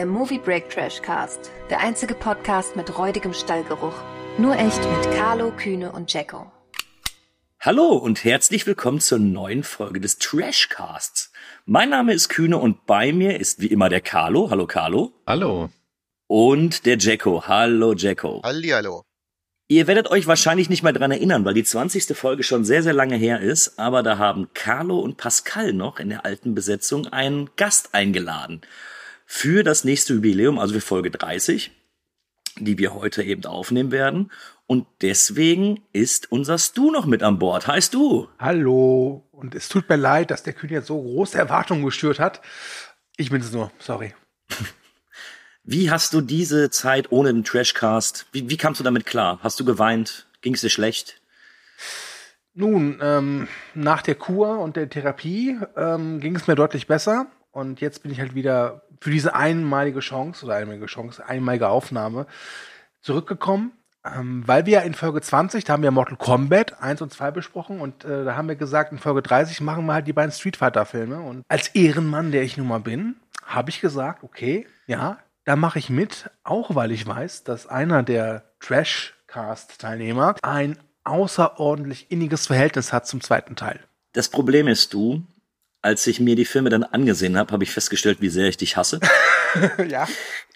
[0.00, 3.92] der Movie Break Trash Cast, der einzige Podcast mit räudigem Stallgeruch.
[4.38, 6.50] Nur echt mit Carlo, Kühne und Jacko.
[7.60, 11.30] Hallo und herzlich willkommen zur neuen Folge des Trashcasts.
[11.66, 14.48] Mein Name ist Kühne und bei mir ist wie immer der Carlo.
[14.50, 15.12] Hallo Carlo.
[15.26, 15.68] Hallo.
[16.26, 17.46] Und der Jacko.
[17.46, 18.40] Hallo Jacko.
[18.42, 19.02] Hallihallo.
[19.68, 22.16] Ihr werdet euch wahrscheinlich nicht mehr dran erinnern, weil die 20.
[22.16, 26.08] Folge schon sehr, sehr lange her ist, aber da haben Carlo und Pascal noch in
[26.08, 28.62] der alten Besetzung einen Gast eingeladen
[29.32, 31.70] für das nächste Jubiläum, also für Folge 30,
[32.56, 34.32] die wir heute eben aufnehmen werden.
[34.66, 37.68] Und deswegen ist unser Stu noch mit an Bord.
[37.68, 38.26] Hi Stu.
[38.40, 39.24] Hallo.
[39.30, 42.42] Und es tut mir leid, dass der Kühn jetzt so große Erwartungen gestört hat.
[43.16, 44.14] Ich bin es nur, sorry.
[45.62, 49.38] Wie hast du diese Zeit ohne den Trashcast, wie, wie kamst du damit klar?
[49.44, 50.26] Hast du geweint?
[50.40, 51.22] Ging es dir schlecht?
[52.52, 57.30] Nun, ähm, nach der Kur und der Therapie ähm, ging es mir deutlich besser.
[57.52, 62.26] Und jetzt bin ich halt wieder für diese einmalige Chance oder einmalige Chance, einmalige Aufnahme
[63.00, 63.72] zurückgekommen.
[64.02, 67.80] Ähm, weil wir in Folge 20, da haben wir Mortal Kombat 1 und 2 besprochen
[67.82, 70.56] und äh, da haben wir gesagt, in Folge 30 machen wir halt die beiden Street
[70.56, 71.20] Fighter Filme.
[71.20, 75.78] Und als Ehrenmann, der ich nun mal bin, habe ich gesagt, okay, ja, da mache
[75.78, 83.06] ich mit, auch weil ich weiß, dass einer der Trash-Cast-Teilnehmer ein außerordentlich inniges Verhältnis hat
[83.06, 83.80] zum zweiten Teil.
[84.12, 85.24] Das Problem ist, du,
[85.82, 88.76] als ich mir die Filme dann angesehen habe, habe ich festgestellt, wie sehr ich dich
[88.76, 89.00] hasse.
[89.88, 90.06] ja.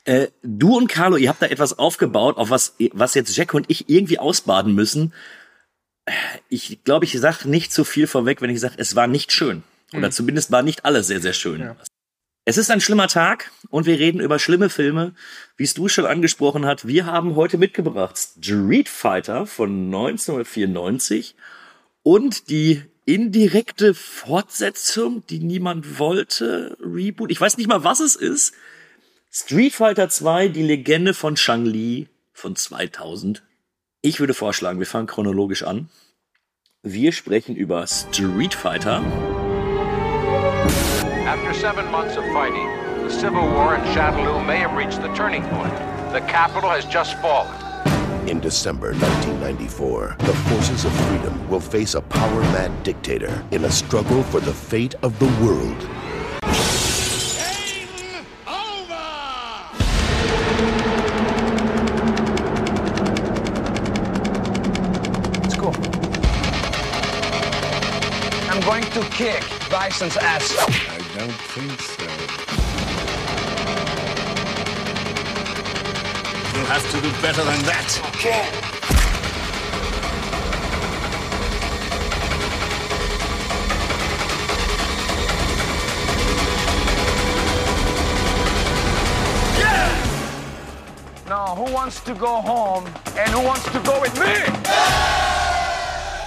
[0.04, 3.70] Äh, du und Carlo, ihr habt da etwas aufgebaut, auf was, was jetzt Jack und
[3.70, 5.14] ich irgendwie ausbaden müssen.
[6.50, 9.62] Ich glaube, ich sage nicht zu viel vorweg, wenn ich sage, es war nicht schön.
[9.92, 10.12] Oder mhm.
[10.12, 11.60] zumindest war nicht alles sehr, sehr schön.
[11.60, 11.76] Ja.
[12.44, 15.14] Es ist ein schlimmer Tag und wir reden über schlimme Filme,
[15.56, 16.86] wie es du schon angesprochen hast.
[16.86, 21.36] Wir haben heute mitgebracht Street Fighter von 1994
[22.02, 27.30] und die indirekte Fortsetzung, die niemand wollte, Reboot.
[27.30, 28.54] Ich weiß nicht mal, was es ist.
[29.30, 33.42] Street Fighter 2, die Legende von Shang Li von 2000.
[34.00, 35.88] Ich würde vorschlagen, wir fangen chronologisch an.
[36.82, 39.02] Wir sprechen über Street Fighter.
[41.26, 42.68] After seven months of fighting,
[43.02, 45.72] the civil war in Shadaloo may have reached the turning point.
[46.12, 47.63] The capital has just fallen.
[48.26, 54.22] In December 1994, the forces of freedom will face a power-mad dictator in a struggle
[54.22, 55.76] for the fate of the world.
[65.42, 65.70] Let's go.
[68.50, 70.56] I'm going to kick Bison's ass.
[70.88, 72.63] I don't think so.
[76.64, 78.00] You'll have to do better than that.
[78.16, 78.48] Okay.
[91.28, 92.86] Now, who wants to go home
[93.18, 94.32] and who wants to go with me?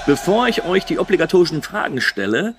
[0.06, 2.54] Bevor ich euch die obligatorischen Fragen stelle,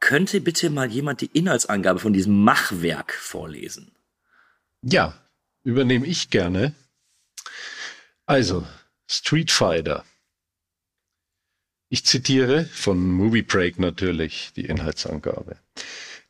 [0.00, 3.92] könnte bitte mal jemand die Inhaltsangabe von diesem Machwerk vorlesen?
[4.80, 5.12] Ja,
[5.62, 6.74] übernehme ich gerne.
[8.26, 8.66] Also,
[9.08, 10.04] Street Fighter.
[11.88, 15.56] Ich zitiere von Movie Break natürlich die Inhaltsangabe.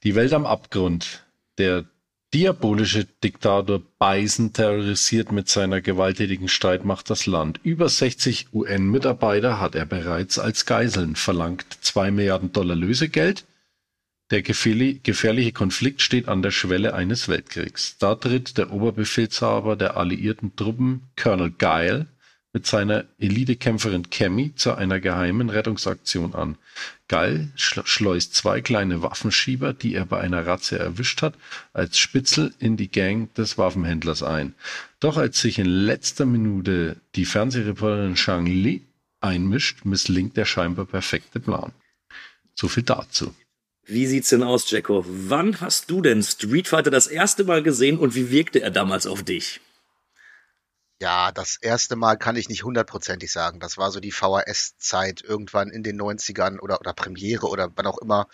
[0.04, 1.24] Die Welt am Abgrund.
[1.56, 1.86] Der
[2.34, 7.60] diabolische Diktator Bison terrorisiert mit seiner gewalttätigen Streitmacht das Land.
[7.62, 13.46] Über 60 UN-Mitarbeiter hat er bereits als Geiseln, verlangt zwei Milliarden Dollar Lösegeld.
[14.30, 17.96] Der gefährliche Konflikt steht an der Schwelle eines Weltkriegs.
[17.98, 22.08] Da tritt der Oberbefehlshaber der alliierten Truppen, Colonel Guile,
[22.52, 26.56] mit seiner Elitekämpferin Cammy zu einer geheimen Rettungsaktion an.
[27.06, 31.34] Guile schleust zwei kleine Waffenschieber, die er bei einer Razzia erwischt hat,
[31.72, 34.54] als Spitzel in die Gang des Waffenhändlers ein.
[35.00, 38.86] Doch als sich in letzter Minute die Fernsehreporterin Shang Li
[39.20, 41.72] einmischt, misslingt der scheinbar perfekte Plan.
[42.54, 43.34] So viel dazu.
[43.88, 45.04] Wie sieht's denn aus, Jacko?
[45.06, 49.06] Wann hast du denn Street Fighter das erste Mal gesehen und wie wirkte er damals
[49.06, 49.60] auf dich?
[51.00, 53.60] Ja, das erste Mal kann ich nicht hundertprozentig sagen.
[53.60, 57.98] Das war so die VHS-Zeit irgendwann in den 90ern oder, oder Premiere oder wann auch
[57.98, 58.26] immer.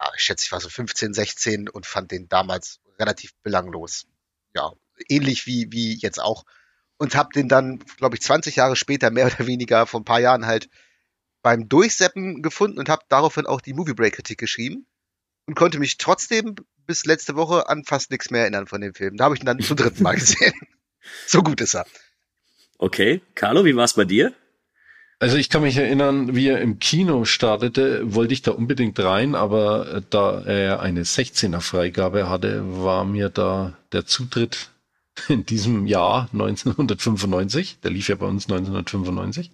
[0.00, 4.06] Ja, ich schätze, ich war so 15, 16 und fand den damals relativ belanglos.
[4.52, 4.72] Ja,
[5.08, 6.44] ähnlich wie, wie jetzt auch.
[6.96, 10.20] Und hab den dann, glaube ich, 20 Jahre später, mehr oder weniger, vor ein paar
[10.20, 10.68] Jahren halt
[11.44, 14.86] beim Durchseppen gefunden und habe daraufhin auch die Movie Break Kritik geschrieben
[15.46, 16.56] und konnte mich trotzdem
[16.86, 19.18] bis letzte Woche an fast nichts mehr erinnern von dem Film.
[19.18, 20.54] Da habe ich ihn dann zum dritten Mal gesehen.
[21.26, 21.86] So gut ist er.
[22.78, 24.32] Okay, Carlo, wie war es bei dir?
[25.20, 29.34] Also ich kann mich erinnern, wie er im Kino startete, wollte ich da unbedingt rein,
[29.34, 34.70] aber da er eine 16er Freigabe hatte, war mir da der Zutritt
[35.28, 39.50] in diesem Jahr 1995, der lief ja bei uns 1995,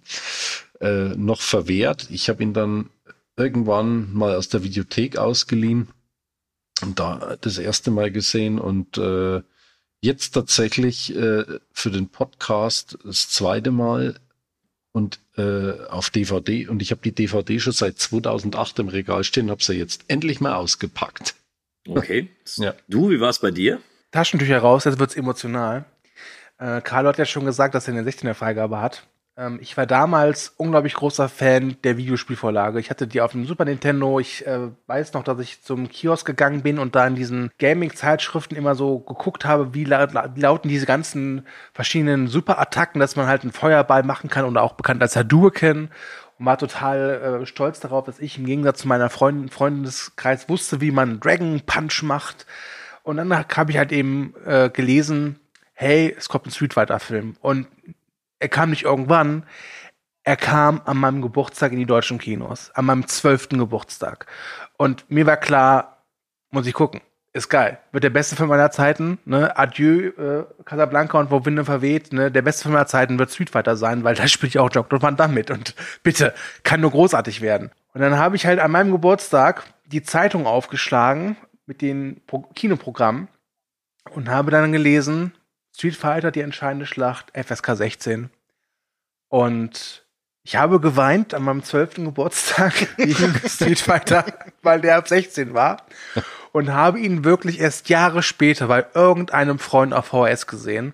[0.79, 2.07] äh, noch verwehrt.
[2.09, 2.89] Ich habe ihn dann
[3.37, 5.87] irgendwann mal aus der Videothek ausgeliehen
[6.81, 9.41] und da das erste Mal gesehen und äh,
[10.01, 14.19] jetzt tatsächlich äh, für den Podcast das zweite Mal
[14.91, 19.49] und äh, auf DVD und ich habe die DVD schon seit 2008 im Regal stehen,
[19.49, 21.35] habe sie jetzt endlich mal ausgepackt.
[21.87, 22.29] Okay.
[22.57, 22.75] Ja.
[22.87, 23.79] Du, wie war es bei dir?
[24.11, 25.85] Taschentücher raus, jetzt wird's emotional.
[26.57, 29.07] Äh, Carlo hat ja schon gesagt, dass er eine 16er Freigabe hat.
[29.37, 32.79] Ähm, ich war damals unglaublich großer Fan der Videospielvorlage.
[32.79, 34.19] Ich hatte die auf dem Super Nintendo.
[34.19, 38.55] Ich äh, weiß noch, dass ich zum Kiosk gegangen bin und da in diesen Gaming-Zeitschriften
[38.55, 43.43] immer so geguckt habe, wie laut, wie lauten diese ganzen verschiedenen Super-Attacken, dass man halt
[43.43, 45.89] einen Feuerball machen kann und auch bekannt als Hadouken.
[46.37, 50.81] Und war total äh, stolz darauf, dass ich im Gegensatz zu meiner Freundin, Freundeskreis wusste,
[50.81, 52.45] wie man Dragon Punch macht.
[53.03, 55.39] Und dann habe ich halt eben äh, gelesen,
[55.73, 57.35] hey, es kommt ein Street Fighter Film.
[57.41, 57.67] Und
[58.39, 59.45] er kam nicht irgendwann,
[60.23, 64.27] er kam an meinem Geburtstag in die deutschen Kinos, an meinem zwölften Geburtstag.
[64.77, 66.03] Und mir war klar,
[66.51, 67.01] muss ich gucken.
[67.33, 67.79] Ist geil.
[67.93, 69.17] Wird der beste Film aller Zeiten.
[69.23, 69.57] Ne?
[69.57, 72.11] Adieu, äh, Casablanca und Wo Winde verweht.
[72.11, 72.29] Ne?
[72.29, 75.01] Der beste Film aller Zeiten wird Street Fighter sein, weil da spielt ja auch Dr.
[75.01, 75.45] Van Damme.
[75.49, 76.33] Und bitte,
[76.63, 77.71] kann nur großartig werden.
[77.93, 81.37] Und dann habe ich halt an meinem Geburtstag die Zeitung aufgeschlagen
[81.71, 83.29] mit den Pro Kinoprogrammen
[84.09, 85.33] und habe dann gelesen,
[85.73, 88.29] Street Fighter, die entscheidende Schlacht, FSK 16.
[89.29, 90.05] Und
[90.43, 94.25] ich habe geweint an meinem zwölften Geburtstag gegen Street Fighter,
[94.61, 95.85] weil der ab 16 war.
[96.51, 100.93] Und habe ihn wirklich erst Jahre später bei irgendeinem Freund auf VHS gesehen.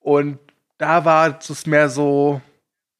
[0.00, 0.38] Und
[0.76, 2.42] da war es mehr so,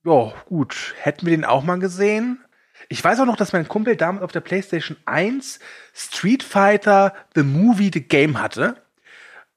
[0.07, 2.43] ja, gut, hätten wir den auch mal gesehen?
[2.89, 5.59] Ich weiß auch noch, dass mein Kumpel damals auf der PlayStation 1
[5.95, 8.77] Street Fighter The Movie The Game hatte.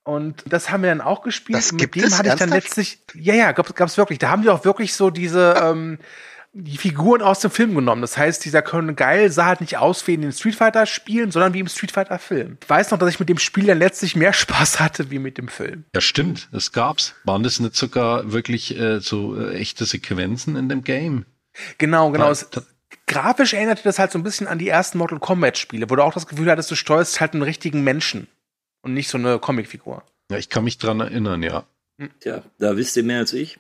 [0.04, 1.58] Und das haben wir dann auch gespielt.
[1.58, 2.78] Das gibt mit dem es hatte ich dann ernsthaft?
[2.78, 4.20] letztlich, ja, ja, gab, gab's wirklich.
[4.20, 6.00] Da haben die auch wirklich so diese, ähm,
[6.54, 8.02] die Figuren aus dem Film genommen.
[8.02, 11.32] Das heißt, dieser Colonel Geil sah halt nicht aus wie in den Street Fighter Spielen,
[11.32, 12.58] sondern wie im Street Fighter Film.
[12.64, 15.38] Ich weiß noch, dass ich mit dem Spiel dann letztlich mehr Spaß hatte wie mit
[15.38, 15.84] dem Film.
[15.94, 17.14] Ja, stimmt, das gab's.
[17.26, 21.26] Waren das nicht sogar wirklich äh, so äh, echte Sequenzen in dem Game?
[21.78, 22.30] Genau, genau.
[22.30, 22.64] Weil-
[23.08, 26.04] grafisch erinnerte das halt so ein bisschen an die ersten Mortal Kombat Spiele, wo du
[26.04, 28.28] auch das Gefühl hattest, du steuerst halt einen richtigen Menschen
[28.82, 30.04] und nicht so eine Comicfigur.
[30.30, 31.66] Ja, ich kann mich dran erinnern, ja.
[32.20, 33.60] Tja, da wisst ihr mehr als ich.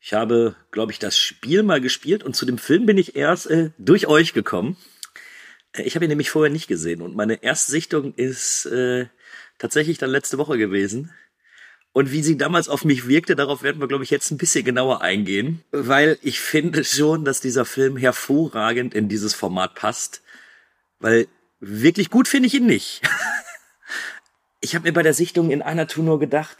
[0.00, 3.48] Ich habe, glaube ich, das Spiel mal gespielt und zu dem Film bin ich erst
[3.48, 4.76] äh, durch euch gekommen.
[5.72, 9.06] Äh, Ich habe ihn nämlich vorher nicht gesehen und meine Erstsichtung ist äh,
[9.58, 11.12] tatsächlich dann letzte Woche gewesen.
[11.92, 14.64] Und wie sie damals auf mich wirkte, darauf werden wir, glaube ich, jetzt ein bisschen
[14.64, 20.22] genauer eingehen, weil ich finde schon, dass dieser Film hervorragend in dieses Format passt,
[21.00, 21.28] weil
[21.60, 23.02] wirklich gut finde ich ihn nicht.
[24.64, 26.56] Ich habe mir bei der Sichtung in einer Tour nur gedacht,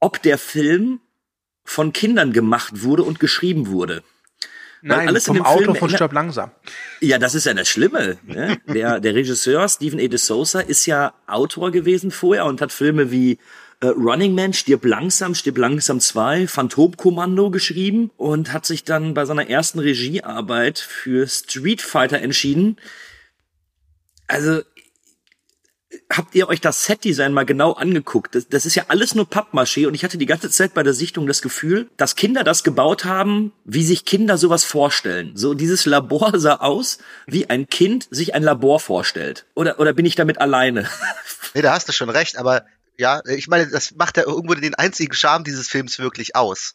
[0.00, 1.00] ob der Film
[1.64, 4.02] von Kindern gemacht wurde und geschrieben wurde.
[4.82, 6.50] Weil Nein, alles in vom Film von Stirb langsam.
[7.00, 8.18] Ja, das ist ja das Schlimme.
[8.22, 8.58] Ne?
[8.66, 10.08] Der, der Regisseur Stephen E.
[10.08, 13.38] de Souza ist ja Autor gewesen vorher und hat Filme wie
[13.84, 19.26] äh, Running Man, Stirb langsam, Stirb langsam 2, Phantomkommando geschrieben und hat sich dann bei
[19.26, 22.78] seiner ersten Regiearbeit für Street Fighter entschieden.
[24.26, 24.62] Also
[26.10, 28.34] habt ihr euch das Setdesign mal genau angeguckt?
[28.34, 30.94] Das, das ist ja alles nur Pappmaché und ich hatte die ganze Zeit bei der
[30.94, 35.32] Sichtung das Gefühl, dass Kinder das gebaut haben, wie sich Kinder sowas vorstellen.
[35.34, 39.44] So dieses Labor sah aus, wie ein Kind sich ein Labor vorstellt.
[39.54, 40.88] Oder oder bin ich damit alleine?
[41.56, 42.64] Nee, da hast du schon recht, aber
[42.96, 46.74] ja, ich meine, das macht ja irgendwo den einzigen Charme dieses Films wirklich aus.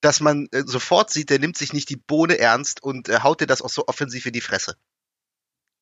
[0.00, 3.40] Dass man äh, sofort sieht, der nimmt sich nicht die Bohne ernst und äh, haut
[3.40, 4.76] dir das auch so offensiv in die Fresse.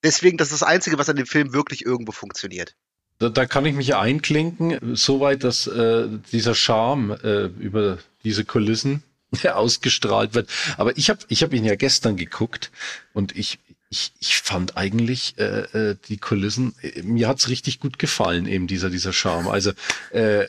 [0.02, 2.76] Deswegen, das ist das Einzige, was an dem Film wirklich irgendwo funktioniert.
[3.18, 9.02] Da, da kann ich mich einklinken, soweit, dass äh, dieser Charme äh, über diese Kulissen
[9.44, 10.50] ausgestrahlt wird.
[10.76, 12.70] Aber ich habe ich hab ihn ja gestern geguckt
[13.14, 17.98] und ich, ich, ich fand eigentlich äh, äh, die Kulissen, äh, mir hat's richtig gut
[17.98, 19.48] gefallen, eben dieser, dieser Charme.
[19.48, 19.72] Also
[20.12, 20.46] äh,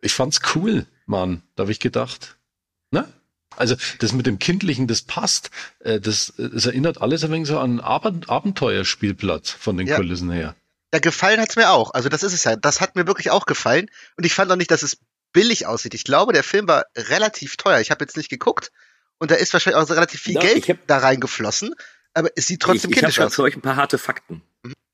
[0.00, 1.42] ich fand's cool, Mann.
[1.56, 2.36] Da habe ich gedacht,
[2.90, 3.08] ne?
[3.56, 5.50] Also das mit dem Kindlichen, das passt.
[5.80, 9.96] Äh, das, das erinnert alles ein wenig so an Abend Abenteuerspielplatz von den Ja.
[9.96, 10.54] Kulissen her.
[10.92, 11.92] Ja, gefallen hat's mir auch.
[11.92, 12.56] Also das ist es ja.
[12.56, 13.90] Das hat mir wirklich auch gefallen.
[14.16, 14.98] Und ich fand auch nicht, dass es
[15.32, 15.94] billig aussieht.
[15.94, 17.80] Ich glaube, der Film war relativ teuer.
[17.80, 18.70] Ich habe jetzt nicht geguckt.
[19.18, 21.74] Und da ist wahrscheinlich auch so relativ viel Ja, Geld hab- da reingeflossen.
[22.14, 23.34] Aber es sieht trotzdem ich ich habe kindisch aus.
[23.34, 24.42] für euch ein paar harte Fakten.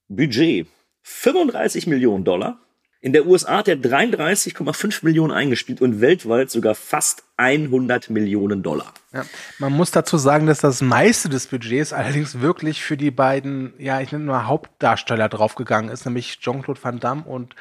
[0.09, 0.66] Budget
[1.02, 2.59] 35 Millionen Dollar.
[3.04, 8.94] In der USA hat er 33,5 Millionen eingespielt und weltweit sogar fast 100 Millionen Dollar.
[9.12, 9.26] Ja.
[9.59, 14.00] Man muss dazu sagen, dass das meiste des Budgets allerdings wirklich für die beiden, ja,
[14.00, 17.54] ich nenne nur Hauptdarsteller draufgegangen ist, nämlich Jean-Claude Van Damme und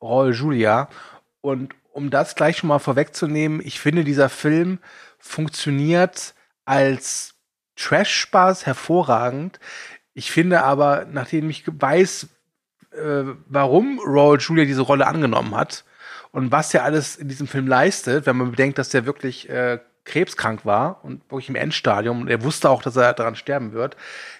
[0.00, 0.88] Raul Julia.
[1.42, 4.78] Und um das gleich schon mal vorwegzunehmen, ich finde, dieser Film
[5.18, 6.32] funktioniert
[6.64, 7.35] als
[7.76, 9.60] Trash-Spaß hervorragend.
[10.14, 12.28] Ich finde aber, nachdem ich weiß,
[12.92, 15.84] äh, warum Raul Julia diese Rolle angenommen hat
[16.32, 19.78] und was er alles in diesem Film leistet, wenn man bedenkt, dass er wirklich äh,
[20.04, 23.96] krebskrank war und wirklich im Endstadium und er wusste auch, dass er daran sterben wird,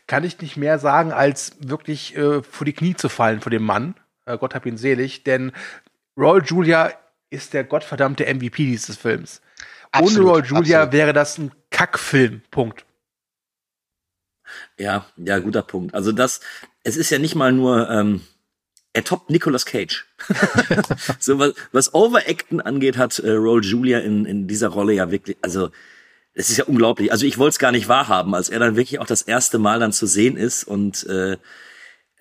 [0.07, 3.65] kann ich nicht mehr sagen, als wirklich äh, vor die Knie zu fallen vor dem
[3.65, 3.95] Mann.
[4.25, 5.53] Äh, Gott hab ihn selig, denn
[6.17, 6.93] Raul Julia
[7.29, 9.43] ist der gottverdammte MVP dieses Films.
[9.93, 10.93] Absolut, Ohne Raul Julia absolut.
[10.93, 12.43] wäre das ein Kackfilm.
[12.51, 12.87] Punkt.
[14.79, 15.95] Ja, ja, guter Punkt.
[15.95, 16.41] Also das,
[16.85, 18.21] es ist ja nicht mal nur, ähm,
[18.93, 20.07] er toppt Nicolas Cage.
[21.19, 25.37] so was, was Overacten angeht, hat äh, Raul Julia in, in dieser Rolle ja wirklich,
[25.43, 25.71] also
[26.33, 27.13] es ist ja unglaublich.
[27.13, 29.81] Also ich wollte es gar nicht wahrhaben, als er dann wirklich auch das erste Mal
[29.81, 31.37] dann zu sehen ist und äh,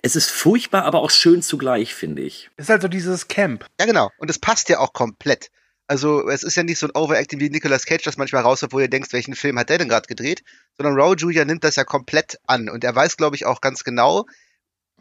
[0.01, 2.51] es ist furchtbar, aber auch schön zugleich, finde ich.
[2.57, 3.65] Ist halt so dieses Camp.
[3.79, 4.11] Ja, genau.
[4.17, 5.49] Und es passt ja auch komplett.
[5.87, 8.79] Also es ist ja nicht so ein Overacting wie Nicolas Cage, das manchmal raus, wo
[8.79, 10.43] ihr denkst, welchen Film hat der denn gerade gedreht,
[10.77, 13.83] sondern Raul Julia nimmt das ja komplett an und er weiß, glaube ich, auch ganz
[13.83, 14.25] genau,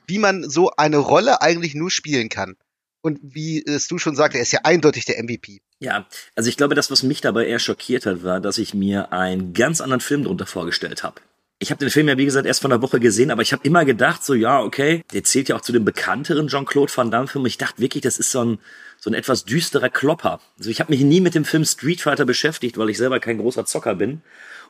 [0.07, 2.57] wie man so eine Rolle eigentlich nur spielen kann.
[3.01, 5.61] Und wie es du schon sagst, er ist ja eindeutig der MVP.
[5.79, 9.13] Ja, also ich glaube, das, was mich dabei eher schockiert hat, war, dass ich mir
[9.13, 11.21] einen ganz anderen Film drunter vorgestellt habe.
[11.61, 13.65] Ich habe den Film ja, wie gesagt, erst vor einer Woche gesehen, aber ich habe
[13.65, 17.47] immer gedacht, so ja, okay, der zählt ja auch zu den bekannteren Jean-Claude Van Damme-Filmen.
[17.47, 18.59] Ich dachte wirklich, das ist so ein,
[18.99, 20.41] so ein etwas düsterer Klopper.
[20.59, 23.39] Also ich habe mich nie mit dem Film Street Fighter beschäftigt, weil ich selber kein
[23.39, 24.21] großer Zocker bin.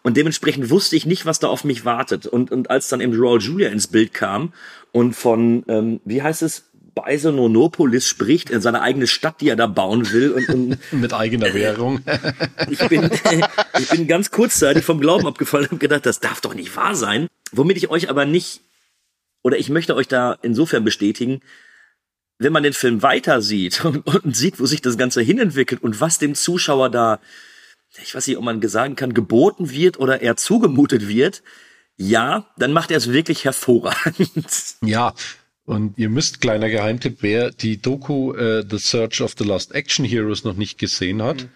[0.03, 2.26] Und dementsprechend wusste ich nicht, was da auf mich wartet.
[2.26, 4.53] Und, und als dann eben Raul Julia ins Bild kam
[4.93, 6.64] und von, ähm, wie heißt es,
[6.95, 10.33] Bisononopolis spricht, in seine eigene Stadt, die er da bauen will.
[10.33, 12.01] Und, und Mit eigener Währung.
[12.71, 13.11] ich bin,
[13.79, 16.95] ich bin ganz kurzzeitig vom Glauben abgefallen und habe gedacht, das darf doch nicht wahr
[16.95, 17.29] sein.
[17.53, 18.61] Womit ich euch aber nicht,
[19.43, 21.41] oder ich möchte euch da insofern bestätigen,
[22.39, 26.01] wenn man den Film weiter sieht und, und sieht, wo sich das Ganze hinentwickelt und
[26.01, 27.21] was dem Zuschauer da,
[28.03, 31.43] ich weiß nicht, ob man sagen kann, geboten wird oder eher zugemutet wird,
[31.97, 34.77] ja, dann macht er es wirklich hervorragend.
[34.83, 35.15] Ja,
[35.66, 40.04] und ihr müsst, kleiner Geheimtipp, wer die Doku äh, The Search of the Lost Action
[40.04, 41.47] Heroes noch nicht gesehen hat,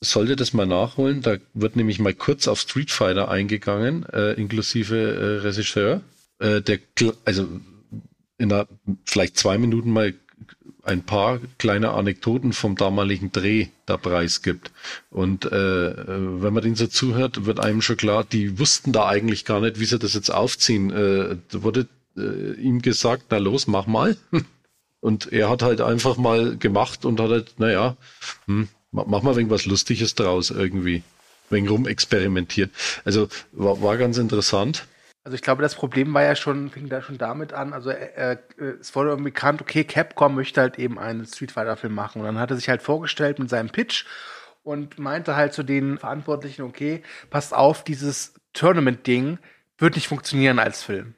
[0.00, 1.20] sollte das mal nachholen.
[1.22, 6.00] Da wird nämlich mal kurz auf Street Fighter eingegangen, äh, inklusive äh, Regisseur.
[6.38, 6.78] Äh, der,
[7.24, 7.48] also
[8.38, 8.66] in einer,
[9.04, 10.14] vielleicht zwei Minuten mal
[10.82, 14.70] ein paar kleine Anekdoten vom damaligen Dreh da preisgibt.
[15.10, 19.06] Und äh, äh, wenn man den so zuhört, wird einem schon klar, die wussten da
[19.06, 20.90] eigentlich gar nicht, wie sie das jetzt aufziehen.
[20.90, 21.86] Äh, da wurde
[22.16, 24.16] äh, ihm gesagt, na los, mach mal.
[25.00, 27.96] Und er hat halt einfach mal gemacht und hat halt, naja,
[28.46, 31.02] hm, ma- mach mal irgendwas Lustiges draus irgendwie.
[31.48, 32.70] Wegen rumexperimentiert.
[33.06, 34.86] Also war, war ganz interessant.
[35.24, 38.32] Also ich glaube, das Problem war ja schon, fing da schon damit an, also äh,
[38.32, 38.36] äh,
[38.80, 42.26] es wurde irgendwie bekannt, okay, Capcom möchte halt eben einen Street Fighter Film machen und
[42.26, 44.04] dann hat er sich halt vorgestellt mit seinem Pitch
[44.62, 49.38] und meinte halt zu den Verantwortlichen, okay, passt auf, dieses Tournament-Ding
[49.78, 51.14] wird nicht funktionieren als Film.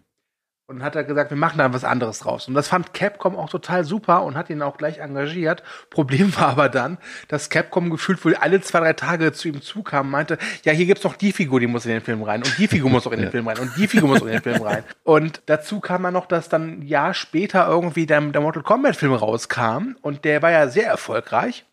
[0.67, 2.49] Und hat er gesagt, wir machen da was anderes draus.
[2.49, 5.63] Und das fand Capcom auch total super und hat ihn auch gleich engagiert.
[5.91, 10.07] Problem war aber dann, dass Capcom gefühlt wohl alle zwei, drei Tage zu ihm zukam
[10.07, 12.57] und meinte, ja, hier gibt's noch die Figur, die muss in den Film rein und
[12.59, 14.43] die Figur muss auch in den Film rein und die Figur muss auch in den
[14.43, 14.85] Film rein.
[15.05, 18.97] Und dazu kam dann noch, dass dann ein Jahr später irgendwie der, der Mortal Kombat
[18.97, 21.67] Film rauskam und der war ja sehr erfolgreich.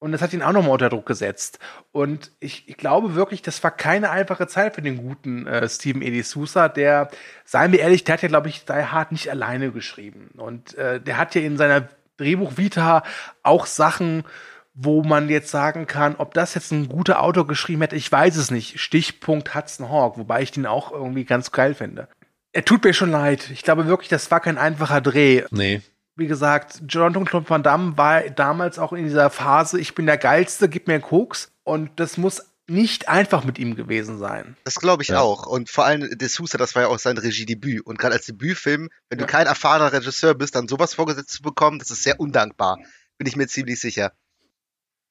[0.00, 1.58] Und das hat ihn auch nochmal unter Druck gesetzt.
[1.92, 6.00] Und ich, ich glaube wirklich, das war keine einfache Zeit für den guten äh, Steven
[6.00, 6.22] E.
[6.22, 7.10] Sousa, der,
[7.44, 10.30] seien wir ehrlich, der hat ja, glaube ich, Die Hard nicht alleine geschrieben.
[10.38, 13.02] Und äh, der hat ja in seiner Drehbuch Vita
[13.42, 14.24] auch Sachen,
[14.72, 18.36] wo man jetzt sagen kann, ob das jetzt ein guter Autor geschrieben hätte, ich weiß
[18.36, 18.80] es nicht.
[18.80, 22.08] Stichpunkt Hudson Hawk, wobei ich den auch irgendwie ganz geil finde.
[22.52, 23.50] Er tut mir schon leid.
[23.52, 25.82] Ich glaube wirklich, das war kein einfacher Dreh Nee.
[26.16, 30.18] Wie gesagt, Jonathan Claude Van Damme war damals auch in dieser Phase, ich bin der
[30.18, 31.50] Geilste, gib mir einen Koks.
[31.64, 34.56] Und das muss nicht einfach mit ihm gewesen sein.
[34.64, 35.20] Das glaube ich Ja.
[35.20, 35.46] auch.
[35.46, 37.84] Und vor allem De Sousa, das war ja auch sein Regiedebüt.
[37.84, 39.26] Und gerade als Debütfilm, wenn Ja.
[39.26, 42.78] du kein erfahrener Regisseur bist, dann sowas vorgesetzt zu bekommen, das ist sehr undankbar.
[43.18, 44.12] Bin ich mir ziemlich sicher.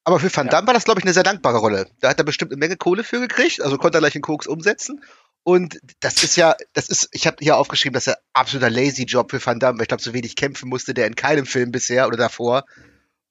[0.04, 0.52] Aber für Van Ja.
[0.52, 1.86] Damme war das, glaube ich, eine sehr dankbare Rolle.
[2.00, 4.46] Da hat er bestimmt eine Menge Kohle für gekriegt, also konnte er gleich einen Koks
[4.46, 5.02] umsetzen.
[5.42, 9.30] Und das ist ja, das ist, ich habe hier aufgeschrieben, dass er absoluter lazy Job
[9.30, 12.06] für Van Damme, weil ich glaube, so wenig kämpfen musste der in keinem Film bisher
[12.06, 12.64] oder davor.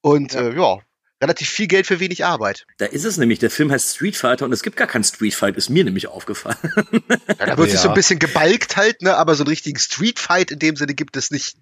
[0.00, 0.42] Und Ja.
[0.42, 0.78] ja, äh, ja
[1.22, 2.66] relativ viel Geld für wenig Arbeit.
[2.78, 5.34] Da ist es nämlich, der Film heißt Street Fighter und es gibt gar keinen Street
[5.34, 6.56] Fight, ist mir nämlich aufgefallen.
[7.38, 7.94] Ja, da wird sich so ein Ja.
[7.94, 11.30] bisschen gebalgt halt, ne, aber so einen richtigen Street Fight in dem Sinne gibt es
[11.30, 11.58] nicht.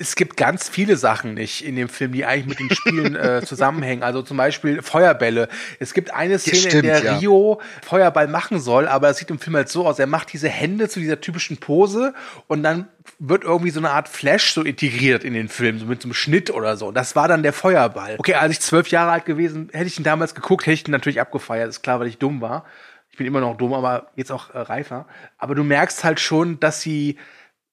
[0.00, 3.42] Es gibt ganz viele Sachen nicht in dem Film, die eigentlich mit den Spielen äh,
[3.44, 4.04] zusammenhängen.
[4.04, 5.48] Also zum Beispiel Feuerbälle.
[5.80, 7.16] Es gibt eine Szene, stimmt, in der ja.
[7.16, 9.98] Rio Feuerball machen soll, aber es sieht im Film halt so aus.
[9.98, 12.14] Er macht diese Hände zu dieser typischen Pose
[12.46, 12.88] und dann
[13.18, 16.14] wird irgendwie so eine Art Flash so integriert in den Film, so mit so einem
[16.14, 16.92] Schnitt oder so.
[16.92, 18.14] Das war dann der Feuerball.
[18.18, 20.92] Okay, als ich zwölf Jahre alt gewesen, hätte ich ihn damals geguckt, hätte ich ihn
[20.92, 21.68] natürlich abgefeiert.
[21.68, 22.64] Ist klar, weil ich dumm war.
[23.10, 25.06] Ich bin immer noch dumm, aber jetzt auch äh, reifer.
[25.38, 27.16] Aber du merkst halt schon, dass sie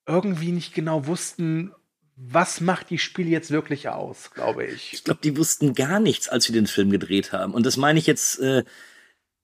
[0.07, 1.71] irgendwie nicht genau wussten,
[2.15, 4.93] was macht die Spiel jetzt wirklich aus, glaube ich.
[4.93, 7.53] Ich glaube, die wussten gar nichts, als wir den Film gedreht haben.
[7.53, 8.63] Und das meine ich jetzt, äh,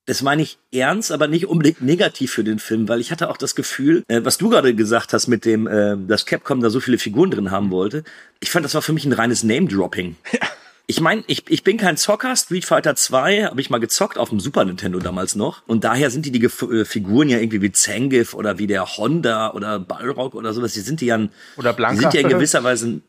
[0.05, 3.37] das meine ich ernst, aber nicht unbedingt negativ für den Film, weil ich hatte auch
[3.37, 6.79] das Gefühl, äh, was du gerade gesagt hast mit dem, äh, dass Capcom da so
[6.79, 8.03] viele Figuren drin haben wollte.
[8.39, 10.15] Ich fand, das war für mich ein reines Name-Dropping.
[10.91, 12.35] Ich meine, ich, ich bin kein Zocker.
[12.35, 15.65] Street Fighter 2 habe ich mal gezockt auf dem Super Nintendo damals noch.
[15.67, 18.85] Und daher sind die, die Gef äh, Figuren ja irgendwie wie Zangief oder wie der
[18.97, 20.73] Honda oder Balrog oder sowas.
[20.73, 22.01] Die sind die ja, ein- Oder die Blanka.
[22.01, 23.03] sind ja in gewisser Weise, ein-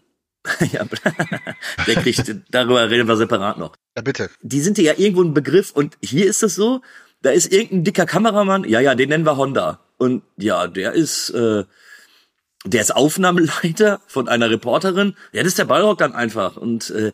[0.72, 0.84] ja,
[1.86, 4.30] der kriegt, darüber reden wir separat noch Ja, bitte.
[4.42, 6.82] die sind ja irgendwo ein Begriff und hier ist es so,
[7.20, 9.80] da ist irgendein dicker Kameramann, ja, ja, den nennen wir Honda.
[9.98, 11.64] Und ja, der ist, äh,
[12.64, 15.16] der ist Aufnahmeleiter von einer Reporterin.
[15.32, 16.56] Ja, das ist der Ballrock dann einfach.
[16.56, 17.12] Und äh,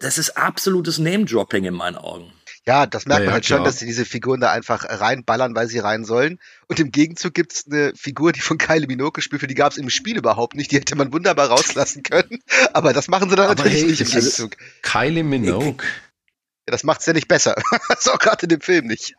[0.00, 2.32] das ist absolutes Name-Dropping in meinen Augen.
[2.64, 3.64] Ja, das merkt Ja, man ja, halt schon, klar.
[3.66, 6.38] dass sie diese Figuren da einfach reinballern, weil sie rein sollen.
[6.68, 9.90] Und im Gegenzug gibt's eine Figur, die von Kylie Minogue gespielt wird, die gab's im
[9.90, 10.70] Spiel überhaupt nicht.
[10.70, 12.38] Die hätte man wunderbar rauslassen können.
[12.72, 14.56] Aber das machen sie dann Aber natürlich hey, nicht im es ist- Gegenzug.
[14.82, 15.84] Kylie Minogue.
[15.84, 17.56] Ja, das macht's ja nicht besser.
[17.88, 19.14] das ist auch gerade in dem Film nicht.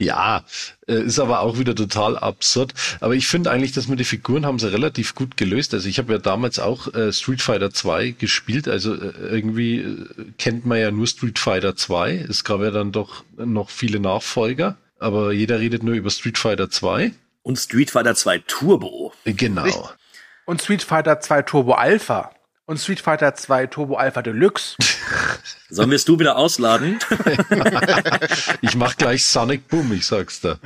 [0.00, 0.44] Ja,
[0.86, 2.72] äh, ist aber auch wieder total absurd.
[3.00, 5.74] Aber ich finde eigentlich, dass mit den Figuren haben sie relativ gut gelöst.
[5.74, 8.68] Also ich habe ja damals auch äh, Street Fighter 2 gespielt.
[8.68, 10.06] Also äh, irgendwie äh,
[10.38, 12.26] kennt man ja nur Street Fighter 2.
[12.28, 14.76] Es gab ja dann doch noch viele Nachfolger.
[15.00, 17.12] Aber jeder redet nur über Street Fighter 2.
[17.42, 19.12] Und Street Fighter 2 Turbo.
[19.24, 19.90] Genau.
[20.44, 22.30] Und Street Fighter 2 Turbo Alpha.
[22.68, 24.76] Und Street Fighter 2 Turbo Alpha Deluxe.
[25.70, 26.98] Sollen wir es du wieder ausladen?
[28.60, 30.58] Ich mach gleich Sonic Boom, ich sag's da.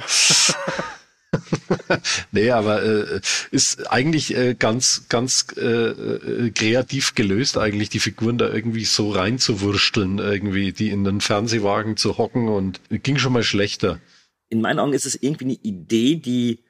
[2.33, 3.21] nee, aber äh,
[3.53, 9.13] ist eigentlich äh, ganz, ganz äh, äh, kreativ gelöst, eigentlich die Figuren da irgendwie so
[9.13, 14.01] reinzuwursteln, irgendwie, die in den Fernsehwagen zu hocken und ging schon mal schlechter.
[14.49, 16.65] in meinen Augen ist es irgendwie eine Idee, die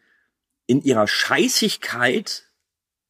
[0.66, 2.44] in ihrer Scheißigkeit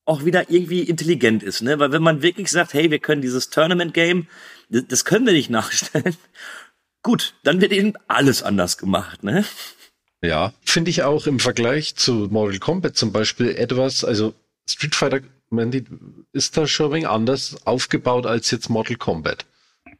[0.04, 1.78] auch wieder irgendwie intelligent ist, ne?
[1.78, 4.26] Weil wenn man wirklich sagt, hey, wir können dieses Tournament-Game,
[4.68, 6.16] das, das können wir nicht nachstellen,
[7.02, 9.44] gut, dann wird eben alles anders gemacht, ne?
[10.24, 14.34] Ja, finde ich auch im Vergleich zu Mortal Kombat zum Beispiel etwas, also
[14.68, 15.84] Street Fighter Mandy
[16.32, 19.44] ist da schon ein wenig anders aufgebaut als jetzt Mortal Kombat.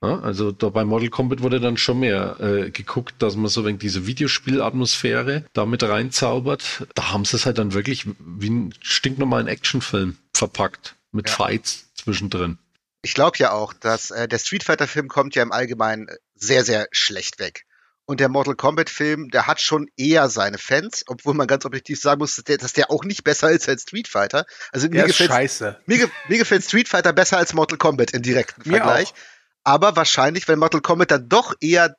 [0.03, 3.65] Ja, also da bei Mortal Kombat wurde dann schon mehr äh, geguckt, dass man so
[3.65, 6.87] wenig diese Videospielatmosphäre damit reinzaubert.
[6.95, 11.35] Da haben sie es halt dann wirklich wie einen stinknormalen Actionfilm verpackt mit Ja.
[11.37, 12.59] Fights zwischendrin.
[13.03, 16.65] Ich glaube ja auch, dass äh, der Street Fighter Film kommt ja im Allgemeinen sehr,
[16.65, 17.65] sehr schlecht weg.
[18.05, 22.01] Und der Mortal Kombat Film, der hat schon eher seine Fans, obwohl man ganz objektiv
[22.01, 24.45] sagen muss, dass der, dass der auch nicht besser ist als Street Fighter.
[24.73, 25.81] Also mir Der ist gefällt scheiße.
[25.87, 29.09] mir, ge mir gefällt Street Fighter besser als Mortal Kombat im direkten Mir Vergleich.
[29.09, 29.15] auch.
[29.65, 31.97] Aber wahrscheinlich, wenn Mortal Kombat dann doch eher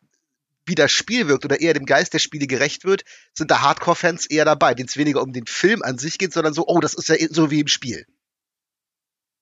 [0.66, 4.28] wie das Spiel wirkt oder eher dem Geist der Spiele gerecht wird, sind da Hardcore-Fans
[4.28, 6.94] eher dabei, denen es weniger um den Film an sich geht, sondern so, oh, das
[6.94, 8.06] ist ja so wie im Spiel.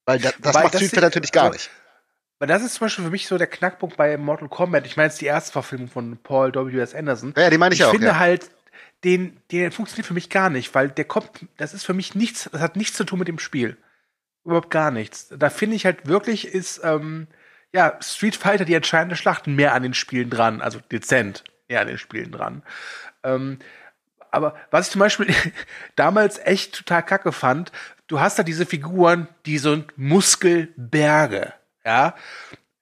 [0.05, 1.69] Weil da, das Wobei macht das Street natürlich gar nicht.
[2.39, 4.87] Weil das ist zum Beispiel für mich so der Knackpunkt bei Mortal Kombat.
[4.87, 6.95] Ich meine, es ist die erste Verfilmung von Paul W.S.
[6.95, 7.35] Anderson.
[7.37, 7.91] Ja, die meine ich, ich auch.
[7.91, 8.17] finde ja.
[8.17, 8.49] halt,
[9.03, 12.49] den, der funktioniert für mich gar nicht, weil der kommt, das ist für mich nichts,
[12.51, 13.77] das hat nichts zu tun mit dem Spiel.
[14.43, 15.31] Überhaupt gar nichts.
[15.37, 17.27] Da finde ich halt wirklich, ist, ähm,
[17.73, 21.87] ja, Street Fighter die entscheidende Schlacht mehr an den Spielen dran, also dezent mehr an
[21.87, 22.63] den Spielen dran.
[23.23, 23.59] Ähm,
[24.31, 25.27] aber was ich zum Beispiel
[25.95, 27.71] damals echt total kacke fand,
[28.07, 31.53] du hast da diese Figuren, die sind Muskelberge,
[31.85, 32.15] ja.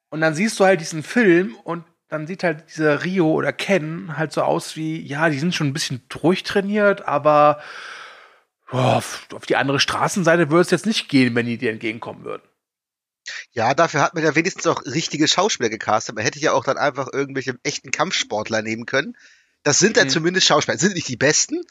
[0.09, 4.17] Und dann siehst du halt diesen Film und dann sieht halt dieser Rio oder Ken
[4.17, 7.61] halt so aus wie, ja, die sind schon ein bisschen durchtrainiert, aber
[8.71, 12.48] auf auf die andere Straßenseite würde es jetzt nicht gehen, wenn die dir entgegenkommen würden.
[13.51, 16.15] Ja, dafür hat man ja wenigstens auch richtige Schauspieler gecastet.
[16.15, 19.15] Man hätte ja auch dann einfach irgendwelche echten Kampfsportler nehmen können.
[19.63, 20.11] Das sind dann Mhm.
[20.11, 20.77] zumindest Schauspieler.
[20.77, 21.61] Sind nicht die besten,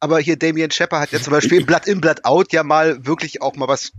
[0.00, 3.42] aber hier Damien Shepard hat ja zum Beispiel Blood in, Blood out ja mal wirklich
[3.42, 3.92] auch mal was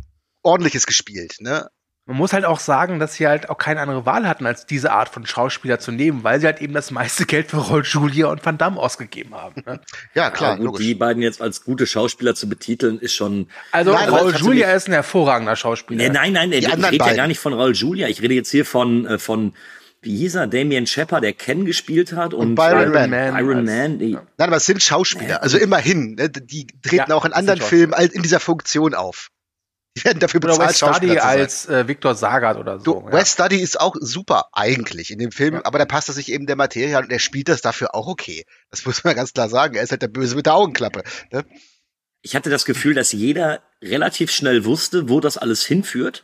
[0.43, 1.69] ordentliches gespielt, ne?
[2.07, 4.93] Man muss halt auch sagen, dass sie halt auch keine andere Wahl hatten, als diese
[4.93, 8.27] Art von Schauspieler zu nehmen, weil sie halt eben das meiste Geld für Raul Julia
[8.27, 9.61] und Van Damme ausgegeben haben.
[9.65, 9.81] Ne?
[10.13, 13.49] Ja, klar, Aber gut, die beiden jetzt als gute Schauspieler zu betiteln, ist schon.
[13.73, 16.01] Also Nein, Raul Julia ist ein hervorragender Schauspieler.
[16.03, 18.07] Nee, nein, nein, ich anderen rede ja gar nicht von Raul Julia.
[18.07, 19.53] Ich rede jetzt hier von, äh, von
[20.01, 23.35] wie hieß er, Damien Shepard, der Ken gespielt hat und, Byron äh, Mann.
[23.37, 23.99] Iron als- Man.
[23.99, 24.21] Die, ja.
[24.37, 25.43] Nein, aber es sind Schauspieler.
[25.43, 26.15] Also immerhin.
[26.15, 26.29] Ne?
[26.29, 29.29] Die treten Ja, auch in anderen Filmen in dieser Funktion auf.
[29.97, 33.03] Die werden dafür Oder bezahlt, West Study als äh, Victor Sagat oder Du, so.
[33.07, 33.13] ja.
[33.13, 36.45] West Study ist auch super eigentlich in dem Film, aber da passt er sich eben
[36.45, 38.45] der Materie an und er spielt das dafür auch okay.
[38.69, 39.75] Das muss man ganz klar sagen.
[39.75, 41.03] Er ist halt der Böse mit der Augenklappe.
[41.31, 41.45] Ne?
[42.21, 46.23] Ich hatte das Gefühl, dass jeder relativ schnell wusste, wo das alles hinführt.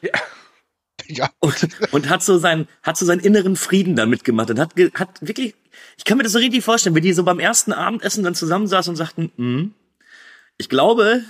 [1.08, 1.30] Ja.
[1.40, 5.10] Und, und hat so seinen, hat so seinen inneren Frieden damit gemacht und hat, hat
[5.22, 5.54] wirklich,
[5.98, 8.92] ich kann mir das so richtig vorstellen, wie die so beim ersten Abendessen dann zusammensaßen
[8.92, 9.74] und sagten, hm,
[10.58, 11.24] ich glaube,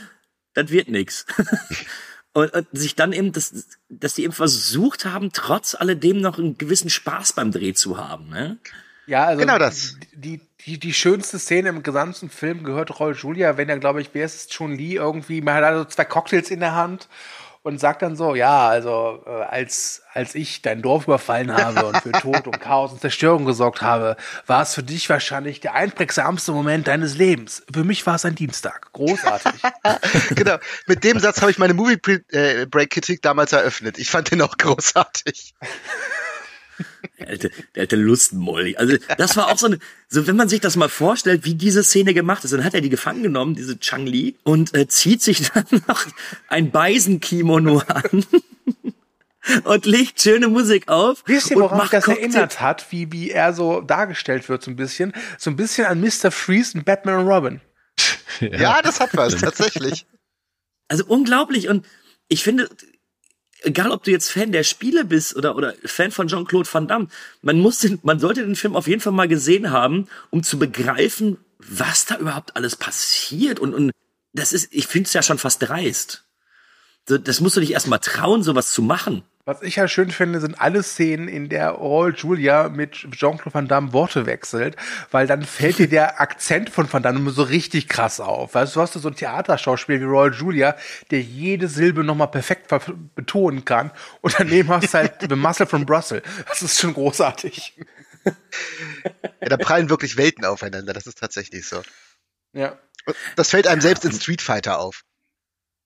[0.53, 1.25] das wird nix.
[2.34, 6.58] Und, und sich dann eben, das, dass die eben versucht haben, trotz alledem noch einen
[6.58, 8.58] gewissen Spaß beim Dreh zu haben, ne?
[9.06, 9.98] Ja, also Genau das.
[10.13, 14.10] Die, die, die schönste Szene im gesamten Film gehört Roy Julia, wenn er, glaube ich,
[14.13, 17.08] wer ist es, Chun Li irgendwie, man hat also zwei Cocktails in der Hand
[17.63, 21.97] und sagt dann so, ja, also äh, als, als ich dein Dorf überfallen habe und
[21.97, 26.52] für Tod und Chaos und Zerstörung gesorgt habe, war es für dich wahrscheinlich der einprägsamste
[26.52, 27.63] Moment deines Lebens.
[27.73, 28.91] Für mich war es ein Dienstag.
[28.91, 29.62] Großartig.
[30.36, 30.58] genau.
[30.88, 31.97] Mit dem Satz habe ich meine Movie
[32.32, 33.97] äh, Break Kritik damals eröffnet.
[33.97, 35.54] Ich fand den auch großartig.
[37.19, 38.76] Der alte, der alte Lustmolli.
[38.78, 41.84] Also das war auch so eine, so wenn man sich das mal vorstellt, wie diese
[41.84, 45.22] Szene gemacht ist, dann hat er die gefangen genommen, diese Chang Li, und äh, zieht
[45.22, 46.06] sich dann noch
[46.48, 48.26] ein Beisenkimono an
[49.63, 52.91] und legt schöne Musik auf Wisst ihr, und woran mich macht das Cocktail- erinnert hat,
[52.91, 55.13] wie, wie er so dargestellt wird, so ein bisschen?
[55.38, 56.32] So ein bisschen an Mr.
[56.32, 57.62] Freeze und Batman und Robin.
[58.39, 60.06] Ja, das hat was, tatsächlich.
[60.88, 61.86] Also unglaublich und
[62.28, 62.69] ich finde,
[63.63, 67.08] egal ob du jetzt Fan der Spiele bist oder, oder Fan von Jean-Claude Van Damme,
[67.41, 70.60] man muss den, man sollte den Film auf jeden Fall mal gesehen haben, um zu
[70.60, 73.91] begreifen, was da überhaupt alles passiert und, und
[74.34, 76.26] das ist, ich finde es ja schon fast dreist.
[77.06, 79.23] Das musst du dich erst mal trauen, sowas zu machen.
[79.45, 83.67] Was ich ja schön finde, sind alle Szenen, in der Roy Julia mit Jean-Claude Van
[83.67, 84.77] Damme Worte wechselt,
[85.12, 88.56] weil dann fällt dir der Akzent von Van Damme so richtig krass auf.
[88.56, 90.77] Weißt du, hast du so ein Theaterschauspiel wie Roy Julia,
[91.12, 92.73] der jede Silbe nochmal perfekt
[93.15, 96.23] betonen kann und daneben hast du halt The Muscle from Brussels.
[96.47, 97.77] Das ist schon großartig.
[98.23, 100.93] Ja, da prallen wirklich Welten aufeinander.
[100.93, 101.82] Das ist tatsächlich so.
[102.53, 102.79] Ja.
[103.06, 105.03] Und das fällt einem selbst in Street Fighter auf.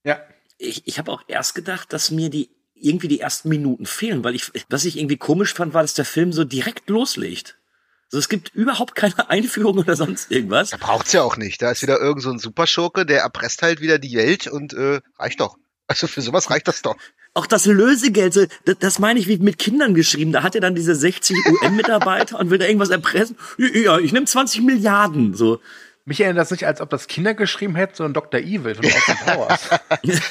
[0.04, 0.22] Ja.
[0.60, 4.36] Ich, ich habe auch erst gedacht, dass mir die irgendwie die ersten Minuten fehlen, weil
[4.36, 7.58] ich, was ich irgendwie komisch fand, war, dass der Film so direkt loslegt.
[8.06, 10.70] Also es gibt überhaupt keine Einführung oder sonst irgendwas.
[10.70, 11.62] Da braucht's ja auch nicht.
[11.62, 15.02] Da ist wieder irgend so ein Superschurke, der erpresst halt wieder die Welt und äh,
[15.18, 15.58] reicht doch.
[15.88, 16.96] Also für sowas reicht das doch.
[17.34, 20.32] Auch das Lösegeld, so, das, das meine ich wie mit Kindern geschrieben.
[20.32, 23.38] Da hat er dann diese 60 UN-Mitarbeiter und will da irgendwas erpressen.
[23.58, 25.36] Ja, ich nehme 20 Milliarden.
[25.36, 25.62] So.
[26.08, 28.39] Mich erinnert das nicht, als ob das Kinder geschrieben hätten, sondern Dr.
[28.39, 29.60] Evil von Austin Powers.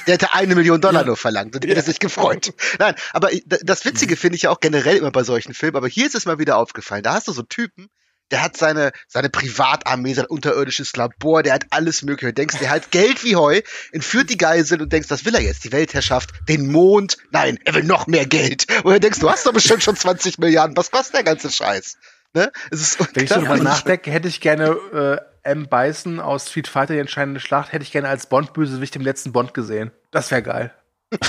[0.06, 2.54] Der hätte eine Million Dollar nur verlangt und hätte sich gefreut.
[2.78, 6.06] Nein, aber das Witzige finde ich ja auch generell immer bei solchen Filmen, aber hier
[6.06, 7.02] ist es mal wieder aufgefallen.
[7.02, 7.90] Da hast du so einen Typen,
[8.30, 12.28] der hat seine, seine Privatarmee, sein unterirdisches Labor, der hat alles mögliche.
[12.28, 13.60] Du denkst, der hat Geld wie Heu,
[13.92, 15.62] entführt die Geiseln und denkst, was will er jetzt?
[15.64, 17.18] Die Weltherrschaft, den Mond?
[17.32, 18.66] Nein, er will noch mehr Geld.
[18.82, 20.74] Und du denkst, du hast doch bestimmt schon 20 Milliarden.
[20.74, 21.98] Was kostet der ganze Scheiß?
[22.32, 22.50] Ne?
[22.70, 23.64] Es ist Wenn ich so unglaublich.
[23.64, 25.68] nachdenke, hätte ich gerne äh, M.
[25.68, 29.54] Bison aus Street Fighter, die entscheidende Schlacht, hätte ich gerne als Bond-Bösewicht im letzten Bond
[29.54, 29.90] gesehen.
[30.10, 30.74] Das wäre geil.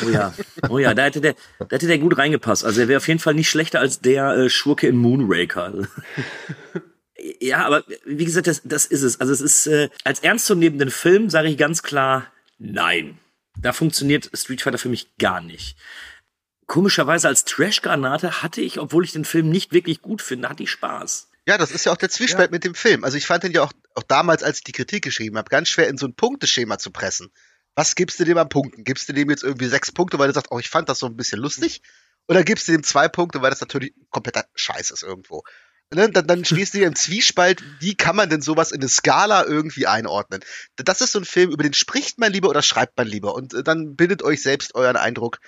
[0.03, 0.34] Oh ja,
[0.69, 2.65] oh ja, da hätte der, da hätte der gut reingepasst.
[2.65, 5.88] Also er wäre auf jeden Fall nicht schlechter als der äh, Schurke in Moonraker.
[7.39, 9.21] ja, aber wie gesagt, das, das ist es.
[9.21, 12.25] Also es ist äh, als ernstzunehmenden Film sage ich ganz klar,
[12.58, 13.19] nein.
[13.60, 15.77] Da funktioniert Street Fighter für mich gar nicht.
[16.65, 20.71] Komischerweise als Trash-Granate hatte ich, obwohl ich den Film nicht wirklich gut finde, hatte ich
[20.71, 21.26] Spaß.
[21.47, 23.05] Ja, das ist ja auch der Zwiespalt mit dem Film.
[23.05, 25.69] Also ich fand den ja auch, auch damals, als ich die Kritik geschrieben habe, ganz
[25.69, 27.31] schwer in so ein Punkteschema zu pressen.
[27.73, 28.83] Was gibst du dem an Punkten?
[28.83, 31.05] Gibst du dem jetzt irgendwie sechs Punkte, weil du sagst, oh, ich fand das so
[31.05, 31.81] ein bisschen lustig?
[32.27, 35.43] Oder gibst du dem zwei Punkte, weil das natürlich kompletter Scheiß ist irgendwo?
[35.93, 36.12] Ne?
[36.12, 39.45] Dann, dann stehst du dir im Zwiespalt, wie kann man denn sowas in eine Skala
[39.45, 40.41] irgendwie einordnen?
[40.75, 43.36] Das ist so ein Film, über den spricht man lieber oder schreibt man lieber.
[43.36, 45.39] Und äh, dann bildet euch selbst euren Eindruck.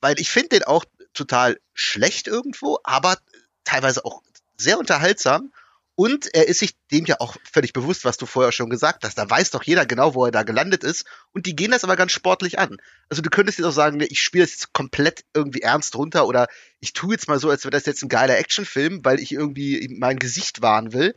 [0.00, 3.18] Weil ich finde den auch total schlecht irgendwo, aber
[3.62, 4.22] teilweise auch
[4.60, 5.52] sehr unterhaltsam.
[5.96, 9.18] Und er ist sich dem ja auch völlig bewusst, was du vorher schon gesagt hast.
[9.18, 11.04] Da weiß doch jeder genau, wo er da gelandet ist.
[11.32, 12.78] Und die gehen das aber ganz sportlich an.
[13.10, 16.46] Also du könntest jetzt auch sagen, ich spiele das jetzt komplett irgendwie ernst runter oder
[16.80, 19.94] ich tue jetzt mal so, als wäre das jetzt ein geiler Actionfilm, weil ich irgendwie
[19.98, 21.14] mein Gesicht wahren will.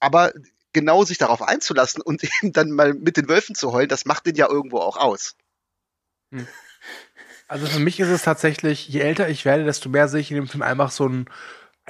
[0.00, 0.32] Aber
[0.74, 4.26] genau sich darauf einzulassen und eben dann mal mit den Wölfen zu heulen, das macht
[4.26, 5.34] den ja irgendwo auch aus.
[7.48, 10.36] Also für mich ist es tatsächlich, je älter ich werde, desto mehr sehe ich in
[10.36, 11.28] dem Film einfach so ein,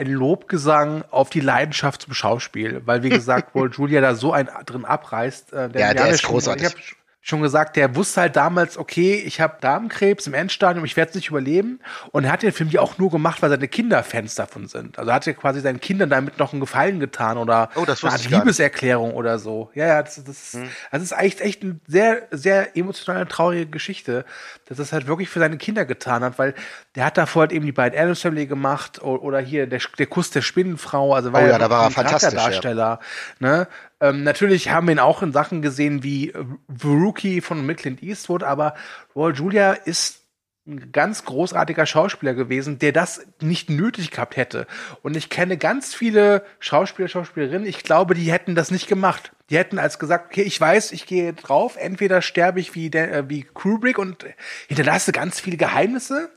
[0.01, 2.83] ein Lobgesang auf die Leidenschaft zum Schauspiel.
[2.87, 5.53] Weil, wie gesagt, wohl Julia da so ein drin abreißt.
[5.53, 6.67] Äh, Ja, der ist großartig.
[6.67, 6.83] Ich habe
[7.23, 11.15] schon gesagt, der wusste halt damals, okay, ich habe Darmkrebs im Endstadium, ich werde es
[11.15, 11.81] nicht überleben.
[12.13, 14.99] Und er hat den Film ja auch nur gemacht, weil seine Kinder Fans davon sind.
[14.99, 18.13] Also hat er quasi seinen Kindern damit noch einen Gefallen getan oder Oh, das eine
[18.15, 18.25] Art.
[18.31, 19.71] Liebeserklärung oder so.
[19.75, 20.69] Ja, ja, das, das, Hm.
[20.91, 24.25] das ist echt, echt eine sehr, sehr emotionale, traurige Geschichte,
[24.67, 26.55] dass er es halt wirklich für seine Kinder getan hat, weil
[26.95, 30.31] der hat davor halt eben die beiden Adams Family gemacht oder hier der, der Kuss
[30.31, 32.39] der Spinnenfrau, also war Oh ja, ja da war er ein fantastisch, ja.
[32.39, 33.01] Charakterdarsteller,
[33.41, 33.69] ne?
[34.01, 37.79] Ähm, natürlich haben wir ihn auch in Sachen gesehen wie äh, The Rookie von mit
[37.79, 38.75] Clint Eastwood, aber
[39.15, 40.21] Raul Julia ist
[40.67, 44.67] ein ganz großartiger Schauspieler gewesen, der das nicht nötig gehabt hätte.
[45.03, 49.33] Und ich kenne ganz viele Schauspieler, Schauspielerinnen, ich glaube, die hätten das nicht gemacht.
[49.49, 53.13] Die hätten als gesagt, okay, ich weiß, ich gehe drauf, entweder sterbe ich wie, der,
[53.13, 54.25] äh, wie Kubrick und
[54.69, 56.31] hinterlasse ganz viele Geheimnisse,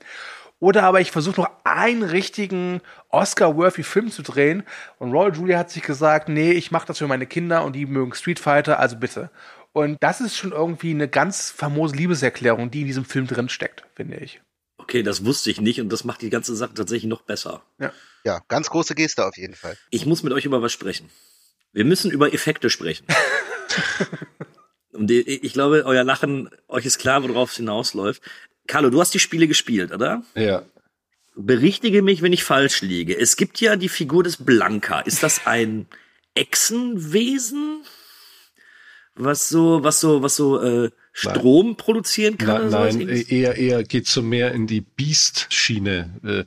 [0.59, 2.79] oder aber ich versuche noch einen richtigen
[3.13, 4.63] Oscar-worthy Film zu drehen.
[4.99, 7.85] Und Roy Julia hat sich gesagt, nee, ich mache das für meine Kinder und die
[7.85, 9.29] mögen Street Fighter, also bitte.
[9.71, 13.83] Und das ist schon irgendwie eine ganz famose Liebeserklärung, die in diesem Film drin steckt,
[13.95, 14.41] finde ich.
[14.77, 17.63] Okay, das wusste ich nicht und das macht die ganze Sache tatsächlich noch besser.
[18.25, 19.77] Ja, ganz große Geste auf jeden Fall.
[19.89, 21.09] Ich muss mit euch über was sprechen.
[21.71, 23.07] Wir müssen über Effekte sprechen.
[24.91, 28.21] und ich glaube, euer Lachen, euch ist klar, worauf es hinausläuft.
[28.67, 30.23] Carlo, du hast die Spiele gespielt, oder?
[30.35, 30.63] Ja.
[31.35, 33.17] Berichtige mich, wenn ich falsch liege.
[33.17, 34.99] Es gibt ja die Figur des Blanka.
[35.01, 35.87] Ist das ein
[36.35, 37.83] Echsenwesen?
[39.15, 42.69] Was so, was so, was so äh, Strom produzieren kann?
[42.69, 43.29] Nein, nein Irgendwas?
[43.29, 46.19] eher, eher geht so mehr in die Beast-Schiene.
[46.23, 46.45] Äh,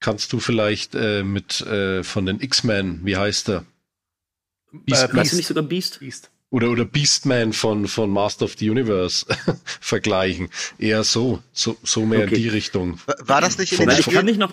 [0.00, 3.64] kannst du vielleicht äh, mit äh, von den X-Men, wie heißt er?
[4.72, 6.00] Beast, Äh, du nicht sogar Beast?
[6.00, 6.30] Beast.
[6.54, 9.26] Oder, oder Beastman von, von Master of the Universe
[9.80, 10.48] vergleichen.
[10.78, 12.36] Eher so, so, so mehr Okay.
[12.36, 13.00] in die Richtung.
[13.18, 14.26] War- das nicht in Von- den ich kann Spielen?
[14.26, 14.52] nicht noch.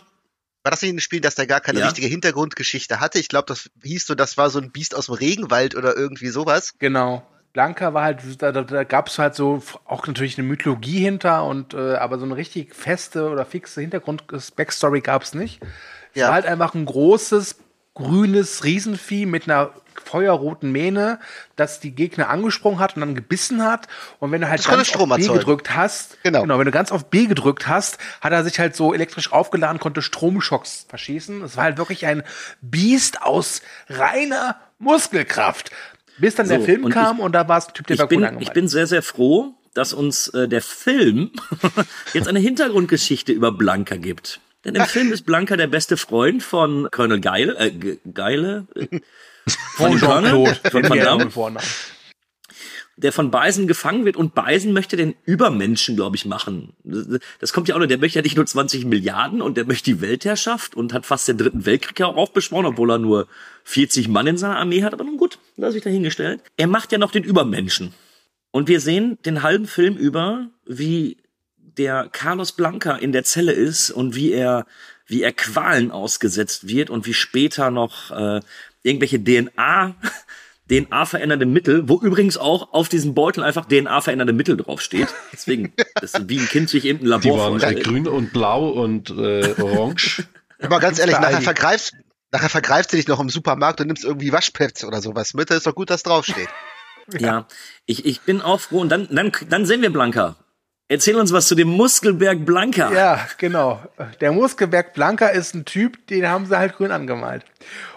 [0.63, 1.85] War das nicht in den Spielen, dass der gar keine Ja.
[1.85, 3.19] richtige Hintergrundgeschichte hatte?
[3.19, 6.29] Ich glaube, das hieß so, das war so ein Biest aus dem Regenwald oder irgendwie
[6.29, 6.73] sowas.
[6.79, 7.25] Genau.
[7.53, 11.43] Blanca war halt, da, da, da gab es halt so auch natürlich eine Mythologie hinter
[11.45, 15.61] und äh, aber so eine richtig feste oder fixe Hintergrund-Backstory gab es nicht.
[16.13, 16.27] Es Ja.
[16.27, 17.55] war halt einfach ein großes,
[17.93, 19.71] grünes Riesenvieh mit einer
[20.05, 21.19] feuerroten Mähne,
[21.57, 23.87] das die Gegner angesprungen hat und dann gebissen hat.
[24.19, 25.39] Und wenn du halt Das ganz Strom auf B erzeugen.
[25.39, 26.41] gedrückt hast, Genau.
[26.41, 29.79] genau, wenn du ganz auf B gedrückt hast, hat er sich halt so elektrisch aufgeladen,
[29.79, 31.41] konnte Stromschocks verschießen.
[31.43, 32.23] Es war halt wirklich ein
[32.61, 35.71] Biest aus reiner Muskelkraft.
[36.17, 37.99] Bis dann der So, Film und kam und da war es ein Typ, der Ich
[37.99, 41.31] war bin, gut ich bin sehr, sehr froh, dass uns äh, der Film
[42.13, 44.39] jetzt eine Hintergrundgeschichte über Blanca gibt.
[44.65, 48.99] Denn im Film ist Blanca der beste Freund von Colonel Geile, äh, Ge- Geile, äh,
[49.75, 51.29] von Colonel, von Van Damme,
[52.97, 56.73] der von Bison gefangen wird und Bison möchte den Übermenschen, glaube ich, machen.
[56.83, 59.65] Das- Das kommt ja auch noch, der möchte ja nicht nur 20 Milliarden und der
[59.65, 63.27] möchte die Weltherrschaft und hat fast den dritten Weltkrieg ja auch aufbeschworen, obwohl er nur
[63.63, 66.41] 40 Mann in seiner Armee hat, aber nun gut, lass ich dahingestellt.
[66.57, 67.93] Er macht ja noch den Übermenschen.
[68.51, 71.17] Und wir sehen den halben Film über, wie
[71.81, 74.67] der Carlos Blanca in der Zelle ist und wie er,
[75.07, 78.39] wie er Qualen ausgesetzt wird und wie später noch äh,
[78.83, 79.95] irgendwelche DNA,
[80.69, 85.07] DNA-verändernde Mittel, wo übrigens auch auf diesem Beutel einfach DNA-verändernde Mittel draufsteht.
[85.33, 87.83] Deswegen, das ist wie ein Kind sich eben ein Die Labor waren äh, vorstellt.
[87.83, 90.23] grün und blau und äh, orange.
[90.61, 91.95] Aber ganz ehrlich, nachher vergreifst,
[92.31, 95.49] nachher vergreifst du dich noch im Supermarkt und nimmst irgendwie Waschpads oder sowas mit.
[95.49, 96.47] Da ist doch gut, dass draufsteht.
[97.17, 97.47] Ja,
[97.87, 98.79] ich, ich bin auch froh.
[98.79, 100.35] Und dann, dann, dann sehen wir Blanca.
[100.91, 102.91] Erzähl uns was zu dem Muskelberg Blanca.
[102.91, 103.81] Ja, genau.
[104.19, 107.45] Der Muskelberg Blanca ist ein Typ, den haben sie halt grün angemalt.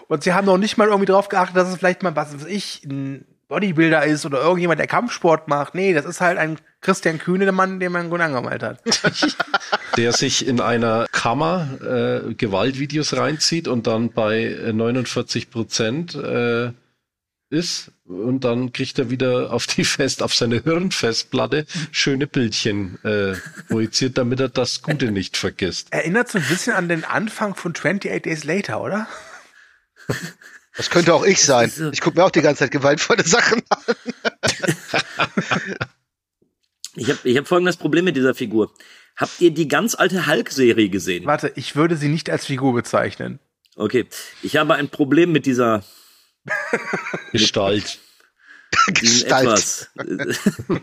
[0.07, 2.45] Und sie haben noch nicht mal irgendwie drauf geachtet, dass es vielleicht mal, was weiß
[2.45, 5.75] ich, ein Bodybuilder ist oder irgendjemand, der Kampfsport macht.
[5.75, 8.79] Nee, das ist halt ein Christian Kühne, der Mann, den man grün angemalt hat.
[9.97, 16.71] der sich in einer Kammer äh, Gewaltvideos reinzieht und dann bei äh, 49 Prozent äh,
[17.49, 23.35] ist und dann kriegt er wieder auf die Fest, auf seine Hirnfestplatte schöne Bildchen äh,
[23.67, 25.91] projiziert, damit er das Gute nicht vergisst.
[25.91, 29.07] Erinnert so ein bisschen an den Anfang von 28 Days Later, oder?
[30.75, 31.71] Das könnte auch ich sein.
[31.93, 33.95] Ich gucke mir auch die ganze Zeit gewaltvolle Sachen an.
[36.95, 38.71] Ich habe ich hab folgendes Problem mit dieser Figur.
[39.15, 41.25] Habt ihr die ganz alte Hulk-Serie gesehen?
[41.25, 43.39] Warte, ich würde sie nicht als Figur bezeichnen.
[43.75, 44.05] Okay.
[44.41, 45.83] Ich habe ein Problem mit dieser
[47.31, 47.99] Gestalt.
[48.87, 49.45] Gestalt.
[49.47, 49.89] etwas.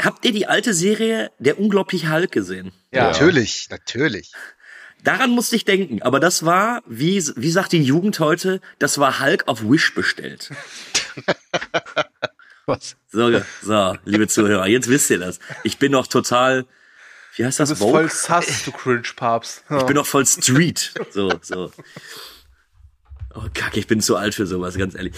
[0.00, 2.72] Habt ihr die alte Serie Der unglaubliche Hulk gesehen?
[2.92, 3.04] Ja.
[3.04, 4.32] Natürlich, natürlich.
[5.04, 9.20] Daran musste ich denken, aber das war, wie, wie sagt die Jugend heute, das war
[9.20, 10.50] Hulk auf Wish bestellt.
[12.66, 12.96] Was?
[13.12, 15.38] So, so, liebe Zuhörer, jetzt wisst ihr das.
[15.62, 16.64] Ich bin noch total,
[17.36, 17.92] wie heißt Du das, bist Vogue?
[18.00, 19.64] voll sass, du Cringe-Papst.
[19.76, 20.94] Ich bin noch voll Street.
[21.10, 21.70] So, so.
[23.34, 25.14] Oh, Kacke, ich bin zu alt für sowas, ganz ehrlich.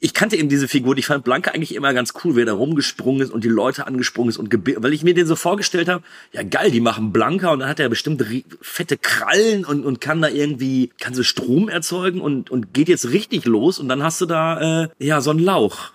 [0.00, 2.52] ich kannte eben diese Figur, und ich fand Blanca eigentlich immer ganz cool, wer da
[2.52, 6.04] rumgesprungen ist und die Leute angesprungen ist und weil ich mir den so vorgestellt habe,
[6.32, 8.22] ja geil, die machen Blanca und dann hat er bestimmt
[8.60, 13.10] fette Krallen und, und kann da irgendwie, kann so Strom erzeugen und, und geht jetzt
[13.10, 15.92] richtig los und dann hast du da, äh, ja, so einen Lauch,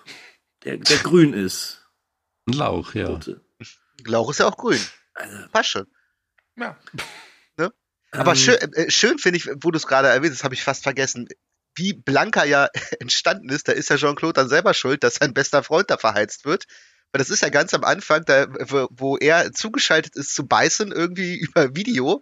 [0.64, 1.86] der, der grün ist.
[2.46, 3.18] Ein Lauch, ja.
[4.06, 4.80] Lauch ist ja auch grün.
[5.52, 5.86] Passt schon.
[6.56, 6.76] Ja.
[8.12, 10.62] Aber Ähm, schön, äh, schön finde ich, wo du es gerade erwähnt hast, habe ich
[10.62, 11.28] fast vergessen,
[11.76, 12.68] wie Blanca ja
[13.00, 13.68] entstanden ist.
[13.68, 16.64] Da ist ja Jean-Claude dann selber schuld, dass sein bester Freund da verheizt wird.
[17.12, 20.92] Weil das ist ja ganz am Anfang, da, wo wo er zugeschaltet ist zu Beißen,
[20.92, 22.20] irgendwie über Video.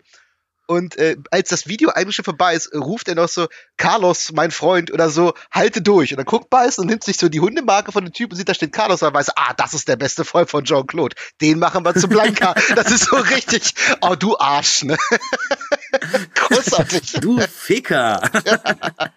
[0.68, 4.50] Und äh, als das Video eigentlich schon vorbei ist, ruft er noch so, Carlos, mein
[4.50, 6.12] Freund, oder so, halte durch.
[6.12, 8.50] Und dann guckt Beißen und nimmt sich so die Hundemarke von dem Typ und sieht,
[8.50, 11.16] da steht Carlos, und weiß, ah, das ist der beste Freund von Jean-Claude.
[11.40, 12.54] Den machen wir zu Blanca.
[12.76, 14.98] das ist so richtig, oh, du Arsch, ne?
[16.34, 17.12] Großartig.
[17.14, 18.20] Du Ficker.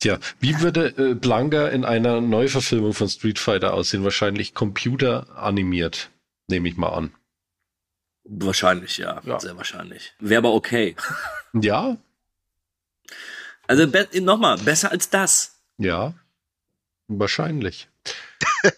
[0.00, 4.02] Tja, wie würde äh, Blanca in einer Neuverfilmung von Street Fighter aussehen?
[4.02, 6.10] Wahrscheinlich computeranimiert,
[6.48, 7.12] nehme ich mal an.
[8.28, 9.40] Wahrscheinlich, ja, Ja.
[9.40, 10.14] Sehr wahrscheinlich.
[10.20, 10.94] Wäre aber okay.
[11.60, 11.96] Ja,
[13.66, 15.56] Also be nochmal, besser als das.
[15.78, 16.14] ja,
[17.08, 17.88] wahrscheinlich.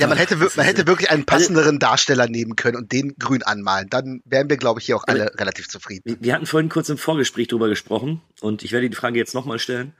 [0.00, 3.88] Ja, man hätte, man hätte wirklich einen passenderen Darsteller nehmen können und den grün anmalen.
[3.88, 6.02] Dann wären wir, glaube ich, hier auch alle relativ zufrieden.
[6.04, 9.32] Wir- Wir hatten vorhin kurz im Vorgespräch drüber gesprochen und ich werde die Frage jetzt
[9.32, 9.94] nochmal stellen.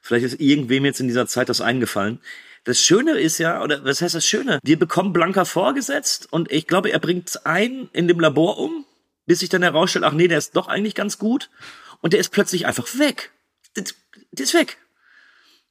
[0.00, 2.20] Vielleicht ist irgendwem jetzt in dieser Zeit das eingefallen.
[2.64, 4.60] Das Schöne ist ja, oder was heißt das Schöne?
[4.62, 8.84] Wir bekommen Blanca vorgesetzt und ich glaube, er bringt einen in dem Labor um,
[9.26, 11.50] bis sich dann herausstellt, ach nee, der ist doch eigentlich ganz gut
[12.00, 13.32] und der ist plötzlich einfach weg.
[13.76, 13.84] Der,
[14.32, 14.78] der ist weg.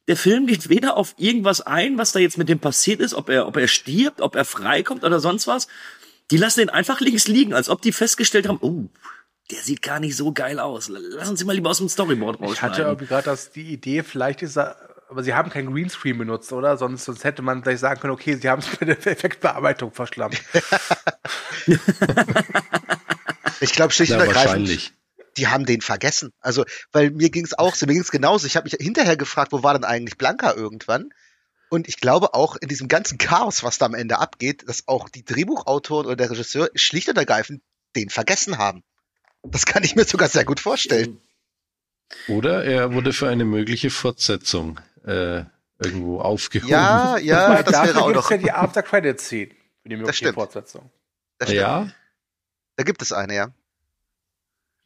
[0.07, 3.29] Der Film geht weder auf irgendwas ein, was da jetzt mit dem passiert ist, ob
[3.29, 5.67] er, ob er stirbt, ob er freikommt oder sonst was.
[6.31, 8.89] Die lassen den einfach links liegen, als ob die festgestellt haben, oh,
[9.51, 10.89] der sieht gar nicht so geil aus.
[10.89, 12.85] Lass uns ihn mal lieber aus dem Storyboard Ich hatte rausschneiden.
[12.85, 16.77] irgendwie gerade die Idee, vielleicht ist er, aber sie haben keinen Greenscreen benutzt, oder?
[16.77, 20.41] Sonst, sonst hätte man gleich sagen können, okay, sie haben es bei der Effektbearbeitung verschlammt.
[23.63, 24.91] Ich glaube schlicht Ja, und ergreifend,
[25.37, 26.33] die haben den vergessen.
[26.39, 28.47] Also, weil mir ging es auch so, mir ging es genauso.
[28.47, 31.13] Ich habe mich hinterher gefragt, wo war denn eigentlich Blanca irgendwann?
[31.69, 35.09] Und ich glaube auch in diesem ganzen Chaos, was da am Ende abgeht, dass auch
[35.09, 37.61] die Drehbuchautoren oder der Regisseur schlicht und ergreifend
[37.95, 38.81] den vergessen haben.
[39.43, 41.21] Das kann ich mir sogar sehr gut vorstellen.
[42.27, 45.43] Oder er wurde für eine mögliche Fortsetzung äh,
[45.79, 46.69] irgendwo aufgehoben.
[46.71, 48.31] Ja, ja, das Dafür wäre auch noch.
[48.31, 50.33] ja die After-Credit-Scene für die mögliche.
[50.33, 50.89] Fortsetzung.
[51.37, 51.61] Das stimmt.
[51.61, 51.91] ja,
[52.75, 53.51] Da gibt es eine, ja.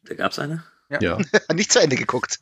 [0.04, 0.64] Da gab's eine?
[1.00, 1.18] ja.
[1.54, 2.40] Nicht zu Ende geguckt.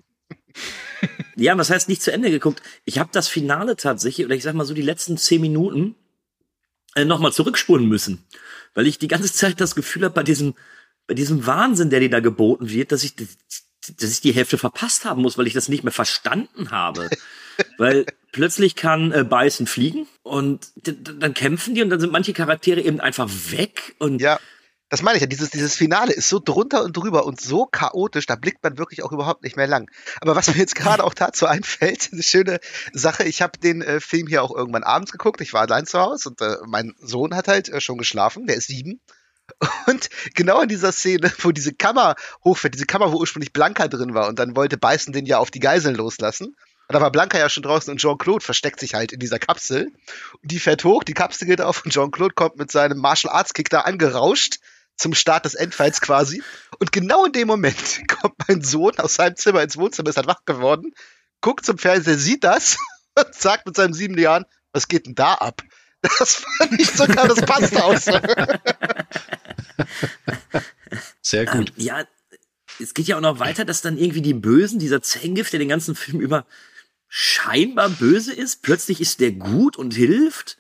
[1.35, 2.63] Ja, was heißt nicht zu Ende geguckt?
[2.85, 5.97] Ich habe das Finale tatsächlich, oder ich sag mal so die letzten zehn Minuten,
[6.95, 8.25] äh, nochmal zurückspulen müssen.
[8.75, 10.55] Weil ich die ganze Zeit das Gefühl habe, bei diesem,
[11.09, 13.15] bei diesem Wahnsinn, der dir da geboten wird, dass ich,
[14.01, 17.11] dass ich die Hälfte verpasst haben muss, weil ich das nicht mehr verstanden habe.
[17.79, 22.81] weil plötzlich kann äh, Bison fliegen und dann kämpfen die und dann sind manche Charaktere
[22.81, 24.39] eben einfach weg und Ja.
[24.91, 28.27] Das meine ich ja, dieses, dieses Finale ist so drunter und drüber und so chaotisch,
[28.27, 29.91] da blickt man wirklich auch überhaupt nicht mehr lang.
[30.21, 32.61] Aber was mir jetzt gerade auch dazu einfällt, eine schöne
[32.93, 35.99] Sache, ich habe den äh, Film hier auch irgendwann abends geguckt, ich war allein zu
[35.99, 39.01] Hause und äh, mein Sohn hat halt äh, schon geschlafen, der ist sieben.
[39.87, 44.15] Und genau in dieser Szene, wo diese Kammer hochfährt, diese Kammer, wo ursprünglich Blanca drin
[44.15, 46.57] war und dann wollte Beißen den ja auf die Geiseln loslassen.
[46.87, 49.87] Und da war Blanca ja schon draußen und Jean-Claude versteckt sich halt in dieser Kapsel.
[50.43, 53.55] Und die fährt hoch, die Kapsel geht auf und Jean-Claude kommt mit seinem Martial Arts
[53.55, 54.59] Kick da angerauscht
[54.97, 56.43] zum Start des Endfights quasi.
[56.79, 60.27] Und genau in dem Moment kommt mein Sohn aus seinem Zimmer ins Wohnzimmer, ist halt
[60.27, 60.93] wach geworden,
[61.41, 62.77] guckt zum Fernseher, sieht das
[63.19, 65.63] und sagt mit seinen sieben Jahren, was geht denn da ab?
[66.19, 68.05] Das fand ich sogar, das passt aus.
[71.23, 71.69] Sehr gut.
[71.71, 72.05] Ähm, ja,
[72.81, 75.69] es geht ja auch noch weiter, dass dann irgendwie die Bösen, dieser Zangief, der den
[75.69, 76.47] ganzen Film über
[77.09, 80.59] scheinbar böse ist, plötzlich ist der gut und hilft.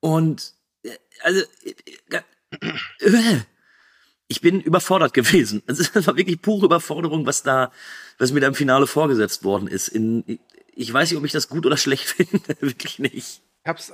[0.00, 2.12] Und äh, also äh,
[3.00, 3.40] äh,
[4.28, 5.62] ich bin überfordert gewesen.
[5.66, 7.70] Also es war wirklich pure Überforderung, was da,
[8.18, 9.88] was mir da im Finale vorgesetzt worden ist.
[9.88, 10.40] In,
[10.74, 13.42] ich weiß nicht, ob ich das gut oder schlecht finde, wirklich nicht.
[13.64, 13.90] Ich habe es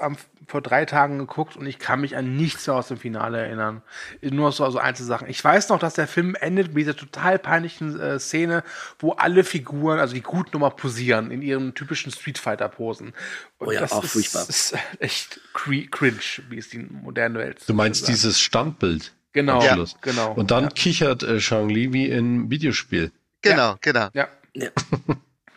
[0.48, 3.83] vor drei Tagen geguckt und ich kann mich an nichts mehr aus dem Finale erinnern.
[4.20, 5.28] Nur so also Einzelsachen.
[5.28, 8.64] Ich weiß noch, dass der Film endet mit dieser total peinlichen äh, Szene,
[8.98, 13.12] wo alle Figuren, also die Guten nochmal posieren in ihren typischen Street Fighter Posen.
[13.59, 14.42] Und Oh ja, das auch ist, furchtbar.
[14.48, 18.09] ist echt cringe, wie es die moderne Welt Du meinst sagt.
[18.12, 19.12] dieses Standbild?
[19.35, 20.33] Genau, ja, genau.
[20.33, 20.70] Und dann Ja.
[20.70, 23.12] kichert äh, Shang Li wie im Videospiel.
[23.40, 24.08] genau, genau.
[24.14, 24.27] Ja.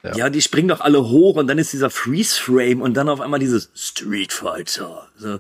[0.04, 0.16] Ja.
[0.16, 3.40] ja, die springen doch alle hoch und dann ist dieser Freeze-Frame und dann auf einmal
[3.40, 5.08] dieses Street Fighter.
[5.16, 5.40] So,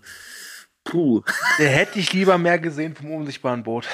[0.85, 1.21] puh.
[1.59, 3.85] Der hätte ich lieber mehr gesehen vom unsichtbaren Boot.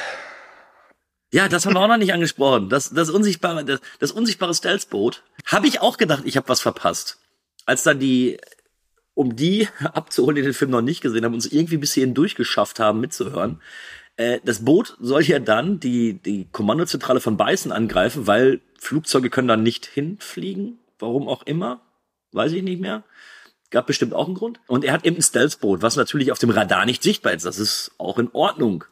[1.31, 2.69] Ja, das haben wir auch noch nicht angesprochen.
[2.69, 5.23] Das, das unsichtbare, das, das unsichtbare Stealth-Boot.
[5.45, 7.19] Habe ich auch gedacht, ich habe was verpasst.
[7.65, 8.39] Als dann die,
[9.15, 12.79] um die abzuholen, die den Film noch nicht gesehen haben, uns irgendwie bis hierhin durchgeschafft
[12.79, 13.61] haben, mitzuhören.
[14.19, 19.47] Äh, das Boot soll ja dann die, die Kommandozentrale von Beißen angreifen, weil Flugzeuge können
[19.47, 20.77] dann nicht hinfliegen.
[20.99, 21.81] Warum auch immer.
[22.33, 23.03] Weiß ich nicht mehr.
[23.69, 24.59] Gab bestimmt auch einen Grund.
[24.67, 27.45] Und er hat eben ein Stealth-Boot, was natürlich auf dem Radar nicht sichtbar ist.
[27.45, 28.83] Das ist auch in Ordnung.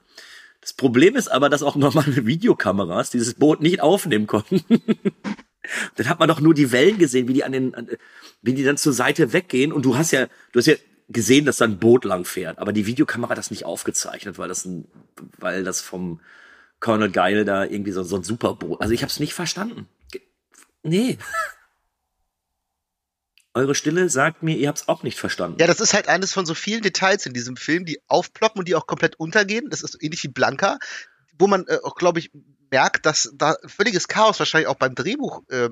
[0.62, 4.64] Das Problem ist aber, dass auch normale Videokameras dieses Boot nicht aufnehmen konnten.
[5.98, 7.76] dann hat man doch nur die Wellen gesehen, wie die an den,
[8.42, 9.74] wie die dann zur Seite weggehen.
[9.74, 10.76] Und du hast ja, du hast ja
[11.10, 14.50] gesehen, dass da ein Boot lang fährt, aber die Videokamera hat das nicht aufgezeichnet, weil
[14.50, 14.86] das ein,
[15.38, 16.20] weil das vom
[16.80, 18.82] Colonel Geil da irgendwie so, so ein Superboot.
[18.82, 19.88] Also ich habe es nicht verstanden.
[20.84, 21.18] Nee.
[23.54, 25.58] Eure Stille sagt mir, ihr habt es auch nicht verstanden.
[25.60, 28.68] Ja, das ist halt eines von so vielen Details in diesem Film, die aufploppen und
[28.68, 29.72] die auch komplett untergehen.
[29.72, 30.78] Das ist ähnlich wie Blanca,
[31.40, 32.32] wo man äh, auch, glaube ich,
[32.70, 35.70] merkt, dass da völliges Chaos wahrscheinlich auch beim Drehbuch äh,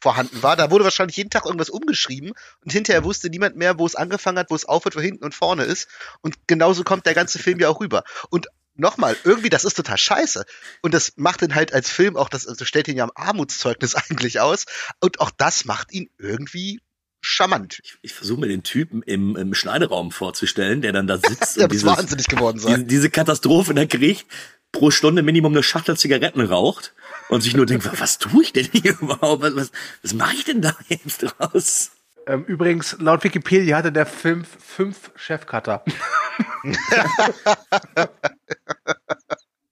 [0.00, 0.56] vorhanden war.
[0.56, 2.32] Da wurde wahrscheinlich jeden Tag irgendwas umgeschrieben
[2.64, 5.34] und hinterher wusste niemand mehr, wo es angefangen hat, wo es aufhört, wo hinten und
[5.34, 5.88] vorne ist.
[6.20, 8.04] Und genauso kommt der ganze Film ja auch rüber.
[8.30, 8.46] Und
[8.78, 10.44] nochmal, irgendwie, das ist total scheiße.
[10.82, 13.94] Und das macht ihn halt als Film auch, das also stellt ihn ja am Armutszeugnis
[14.10, 14.64] eigentlich aus.
[15.00, 16.80] Und auch das macht ihn irgendwie
[17.20, 17.80] charmant.
[17.82, 21.64] Ich, ich versuche mir den Typen im, im Schneideraum vorzustellen, der dann da sitzt Der
[21.64, 22.86] und dieses, wahnsinnig geworden diese, sein.
[22.86, 24.26] diese Katastrophe da kriegt,
[24.70, 26.94] pro Stunde Minimum eine Schachtel Zigaretten raucht
[27.28, 29.42] und sich nur denkt, was, was tue ich denn hier überhaupt?
[29.42, 29.72] Was, was,
[30.02, 31.92] was mache ich denn da jetzt draus?
[32.26, 35.84] Ähm, übrigens, laut Wikipedia hatte der Film fünf Chefcutter.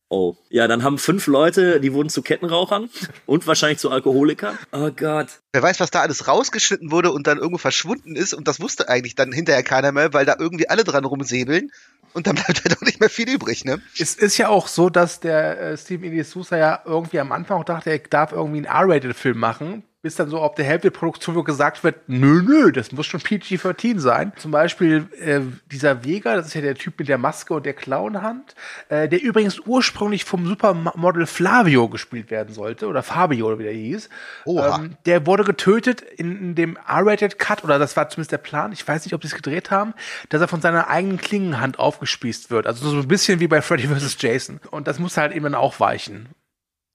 [0.08, 0.36] Oh.
[0.50, 2.88] Ja, dann haben fünf Leute, die wurden zu Kettenrauchern
[3.26, 4.56] und wahrscheinlich zu Alkoholikern.
[4.70, 5.40] Oh Gott.
[5.52, 8.88] Wer weiß, was da alles rausgeschnitten wurde und dann irgendwo verschwunden ist und das wusste
[8.88, 11.72] eigentlich dann hinterher keiner mehr, weil da irgendwie alle dran rumsäbeln
[12.16, 13.80] und dann bleibt halt auch nicht mehr viel übrig, ne?
[13.98, 16.24] Es ist ja auch so, dass der äh, Steven.
[16.24, 20.28] Sousa ja irgendwie am Anfang auch dachte, er darf irgendwie einen R-Rated-Film machen, bis dann
[20.28, 23.98] so auf der Hälfte der Produktion wo gesagt wird, nö, nö, das muss schon PG-13
[23.98, 24.32] sein.
[24.36, 27.74] Zum Beispiel äh, dieser Vega, das ist ja der Typ mit der Maske und der
[27.74, 28.54] Clownhand,
[28.88, 33.72] äh, der übrigens ursprünglich vom Supermodel Flavio gespielt werden sollte, oder Fabio, oder wie der
[33.72, 34.08] hieß.
[34.44, 34.78] Oha.
[34.78, 38.86] Ähm, der wurde getötet in, in dem R-Rated-Cut, oder das war zumindest der Plan, ich
[38.86, 39.92] weiß nicht, ob sie es gedreht haben,
[40.28, 42.68] dass er von seiner eigenen Klingenhand aufgespießt wird.
[42.68, 44.16] Also so ein bisschen wie bei Freddy vs.
[44.20, 44.60] Jason.
[44.70, 46.28] Und das muss halt eben dann auch weichen.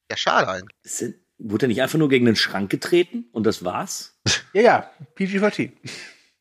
[0.09, 0.77] Ja, schade eigentlich.
[0.83, 4.17] Sind, wurde er nicht einfach nur gegen den Schrank getreten und das war's?
[4.53, 5.71] Ja, ja, PG-13.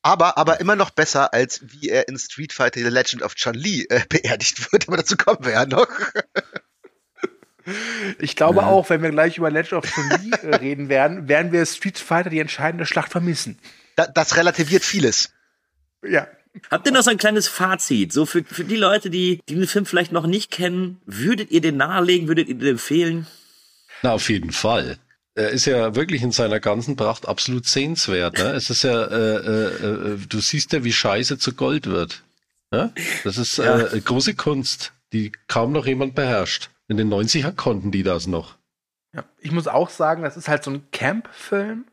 [0.03, 3.87] Aber, aber immer noch besser, als wie er in Street Fighter The Legend of Chun-Li
[3.89, 4.89] äh, beerdigt wird.
[4.89, 5.89] Aber dazu kommen wir ja noch.
[8.19, 11.65] Ich glaube auch, wenn wir gleich über Legend of Chun-Li äh, reden werden, werden wir
[11.67, 13.59] Street Fighter die entscheidende Schlacht vermissen.
[13.95, 15.31] Da, das relativiert vieles.
[16.03, 16.27] Ja.
[16.69, 18.13] Habt ihr noch so ein kleines Fazit?
[18.13, 21.61] So für, für die Leute, die, die den Film vielleicht noch nicht kennen, würdet ihr
[21.61, 23.29] den nahelegen, würdet ihr den empfehlen?
[24.03, 24.99] Na, auf jeden Fall.
[25.35, 28.39] Er ist ja wirklich in seiner ganzen Pracht absolut sehenswert.
[28.39, 28.51] Ne?
[28.53, 32.23] Es ist ja, äh, äh, äh, du siehst ja, wie Scheiße zu Gold wird.
[32.73, 32.93] Ne?
[33.25, 33.79] Das ist Ja.
[33.81, 36.71] äh, große Kunst, die kaum noch jemand beherrscht.
[36.89, 38.57] In den 90ern konnten die das noch.
[39.15, 39.25] ja.
[39.39, 41.87] Ich muss auch sagen, das ist halt so ein Camp-Film.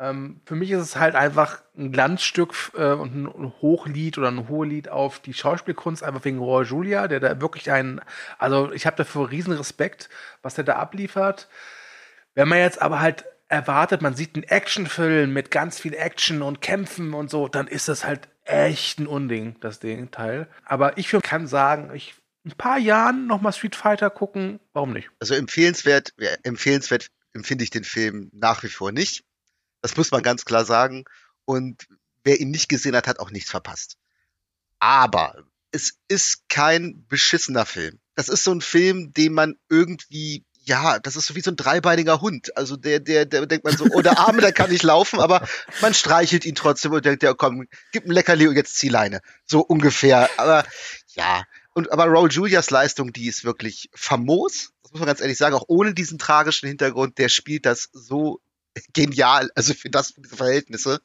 [0.00, 4.48] Ähm, für mich ist es halt einfach ein Glanzstück äh, und ein Hochlied oder ein
[4.48, 8.00] Hohelied auf die Schauspielkunst, einfach wegen Roy Julia, der da wirklich einen,
[8.38, 10.08] also ich habe dafür riesen Respekt,
[10.42, 11.48] was der da abliefert.
[12.34, 16.60] Wenn man jetzt aber halt erwartet, man sieht einen Actionfilm mit ganz viel Action und
[16.60, 20.48] Kämpfen und so, dann ist das halt echt ein Unding, das Ding Teil.
[20.64, 22.14] Aber ich kann sagen, ich
[22.44, 25.10] in ein paar Jahren noch mal Street Fighter gucken, warum nicht?
[25.18, 29.24] Also empfehlenswert, empfehlenswert empfinde ich den Film nach wie vor nicht.
[29.82, 31.04] Das muss man ganz klar sagen.
[31.50, 31.88] Und
[32.22, 33.96] wer ihn nicht gesehen hat, hat auch nichts verpasst.
[34.78, 35.34] Aber
[35.72, 37.98] es ist kein beschissener Film.
[38.14, 41.56] Das ist so ein Film, den man irgendwie, ja, das ist so wie so ein
[41.56, 42.56] dreibeiniger Hund.
[42.56, 45.44] Also der, der, der denkt man so, oh, der Arme, der kann nicht laufen, aber
[45.80, 49.20] man streichelt ihn trotzdem und denkt, ja, komm, gib ein Leckerli und jetzt zieh Leine.
[49.44, 50.30] So ungefähr.
[50.36, 50.64] Aber
[51.14, 51.42] ja.
[51.74, 54.70] Und aber Raul Julias Leistung, die ist wirklich famos.
[54.84, 58.40] Das muss man ganz ehrlich sagen, auch ohne diesen tragischen Hintergrund, der spielt das so
[58.92, 61.00] genial, also für das, für diese Verhältnisse.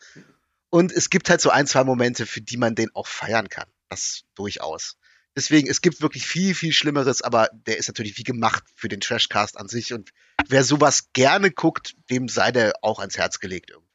[0.75, 3.69] Und es gibt halt so ein, zwei Momente, für die man den auch feiern kann.
[3.87, 4.97] Das durchaus.
[5.33, 8.99] Deswegen, es gibt wirklich viel, viel Schlimmeres, aber der ist natürlich wie gemacht für den
[8.99, 9.93] Trashcast an sich.
[9.93, 10.11] Und
[10.49, 13.89] wer sowas gerne guckt, dem sei der auch ans Herz gelegt irgendwo.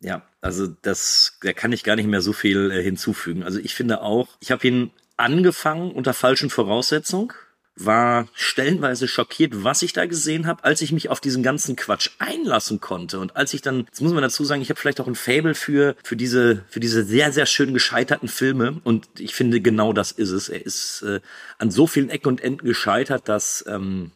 [0.00, 3.42] Ja, also das, da kann ich gar nicht mehr so viel äh, hinzufügen.
[3.42, 7.30] Also ich finde auch, ich habe ihn angefangen unter falschen Voraussetzungen,
[7.76, 12.10] war stellenweise schockiert, was ich da gesehen habe, als ich mich auf diesen ganzen Quatsch
[12.18, 13.20] einlassen konnte.
[13.20, 15.54] Und als ich dann, jetzt muss man dazu sagen, ich habe vielleicht auch ein Fable
[15.54, 18.80] für für diese für diese sehr sehr schön gescheiterten Filme.
[18.82, 20.48] Und ich finde genau das ist es.
[20.48, 21.20] Er ist äh,
[21.58, 24.10] an so vielen Ecken und Enden gescheitert, dass ähm,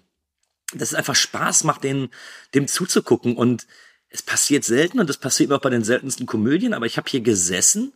[0.72, 2.08] dass es einfach Spaß macht, den
[2.54, 3.36] dem zuzugucken.
[3.36, 3.66] Und
[4.08, 7.20] es passiert selten und es passiert auch bei den seltensten Komödien, aber ich habe hier
[7.20, 7.92] gesessen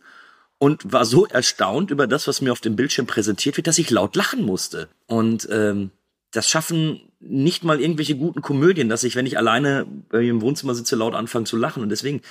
[0.65, 3.91] und war so erstaunt über das, was mir auf dem Bildschirm präsentiert wird, dass ich
[3.91, 4.89] laut lachen musste.
[5.05, 5.91] Und ähm,
[6.31, 10.73] das schaffen nicht mal irgendwelche guten Komödien, dass ich, wenn ich alleine mir im Wohnzimmer
[10.73, 11.83] sitze, laut anfange zu lachen.
[11.83, 12.23] Und deswegen,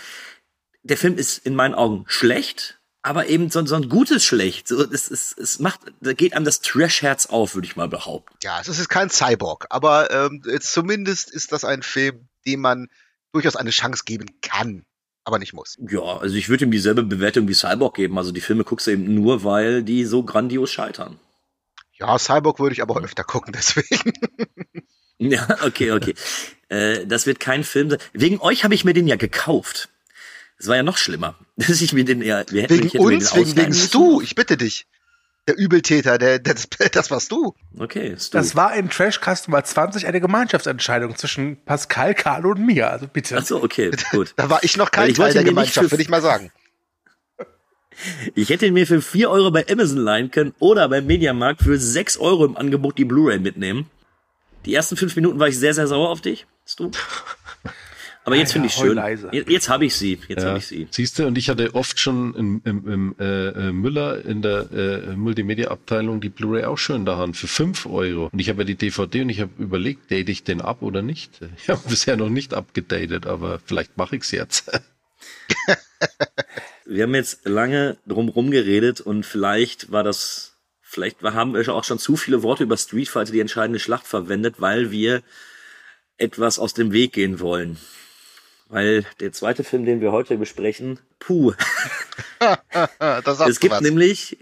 [0.83, 4.67] der Film ist in meinen Augen schlecht, aber eben so, so ein gutes Schlecht.
[4.67, 8.35] So, es, es, es macht, da geht einem das Trash-Herz auf, würde ich mal behaupten.
[8.43, 12.89] Ja, es ist kein Cyborg, aber ähm, zumindest ist das ein Film, dem man
[13.31, 14.85] durchaus eine Chance geben kann,
[15.25, 15.79] aber nicht muss.
[15.89, 18.19] Ja, also ich würde ihm dieselbe Bewertung wie Cyborg geben.
[18.19, 21.19] Also die Filme guckst du eben nur, weil die so grandios scheitern.
[21.99, 24.13] Ja, Cyborg würde ich aber öfter gucken, deswegen.
[25.19, 26.15] Ja, okay, okay.
[26.69, 28.01] äh, das wird kein Film sein.
[28.13, 29.89] Wegen euch habe ich mir den ja gekauft.
[30.59, 31.39] Das war ja noch schlimmer.
[31.57, 33.73] Dass ich mir den ja, wir hätten, wegen uns, wegen, wegen.
[33.73, 34.87] Stu, ich bitte dich.
[35.47, 37.55] Der Übeltäter, der, der das, das warst du.
[37.79, 38.39] Okay, Stu.
[38.39, 42.91] Das war in Trash Customer 20 eine Gemeinschaftsentscheidung zwischen Pascal, Carlo und mir.
[42.91, 43.37] Also bitte.
[43.39, 44.33] Ach so, okay, gut.
[44.37, 46.51] Da war ich noch kein ich Teil der Gemeinschaft, für- würde ich mal sagen.
[48.35, 52.17] Ich hätte mir für 4 Euro bei Amazon leihen können oder beim Mediamarkt für 6
[52.19, 53.89] Euro im Angebot die Blu-ray mitnehmen.
[54.65, 56.91] Die ersten fünf Minuten war ich sehr, sehr sauer auf dich, Stu.
[58.25, 58.95] Aber jetzt Ah finde ja, ich schön.
[58.95, 59.29] leise.
[59.33, 60.19] Jetzt, jetzt habe ich sie.
[60.29, 60.89] Jetzt Ja, habe ich sie.
[60.91, 64.71] siehst du, und ich hatte oft schon im, im, im äh, äh, Müller in der
[64.73, 68.31] äh, Multimedia-Abteilung die Blu-ray auch schön in der Hand für 5 Euro.
[68.33, 71.03] Und ich habe ja die DVD und ich habe überlegt, date ich den ab oder
[71.03, 71.39] nicht.
[71.59, 74.71] Ich habe bisher noch nicht abgedatet, aber vielleicht mache ich's jetzt.
[76.87, 81.99] Wir haben jetzt lange drum rumgeredet und vielleicht war das, vielleicht haben wir auch schon
[81.99, 85.23] zu viele Worte über Street Fighter die entscheidende Schlacht verwendet, weil wir
[86.19, 87.79] etwas aus dem Weg gehen wollen.
[88.69, 91.53] Weil der zweite Film, den wir heute besprechen, puh,
[92.39, 93.81] da sagst es gibt was.
[93.83, 94.39] nämlich,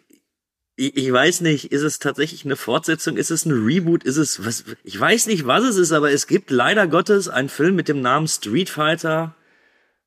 [0.77, 4.45] ich, ich weiß nicht, ist es tatsächlich eine Fortsetzung, ist es ein Reboot, ist es
[4.45, 7.89] was, ich weiß nicht, was es ist, aber es gibt leider Gottes einen Film mit
[7.89, 9.35] dem Namen Street Fighter,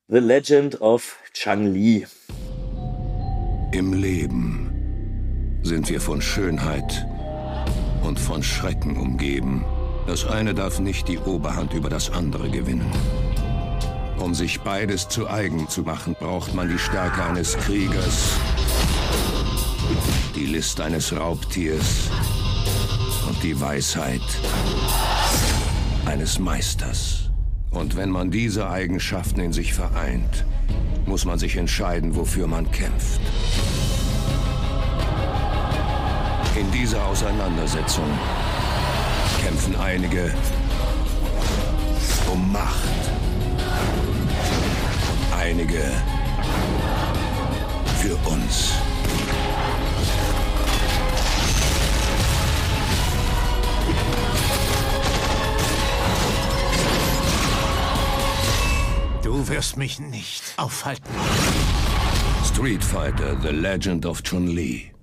[0.07, 2.05] The Legend of Chang-Li.
[3.71, 7.05] Im Leben sind wir von Schönheit
[8.03, 9.65] und von Schrecken umgeben.
[10.05, 12.85] Das eine darf nicht die Oberhand über das andere gewinnen.
[14.19, 18.31] Um sich beides zu eigen zu machen, braucht man die Stärke eines Kriegers,
[20.35, 22.09] die List eines Raubtiers
[23.27, 24.21] und die Weisheit
[26.05, 27.29] eines Meisters.
[27.71, 30.45] Und wenn man diese Eigenschaften in sich vereint,
[31.05, 33.19] muss man sich entscheiden, wofür man kämpft.
[36.57, 38.05] In dieser Auseinandersetzung
[39.43, 40.33] kämpfen einige
[42.31, 43.04] um Macht.
[45.45, 45.83] Einige
[48.01, 48.73] für uns.
[59.23, 61.03] Du wirst mich nicht aufhalten.
[62.43, 64.93] Street Fighter, The Legend of Chun-Li.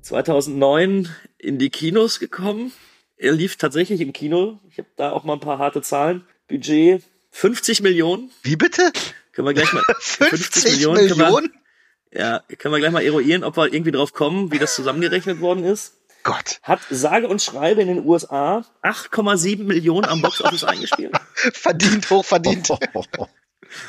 [0.00, 2.72] 2009 in die Kinos gekommen.
[3.18, 4.58] Er lief tatsächlich im Kino.
[4.70, 6.24] Ich habe da auch mal ein paar harte Zahlen.
[6.48, 8.30] Budget 50 Millionen.
[8.42, 8.90] Wie bitte?
[9.32, 11.52] Können wir gleich mal 50 Millionen, können wir- Millionen?
[12.14, 15.64] Ja, können wir gleich mal eruieren, ob wir irgendwie drauf kommen, wie das zusammengerechnet worden
[15.64, 15.94] ist.
[16.24, 16.60] Gott.
[16.62, 21.16] Hat sage und schreibe in den USA 8,7 Millionen am Boxoffice eingespielt.
[21.34, 22.68] Verdient, hochverdient.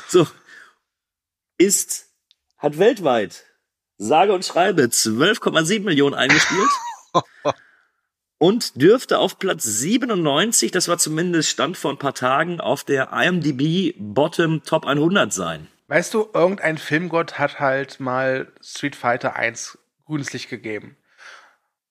[0.08, 0.26] So.
[1.58, 2.06] Ist,
[2.56, 3.44] hat weltweit
[3.98, 6.70] sage und schreibe 12,7 Millionen eingespielt.
[8.38, 13.12] Und dürfte auf Platz 97, das war zumindest Stand vor ein paar Tagen, auf der
[13.12, 15.68] IMDb Bottom Top 100 sein.
[15.88, 20.96] Weißt du, irgendein Filmgott hat halt mal Street Fighter 1 grünes Licht gegeben.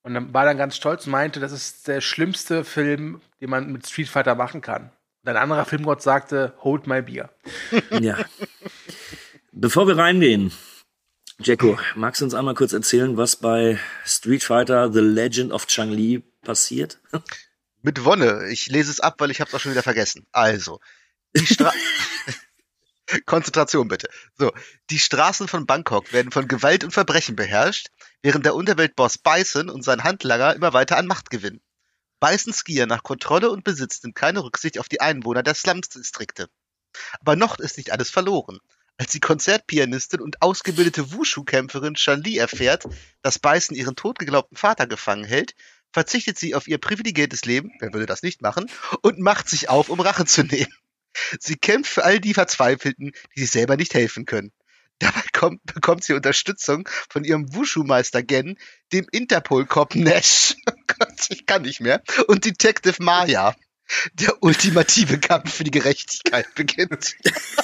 [0.02, 3.72] Und dann war dann ganz stolz und meinte, das ist der schlimmste Film, den man
[3.72, 4.90] mit Street Fighter machen kann.
[5.22, 7.30] Und ein anderer Filmgott sagte, hold my beer.
[8.00, 8.18] Ja.
[9.52, 10.52] Bevor wir reingehen,
[11.38, 16.22] Jacko, magst du uns einmal kurz erzählen, was bei Street Fighter The Legend of Chang-Li
[16.44, 17.00] passiert?
[17.82, 18.48] Mit Wonne.
[18.50, 20.26] Ich lese es ab, weil ich habe es auch schon wieder vergessen.
[20.32, 20.80] Also,
[21.36, 21.72] die Stra
[23.26, 24.08] Konzentration bitte.
[24.38, 24.52] So,
[24.90, 27.88] die Straßen von Bangkok werden von Gewalt und Verbrechen beherrscht,
[28.22, 31.60] während der Unterweltboss Bison und sein Handlanger immer weiter an Macht gewinnen.
[32.20, 36.48] Bisons Gier nach Kontrolle und Besitz nimmt keine Rücksicht auf die Einwohner der Slums-Distrikte.
[37.20, 38.60] Aber noch ist nicht alles verloren.
[38.96, 42.84] Als die Konzertpianistin und ausgebildete Wushu-Kämpferin Shan Li erfährt,
[43.22, 45.54] dass Bison ihren totgeglaubten Vater gefangen hält,
[45.94, 48.68] verzichtet sie auf ihr privilegiertes Leben, wer würde das nicht machen,
[49.00, 50.74] und macht sich auf, um Rache zu nehmen.
[51.38, 54.52] Sie kämpft für all die Verzweifelten, die sich selber nicht helfen können.
[54.98, 58.58] Dabei kommt, bekommt sie Unterstützung von ihrem Wushu-Meister Gen,
[58.92, 63.54] dem Interpol-Cop Nash, oh Gott, ich kann nicht mehr, und Detective Maya.
[64.14, 67.16] Der ultimative Kampf für die Gerechtigkeit beginnt.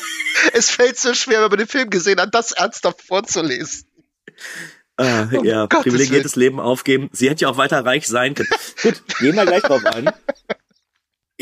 [0.53, 3.89] es fällt so schwer, wenn man den Film gesehen hat, das ernsthaft vorzulesen.
[5.01, 7.09] Ah, Um ja, Gottes privilegiertes Leben aufgeben.
[7.13, 8.49] Sie hätte ja auch weiter reich sein können.
[8.83, 10.11] Gut, gehen wir gleich drauf ein.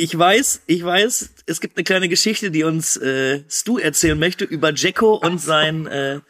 [0.00, 4.44] Ich weiß, ich weiß, es gibt eine kleine Geschichte, die uns äh, Stu erzählen möchte
[4.44, 6.20] über Jacko und sein äh,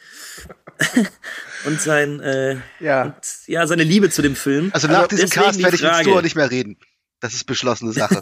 [1.67, 3.03] und sein äh, Ja.
[3.03, 3.15] und,
[3.47, 4.71] ja seine Liebe zu dem Film.
[4.73, 6.05] Also nach diesem deswegen Cast werde ich mit Frage.
[6.05, 6.79] Stuart nicht mehr reden.
[7.21, 8.21] Das ist beschlossene Sache.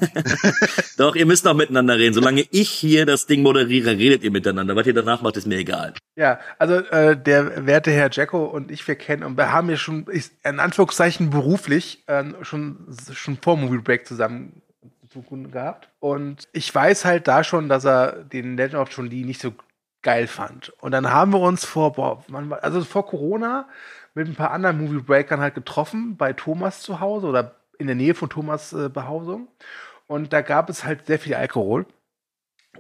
[0.97, 2.15] Doch, ihr müsst noch miteinander reden.
[2.15, 4.75] Solange ich hier das Ding moderiere, redet ihr miteinander.
[4.75, 5.93] Was ihr danach macht, ist mir egal.
[6.17, 9.77] Ja, also äh, der werte Herr Jacko und ich, wir kennen und wir haben ja
[9.77, 14.63] schon, ich, in Anführungszeichen beruflich, äh, schon, schon vor Movie Break zusammen
[15.11, 15.89] zu tun gehabt.
[16.01, 19.53] Und ich weiß halt da schon, dass er den Legend of Chun Li nicht so
[20.03, 20.71] geil fand.
[20.81, 23.69] Und dann haben wir uns vor, boah, war- also vor Corona
[24.15, 27.97] mit ein paar anderen Movie Breakern halt getroffen bei Thomas zu Hause oder in der
[27.97, 29.49] Nähe von Thomas äh, Behausung.
[30.07, 31.87] Und da gab es halt sehr viel Alkohol.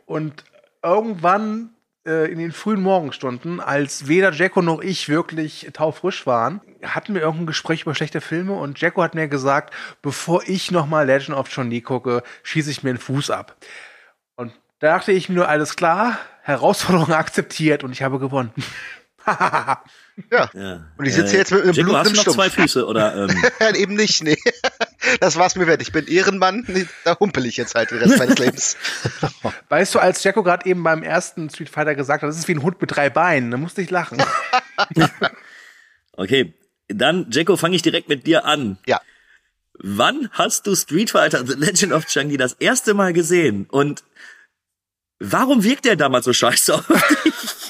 [0.04, 0.44] Und
[0.82, 1.70] irgendwann
[2.06, 7.22] äh, in den frühen Morgenstunden, als weder Jacko noch ich wirklich taufrisch waren, hatten wir
[7.22, 11.48] irgendein Gespräch über schlechte Filme und Jacko hat mir gesagt, bevor ich nochmal Legend of
[11.50, 13.56] John Lee gucke, schieße ich mir den Fuß ab.
[14.36, 18.52] Und da dachte ich mir nur, alles klar, Herausforderung akzeptiert und ich habe gewonnen.
[19.26, 20.50] Ja.
[20.54, 20.84] Ja.
[20.96, 22.36] Und ich sitze hier jetzt mit einem Jacko, hast du blutenden noch Stumpf.
[22.36, 24.38] zwei Füße oder ähm, eben nicht, nee.
[25.20, 25.82] Das war's mir wert.
[25.82, 26.66] Ich bin Ehrenmann,
[27.04, 28.76] da humpel ich jetzt halt den Rest meines Lebens.
[29.68, 32.54] Weißt du, als Jacko gerade eben beim ersten Street Fighter gesagt hat, das ist wie
[32.54, 34.22] ein Hund mit drei Beinen, da musste ich lachen.
[36.18, 36.54] Okay,
[36.88, 38.78] dann Jacko, fange ich direkt mit dir an.
[38.86, 39.02] Ja.
[39.78, 44.02] Wann hast du Street Fighter The Legend of Chun-Li das erste Mal gesehen und
[45.18, 47.65] warum wirkt der damals so scheiße auf dich?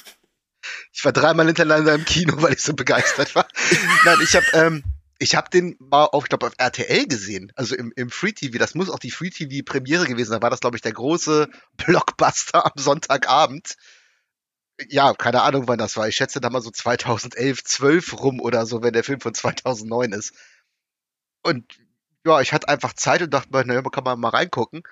[0.96, 3.46] Ich war dreimal hintereinander im Kino, weil ich so begeistert war.
[4.06, 4.82] Nein, ich habe ähm,
[5.18, 8.56] ich habe den mal auf, ich glaube, auf RTL gesehen, also im, im Free TV.
[8.56, 10.40] Das muss auch die Free TV Premiere gewesen sein.
[10.40, 13.76] War das, glaube ich, der große Blockbuster am Sonntagabend.
[14.88, 16.08] Ja, keine Ahnung, wann das war.
[16.08, 20.12] Ich schätze da mal so 2011, 12 rum oder so, wenn der Film von 2009
[20.12, 20.32] ist.
[21.42, 21.78] Und
[22.24, 24.82] ja, ich hatte einfach Zeit und dachte mir, naja, man kann mal, mal reingucken.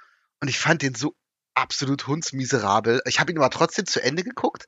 [0.40, 1.14] Und ich fand den so
[1.54, 3.00] absolut hundsmiserabel.
[3.06, 4.66] Ich habe ihn aber trotzdem zu Ende geguckt,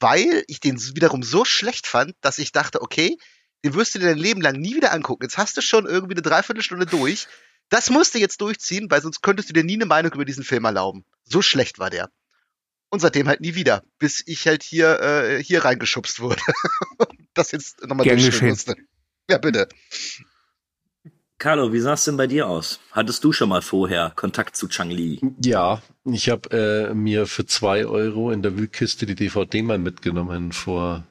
[0.00, 3.16] weil ich den wiederum so schlecht fand, dass ich dachte, okay,
[3.64, 5.24] den wirst du dir dein Leben lang nie wieder angucken.
[5.24, 7.28] Jetzt hast du schon irgendwie eine Dreiviertelstunde durch.
[7.68, 10.42] Das musst du jetzt durchziehen, weil sonst könntest du dir nie eine Meinung über diesen
[10.42, 11.04] Film erlauben.
[11.24, 12.10] So schlecht war der.
[12.88, 16.42] Und seitdem halt nie wieder, bis ich halt hier, äh, hier reingeschubst wurde.
[17.34, 18.74] das jetzt nochmal durchstehen musste.
[19.28, 19.68] Ja, bitte.
[21.40, 22.80] Carlo, wie sah es denn bei dir aus?
[22.92, 25.22] Hattest du schon mal vorher Kontakt zu Chang-Li?
[25.42, 26.50] Ja, ich habe
[26.90, 31.02] äh, mir für zwei Euro in der Wühlkiste die DVD mal mitgenommen vor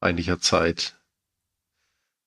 [0.00, 0.96] einiger Zeit.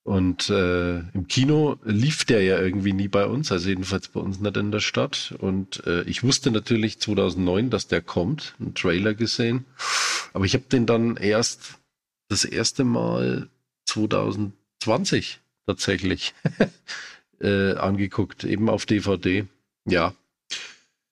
[0.04, 4.40] Und äh, im Kino lief der ja irgendwie nie bei uns, also jedenfalls bei uns
[4.40, 5.34] nicht in der Stadt.
[5.38, 9.66] Und äh, ich wusste natürlich 2009, dass der kommt, einen Trailer gesehen.
[10.32, 11.74] Aber ich habe den dann erst
[12.30, 13.50] das erste Mal
[13.84, 16.34] 2020 tatsächlich
[17.44, 19.46] äh, angeguckt, eben auf DVD.
[19.86, 20.14] Ja,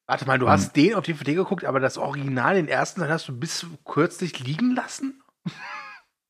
[0.06, 3.28] Warte mal, du hast den auf DVD geguckt, aber das Original, den ersten, Teil hast
[3.28, 5.22] du bis kürzlich liegen lassen?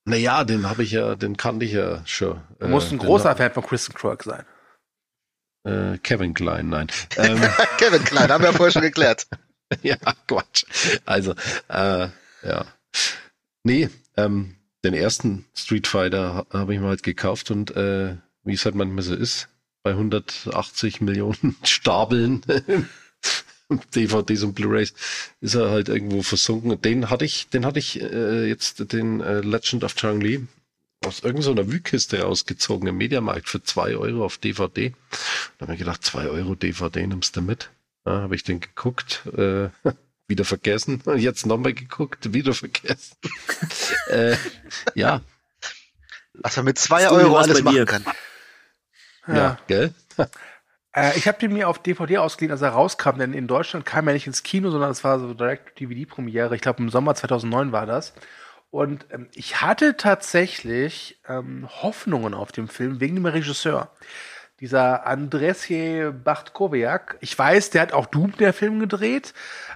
[0.04, 2.40] Naja, den habe ich ja, den kannte ich ja schon.
[2.58, 4.44] Du musst ein den großer Fan von Kristen Kirk sein.
[5.64, 6.88] Äh, Kevin Klein, nein.
[7.18, 7.40] ähm,
[7.78, 9.28] Kevin Klein, haben wir ja vorher schon geklärt.
[9.82, 9.94] ja,
[10.26, 10.64] Quatsch.
[11.06, 11.36] Also,
[11.68, 12.08] äh,
[12.42, 12.66] ja.
[13.62, 18.54] Nee, ähm, den ersten Street Fighter ha- habe ich mir halt gekauft und äh, wie
[18.54, 19.48] es halt manchmal so ist,
[19.82, 22.42] bei 180 Millionen Stapeln
[23.94, 24.92] DVDs und Blu-rays
[25.40, 26.80] ist er halt irgendwo versunken.
[26.80, 30.46] Den hatte ich, den hatte ich äh, jetzt den äh, Legend of Chang Li
[31.04, 34.92] aus irgendeiner Wühlkiste rausgezogen im Mediamarkt für zwei Euro auf DVD.
[35.58, 37.70] Da habe ich gedacht, zwei Euro DVD nimmst du mit.
[38.06, 39.68] Ja, habe ich den geguckt, äh,
[40.28, 41.02] wieder vergessen.
[41.16, 43.16] Jetzt nochmal geguckt, wieder vergessen.
[44.08, 44.36] äh,
[44.94, 45.22] ja,
[46.34, 48.04] Was man mit zwei Euro alles machen kann.
[49.26, 49.94] Ja, gell?
[50.94, 54.06] Äh, ich habe den mir auf DVD ausgeliehen, als er rauskam, denn in Deutschland kam
[54.08, 56.54] er nicht ins Kino, sondern es war so Direct-DVD-Premiere.
[56.54, 58.12] Ich glaube, im Sommer 2009 war das.
[58.70, 63.90] Und ähm, ich hatte tatsächlich ähm, Hoffnungen auf den Film wegen dem Regisseur.
[64.60, 67.18] Dieser Andrzej Bartkowiak.
[67.20, 69.34] Ich weiß, der hat auch Doom, der Film gedreht,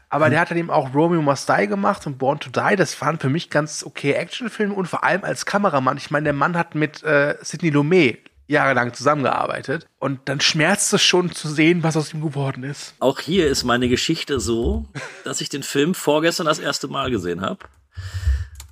[0.08, 2.76] aber der hat dann eben auch Romeo Must Die gemacht und Born to Die.
[2.76, 5.96] Das waren für mich ganz okay Actionfilme und vor allem als Kameramann.
[5.96, 9.86] Ich meine, der Mann hat mit äh, Sidney Lumet jahrelang zusammengearbeitet.
[9.98, 12.94] Und dann schmerzt es schon zu sehen, was aus ihm geworden ist.
[12.98, 14.86] Auch hier ist meine Geschichte so,
[15.24, 17.66] dass ich den Film vorgestern das erste Mal gesehen habe.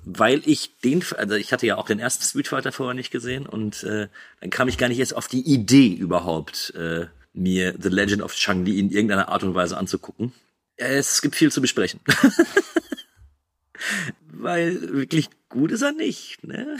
[0.05, 3.47] Weil ich den, also ich hatte ja auch den ersten Street Fighter vorher nicht gesehen
[3.47, 4.07] und äh,
[4.39, 8.35] dann kam ich gar nicht erst auf die Idee überhaupt, äh, mir The Legend of
[8.35, 10.31] Chang-Li in irgendeiner Art und Weise anzugucken.
[10.77, 12.01] Es gibt viel zu besprechen.
[14.27, 16.77] Weil wirklich gut ist er nicht, ne?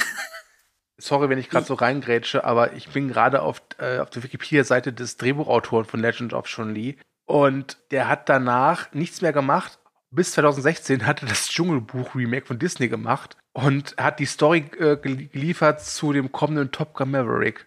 [0.97, 4.93] Sorry, wenn ich gerade so reingrätsche, aber ich bin gerade auf, äh, auf der Wikipedia-Seite
[4.93, 9.79] des Drehbuchautoren von Legend of Chun-Li und der hat danach nichts mehr gemacht.
[10.11, 15.81] Bis 2016 hat er das Dschungelbuch-Remake von Disney gemacht und hat die Story äh, geliefert
[15.81, 17.65] zu dem kommenden Top Gun Maverick.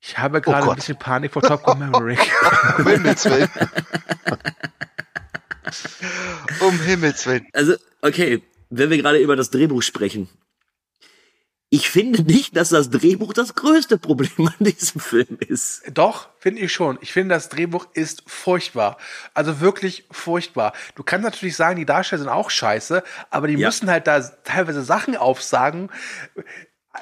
[0.00, 2.18] Ich habe gerade Oh ein bisschen Panik vor Top Gun Maverick.
[2.78, 3.48] Um Himmels Willen.
[6.60, 7.46] um Himmels Willen.
[7.52, 10.28] Also, okay, wenn wir gerade über das Drehbuch sprechen.
[11.70, 15.82] Ich finde nicht, dass das Drehbuch das größte Problem an diesem Film ist.
[15.92, 16.98] Doch, finde ich schon.
[17.02, 18.96] Ich finde, das Drehbuch ist furchtbar.
[19.34, 20.72] Also wirklich furchtbar.
[20.94, 23.68] Du kannst natürlich sagen, die Darsteller sind auch scheiße, aber die Ja.
[23.68, 25.90] müssen halt da teilweise Sachen aufsagen.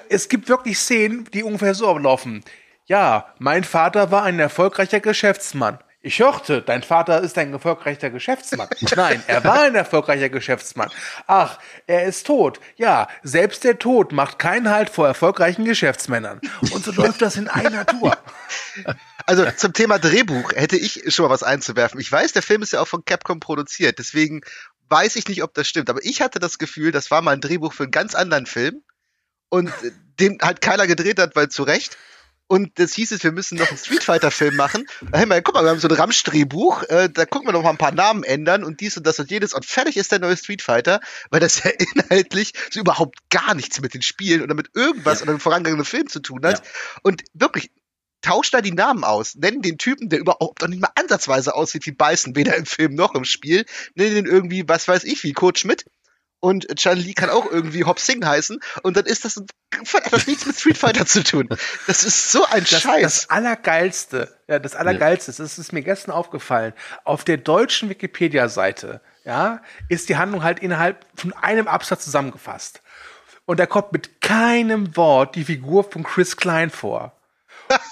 [0.08, 2.42] Es gibt wirklich Szenen, die ungefähr so ablaufen.
[2.86, 5.78] Ja, mein Vater war ein erfolgreicher Geschäftsmann.
[6.06, 8.68] Ich hörte, dein Vater ist ein erfolgreicher Geschäftsmann.
[8.94, 10.88] Nein, er war ein erfolgreicher Geschäftsmann.
[11.26, 12.60] Ach, er ist tot.
[12.76, 16.40] Ja, selbst der Tod macht keinen Halt vor erfolgreichen Geschäftsmännern.
[16.70, 18.16] Und so läuft das in einer Tour.
[19.26, 21.98] Also zum Thema Drehbuch hätte ich schon mal was einzuwerfen.
[21.98, 24.42] Ich weiß, der Film ist ja auch von Capcom produziert, deswegen
[24.88, 25.90] weiß ich nicht, ob das stimmt.
[25.90, 28.84] Aber ich hatte das Gefühl, das war mal ein Drehbuch für einen ganz anderen Film
[29.48, 29.72] und
[30.20, 31.96] den halt keiner gedreht hat, weil zu Recht.
[32.48, 34.86] Und das hieß es, wir müssen noch einen Street Fighter Film machen.
[35.12, 37.70] Haben wir, guck mal, wir haben so ein Ramsch-Drehbuch, äh, da gucken wir noch mal
[37.70, 40.36] ein paar Namen ändern und dies und das und jedes und fertig ist der neue
[40.36, 44.70] Street Fighter, weil das ja inhaltlich so überhaupt gar nichts mit den Spielen oder mit
[44.74, 46.64] irgendwas oder dem vorangegangenen Film zu tun hat.
[46.64, 46.70] Ja.
[47.02, 47.70] Und wirklich,
[48.22, 49.36] tauscht da die Namen aus.
[49.36, 52.94] Nennen den Typen, der überhaupt noch nicht mal ansatzweise aussieht wie Beißen, weder im Film
[52.94, 53.64] noch im Spiel.
[53.94, 55.84] Nennen den irgendwie, was weiß ich, wie Kurt Schmidt.
[56.40, 58.60] Und Chan Li kann auch irgendwie Hop Sing heißen.
[58.82, 61.48] Und dann ist das, hat das nichts mit Street Fighter zu tun.
[61.86, 63.02] Das ist so ein Das, Scheiß.
[63.02, 66.72] das Allergeilste, ja, das Allergeilste, das ist mir gestern aufgefallen.
[67.04, 72.82] Auf der deutschen Wikipedia-Seite, ja, ist die Handlung halt innerhalb von einem Absatz zusammengefasst.
[73.44, 77.15] Und da kommt mit keinem Wort die Figur von Chris Klein vor.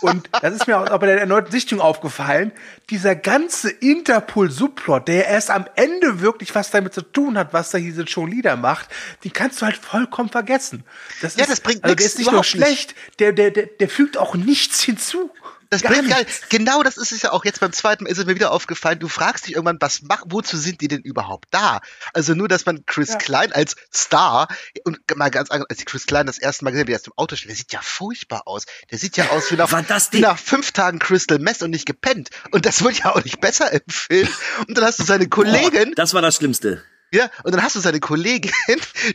[0.01, 2.53] Und das ist mir auch bei der erneuten Sichtung aufgefallen.
[2.91, 7.79] Dieser ganze Interpol-Subplot, der erst am Ende wirklich was damit zu tun hat, was da
[7.79, 8.89] diese Show Leader macht,
[9.25, 10.85] die kannst du halt vollkommen vergessen.
[11.21, 12.67] Das Ja, ist, das bringt also der nix, ist nicht nur überhaupt nicht.
[12.67, 15.31] schlecht, der, der, der, der fügt auch nichts hinzu.
[15.75, 16.25] Das Gar bringt geil.
[16.25, 16.49] nichts.
[16.49, 18.99] Genau das ist es ja auch jetzt beim zweiten Mal ist es mir wieder aufgefallen.
[18.99, 21.81] Du fragst dich irgendwann, was mach, wozu sind die denn überhaupt da?
[22.13, 23.17] Also nur, dass man Chris Ja.
[23.17, 24.49] Klein als Star
[24.85, 26.99] und mal ganz anders, als ich Chris Klein das erste Mal gesehen habe, wie er
[26.99, 28.65] aus dem Auto steht, der sieht ja furchtbar aus.
[28.91, 29.71] Der sieht ja aus wie nach,
[30.13, 32.31] wie nach fünf Tagen Crystal Meth und nicht gepennt.
[32.51, 34.29] Und das wird ja auch nicht besser im Film.
[34.69, 36.83] Und dann hast du seine Kollegin, Das war das Schlimmste.
[37.15, 38.51] Ja, und dann hast du seine Kollegin,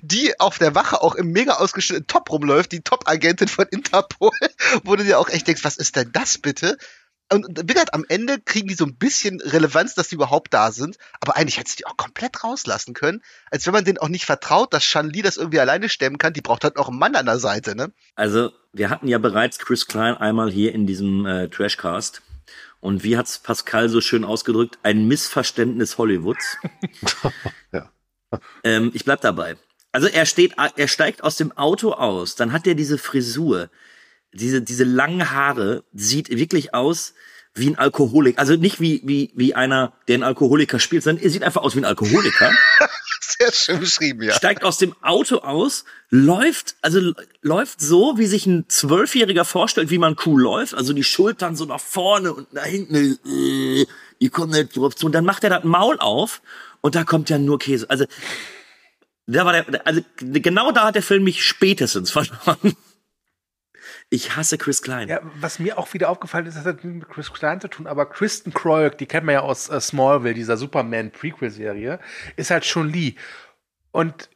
[0.01, 4.31] die auf der Wache auch im mega ausgeschnittenen Top rumläuft, die Top-Agentin von Interpol,
[4.83, 6.77] wo du dir auch echt denkst, was ist denn das bitte?
[7.31, 10.97] Und wie am Ende kriegen die so ein bisschen Relevanz, dass die überhaupt da sind,
[11.19, 13.21] aber eigentlich hättest du die auch komplett rauslassen können,
[13.51, 16.33] als wenn man denen auch nicht vertraut, dass Shan Li das irgendwie alleine stemmen kann,
[16.33, 17.91] die braucht halt noch einen Mann an der Seite, ne?
[18.15, 22.23] Also, wir hatten ja bereits Chris Klein einmal hier in diesem äh, Trashcast.
[22.79, 24.79] Und wie hat's Pascal so schön ausgedrückt?
[24.83, 26.57] Ein Missverständnis Hollywoods.
[27.71, 27.91] Ja.
[28.63, 29.55] ähm, ich bleib dabei.
[29.91, 33.69] Also er steht, er steigt aus dem Auto aus, dann hat er diese Frisur,
[34.33, 37.15] diese, diese langen Haare, sieht wirklich aus
[37.55, 38.37] wie ein Alkoholik.
[38.37, 41.75] Also nicht wie, wie, wie einer, der einen Alkoholiker spielt, sondern er sieht einfach aus
[41.75, 42.51] wie ein Alkoholiker.
[43.41, 44.33] Sehr schön beschrieben, ja.
[44.33, 49.97] steigt aus dem Auto aus, läuft, also läuft so, wie sich ein Zwölfjähriger vorstellt, wie
[49.97, 53.85] man cool läuft, also die Schultern so nach vorne und nach hinten, äh,
[54.19, 55.05] ihr kommt nicht drauf zu.
[55.05, 56.41] Und dann macht er das Maul auf
[56.81, 57.89] und da kommt ja nur Käse.
[57.89, 58.05] Also,
[59.25, 62.75] da war der, also genau da hat der Film mich spätestens verloren.
[64.11, 65.07] Ich hasse Chris Klein.
[65.07, 67.85] Ja, was mir auch wieder aufgefallen ist, das hat nichts mit Chris Klein zu tun,
[67.85, 71.99] aber Kristen Kroik, die kennt man ja aus äh, Smallville, dieser Superman-Prequel-Serie,
[72.35, 73.13] ist halt schon Lee.
[73.91, 74.29] Und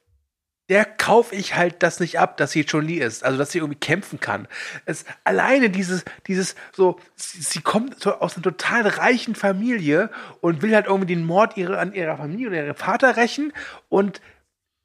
[0.69, 3.57] der kaufe ich halt das nicht ab, dass sie schon Lee ist, also dass sie
[3.57, 4.47] irgendwie kämpfen kann.
[4.86, 10.09] Es alleine dieses, dieses so, sie, sie kommt aus einer total reichen Familie
[10.39, 13.51] und will halt irgendwie den Mord ihre, an ihrer Familie und ihrem Vater rächen
[13.89, 14.21] und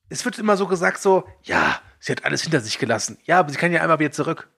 [0.09, 3.19] es wird immer so gesagt, so, ja, sie hat alles hinter sich gelassen.
[3.25, 4.49] Ja, aber sie kann ja einmal wieder zurück.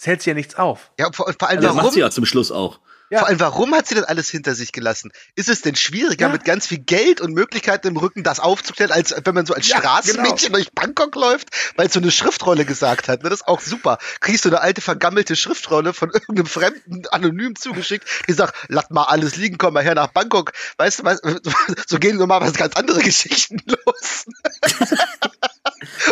[0.00, 0.92] Es hält sie ja nichts auf.
[0.98, 1.92] Ja, vor, vor allem, das macht warum?
[1.94, 2.80] sie ja zum Schluss auch.
[3.10, 3.18] Ja.
[3.18, 5.10] Vor allem, warum hat sie das alles hinter sich gelassen?
[5.34, 6.32] Ist es denn schwieriger, Ja.
[6.32, 9.66] mit ganz viel Geld und Möglichkeiten im Rücken das aufzuklären, als wenn man so als
[9.68, 13.24] Ja, Straßenmädchen durch Bangkok läuft, weil es so eine Schriftrolle gesagt hat?
[13.24, 13.28] Ne?
[13.28, 13.98] Das ist auch super.
[14.20, 19.02] Kriegst du eine alte, vergammelte Schriftrolle von irgendeinem Fremden anonym zugeschickt, die sagt, lass mal
[19.04, 20.52] alles liegen, komm mal her nach Bangkok.
[20.78, 21.22] Weißt du, weißt,
[21.88, 24.24] so gehen normalerweise ganz andere Geschichten los.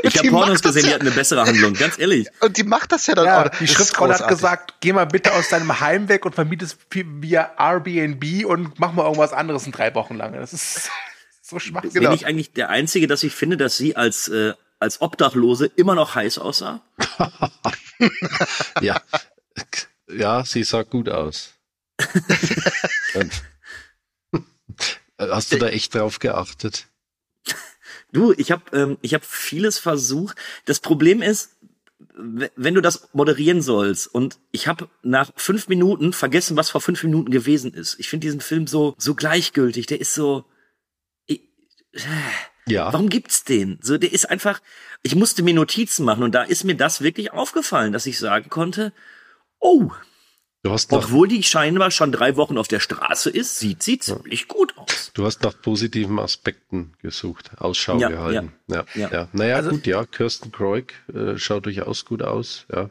[0.08, 2.28] Ich die habe Pornos gesehen, die ja- hatten eine bessere Handlung, ganz ehrlich.
[2.40, 3.48] Und die macht das ja dann Ja, auch.
[3.58, 7.50] die Schriftrolle hat gesagt, geh mal bitte aus deinem Heim weg und vermiete es via
[7.58, 10.32] Airbnb und mach mal irgendwas anderes in drei Wochen lang.
[10.34, 10.90] Das ist
[11.42, 11.94] so schwachsinnig.
[11.94, 12.10] Genau.
[12.10, 15.94] Bin ich eigentlich der Einzige, dass ich finde, dass sie als, äh, als Obdachlose immer
[15.94, 16.80] noch heiß aussah?
[18.80, 19.00] Ja.
[20.08, 21.54] Ja, sie sah gut aus.
[25.18, 26.86] Hast du da echt drauf geachtet?
[28.12, 30.36] Du, ich habe ähm, ich hab vieles versucht.
[30.64, 31.56] Das Problem ist,
[32.14, 37.02] wenn du das moderieren sollst und ich habe nach fünf Minuten vergessen, was vor fünf
[37.02, 37.96] Minuten gewesen ist.
[37.98, 39.86] Ich finde diesen Film so so gleichgültig.
[39.86, 40.44] Der ist so.
[41.26, 41.42] Ich,
[42.66, 42.92] Ja.
[42.92, 43.78] Warum gibt's den?
[43.82, 44.60] So, der ist einfach.
[45.02, 48.50] Ich musste mir Notizen machen und da ist mir das wirklich aufgefallen, dass ich sagen
[48.50, 48.92] konnte:
[49.60, 49.90] Oh,
[50.64, 53.98] Du hast nach, obwohl die scheinbar schon drei Wochen auf der Straße ist, sieht sie
[53.98, 55.12] ziemlich gut aus.
[55.14, 58.52] du hast nach positiven Aspekten gesucht, Ausschau Ja, gehalten.
[58.66, 59.08] Ja, ja.
[59.10, 59.28] ja.
[59.32, 62.88] Naja, Also- gut, ja, Kirsten Kreuk äh, schaut durchaus gut aus, ja.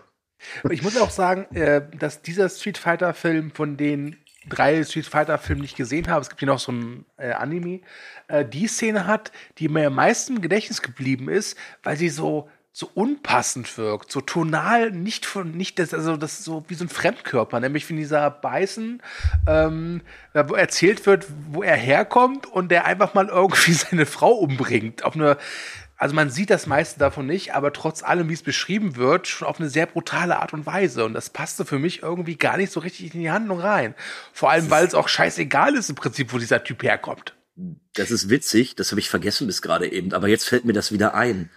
[0.70, 4.15] Ich muss auch sagen, äh, dass dieser Street Fighter Film von den
[4.47, 7.32] drei Street Fighter Filmen, die ich gesehen habe, es gibt hier noch so ein äh,
[7.32, 7.82] Anime,
[8.30, 12.49] äh, die Szene hat, die mir am meisten im Gedächtnis geblieben ist, weil sie so
[12.78, 16.86] so unpassend wirkt, so tonal nicht von nicht das also das ist so wie so
[16.86, 19.01] ein Fremdkörper, nämlich wenn dieser Beißen
[19.47, 20.01] ähm,
[20.34, 25.03] da wo erzählt wird, wo er herkommt und der einfach mal irgendwie seine Frau umbringt
[25.03, 25.38] auf eine
[25.97, 29.47] also man sieht das meiste davon nicht, aber trotz allem, wie es beschrieben wird, schon
[29.47, 31.03] auf eine sehr brutale Art und Weise.
[31.03, 33.95] Und das passte für mich irgendwie gar nicht so richtig in die Handlung rein.
[34.32, 37.34] Vor allem, weil es auch scheißegal ist im Prinzip, wo dieser Typ herkommt.
[37.95, 40.91] Das ist witzig, das habe ich vergessen bis gerade eben, aber jetzt fällt mir das
[40.91, 41.49] wieder ein,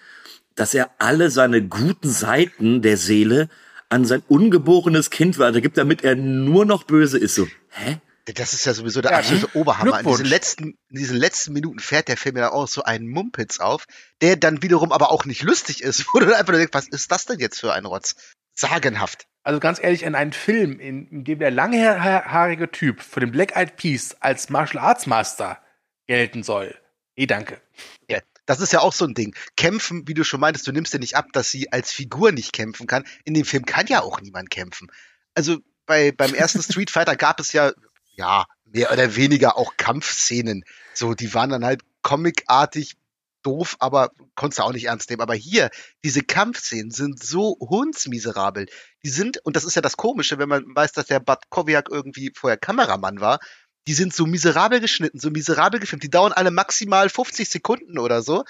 [0.55, 3.49] dass er alle seine guten Seiten der Seele
[3.89, 7.35] an sein ungeborenes Kind weitergibt, damit er nur noch böse ist.
[7.35, 7.99] So, hä?
[8.35, 10.01] Das ist ja sowieso der Ja, absolute Oberhammer.
[10.01, 13.59] In diesen, letzten, in diesen letzten Minuten fährt der Film ja auch so einen Mumpitz
[13.59, 13.87] auf,
[14.21, 16.89] der dann wiederum aber auch nicht lustig ist, wo du dann einfach nur denkst, was
[16.89, 18.15] ist das denn jetzt für ein Rotz?
[18.55, 19.27] Sagenhaft.
[19.43, 23.57] Also ganz ehrlich, in einen Film, in, in dem der langhaarige Typ für den Black
[23.57, 25.59] Eyed Peas als Martial Arts Master
[26.07, 26.77] gelten soll.
[27.17, 27.61] Nee, danke.
[28.09, 28.19] Ja,
[28.51, 29.33] das ist ja auch so ein Ding.
[29.57, 32.53] Kämpfen, wie du schon meintest, du nimmst ja nicht ab, dass sie als Figur nicht
[32.53, 33.05] kämpfen kann.
[33.23, 34.91] In dem Film kann ja auch niemand kämpfen.
[35.37, 37.71] Also bei, beim ersten Street Fighter gab es ja,
[38.17, 40.65] ja, mehr oder weniger auch Kampfszenen.
[40.95, 42.97] So, die waren dann halt comicartig
[43.45, 45.23] doof, aber konntest du auch nicht ernst nehmen.
[45.23, 45.71] Aber hier,
[46.03, 48.67] diese Kampfszenen sind so hundsmiserabel.
[49.05, 51.89] Die sind, und das ist ja das Komische, wenn man weiß, dass der Bad Kowiak
[51.89, 53.39] irgendwie vorher Kameramann war,
[53.87, 56.03] die sind so miserabel geschnitten, so miserabel gefilmt.
[56.03, 58.45] Die dauern alle maximal 50 Sekunden oder so.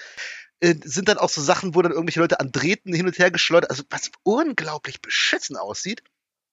[0.59, 3.31] Äh, sind dann auch so Sachen, wo dann irgendwelche Leute an Drähten hin und her
[3.31, 6.03] geschleudert, also was unglaublich beschissen aussieht.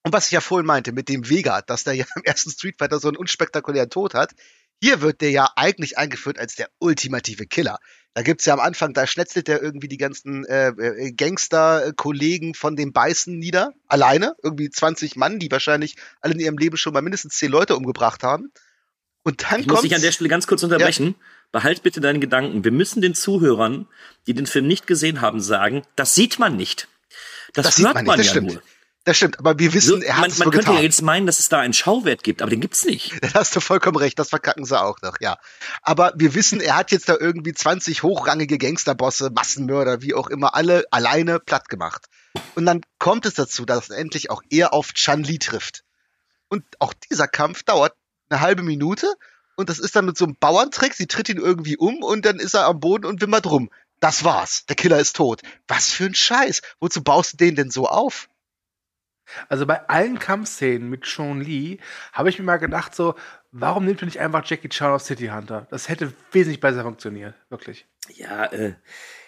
[0.04, 2.76] Und was ich ja vorhin meinte mit dem Vega, dass der ja im ersten Street
[2.78, 4.32] Fighter so einen unspektakulären Tod hat.
[4.80, 7.80] Hier wird der ja eigentlich eingeführt als der ultimative Killer.
[8.14, 12.74] Da gibt's ja am Anfang, da schnetzelt der irgendwie die ganzen äh, äh, Gangster-Kollegen von
[12.76, 13.74] dem Beißen nieder.
[13.86, 14.34] Alleine.
[14.42, 18.22] Irgendwie 20 Mann, die wahrscheinlich alle in ihrem Leben schon mal mindestens 10 Leute umgebracht
[18.22, 18.52] haben.
[19.24, 21.14] Und dann Ich muss dich kommt's- an der Stelle ganz kurz unterbrechen.
[21.52, 22.64] Behalt bitte deine Gedanken.
[22.64, 23.86] Wir müssen den Zuhörern,
[24.26, 26.88] die den Film nicht gesehen haben, sagen, das sieht man nicht.
[27.54, 28.52] Das, Das sieht hört man man, nicht, das ja stimmt.
[28.54, 28.62] nur.
[29.04, 30.74] Das stimmt, aber wir wissen, So, er hat man es man könnte getan.
[30.76, 33.12] ja jetzt meinen, dass es da einen Schauwert gibt, aber den gibt's nicht.
[33.22, 35.38] Da hast du vollkommen recht, das verkacken sie auch noch, ja.
[35.82, 40.54] Aber wir wissen, er hat jetzt da irgendwie 20 hochrangige Gangsterbosse, Massenmörder, wie auch immer,
[40.54, 42.04] alle alleine platt gemacht.
[42.54, 45.84] Und dann kommt es dazu, dass endlich auch er auf Chan Li trifft.
[46.48, 47.94] Und auch dieser Kampf dauert
[48.30, 49.06] eine halbe Minute
[49.56, 52.38] und das ist dann mit so einem Bauerntrick, sie tritt ihn irgendwie um und dann
[52.38, 53.70] ist er am Boden und wimmert rum.
[54.00, 54.64] Das war's.
[54.66, 55.42] Der Killer ist tot.
[55.66, 56.62] Was für ein Scheiß.
[56.78, 58.28] Wozu baust du den denn so auf?
[59.48, 61.78] Also bei allen Kampfszenen mit Sean Lee
[62.12, 63.14] habe ich mir mal gedacht, so,
[63.50, 65.66] warum nimmt man nicht einfach Jackie Chan aus City Hunter?
[65.70, 67.86] Das hätte wesentlich besser funktioniert, wirklich.
[68.14, 68.74] Ja, äh,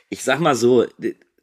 [0.09, 0.87] ich sag mal so,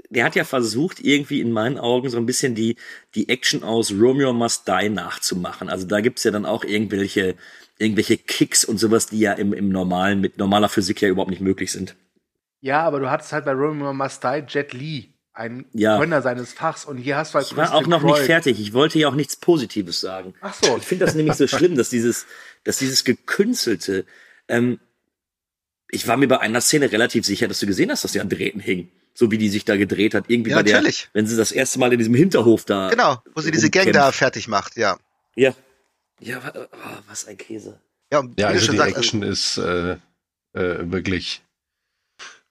[0.10, 2.78] der hat ja versucht, irgendwie in meinen Augen so ein bisschen die,
[3.16, 5.70] die Action aus Romeo Must Die nachzumachen.
[5.70, 7.36] Also da gibt's ja dann auch irgendwelche,
[7.78, 11.42] irgendwelche Kicks und sowas, die ja im, im normalen, mit normaler Physik ja überhaupt nicht
[11.42, 11.96] möglich sind.
[12.62, 16.00] Ja, aber du hattest halt bei Romeo Must Die Jet Li, ein Ja.
[16.00, 16.86] Könner seines Fachs.
[16.86, 18.26] Und hier hast du halt Ich war auch noch nicht Croy.
[18.26, 18.60] fertig.
[18.60, 20.34] Ich wollte ja auch nichts Positives sagen.
[20.42, 20.78] Ach so.
[20.78, 22.26] Ich finde das nämlich so schlimm, dass dieses,
[22.64, 24.06] dass dieses gekünstelte,
[24.48, 24.80] ähm,
[25.92, 28.30] ich war mir bei einer Szene relativ sicher, dass du gesehen hast, dass die an
[28.30, 28.90] Drähten hing.
[29.20, 30.26] So wie die sich da gedreht hat.
[30.30, 31.10] Irgendwie Ja, bei der, natürlich.
[31.14, 32.90] wenn sie das erste Mal in diesem Hinterhof da.
[32.90, 34.98] Genau, wo sie diese Gang da fertig macht, ja.
[35.36, 35.56] Ja.
[36.20, 37.80] Ja, wa- oh, was ein Käse.
[38.14, 39.98] Ja, und Ja, also die sagst, Action ist äh, äh,
[40.92, 41.42] wirklich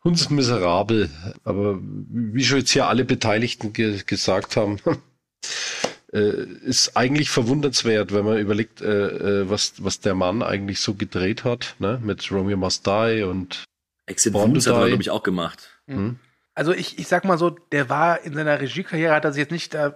[0.05, 1.09] hundsmiserabel.
[1.45, 4.79] Aber wie schon jetzt hier alle Beteiligten ge gesagt haben,
[6.13, 6.19] äh,
[6.65, 11.45] ist eigentlich verwundernswert, wenn man überlegt, äh, äh, was, was der Mann eigentlich so gedreht
[11.45, 12.01] hat, ne?
[12.03, 13.65] mit Romeo Must Die und
[14.07, 14.89] Exit Wounds hat er, Die.
[14.91, 15.69] glaube ich, auch gemacht.
[15.87, 16.19] hm?
[16.57, 19.53] Also ich, ich sag mal so, der war in seiner Regiekarriere, hat er sich jetzt
[19.53, 19.93] nicht, äh,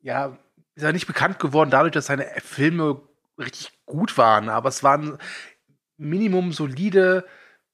[0.00, 0.38] ja,
[0.74, 3.02] ist er nicht bekannt geworden dadurch, dass seine Filme
[3.38, 5.18] richtig gut waren, aber es waren
[5.98, 7.26] Minimum solide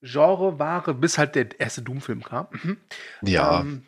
[0.03, 2.49] Genreware, bis halt der erste Doom-Film kam.
[2.51, 2.77] Mhm.
[3.23, 3.87] ja, Ähm,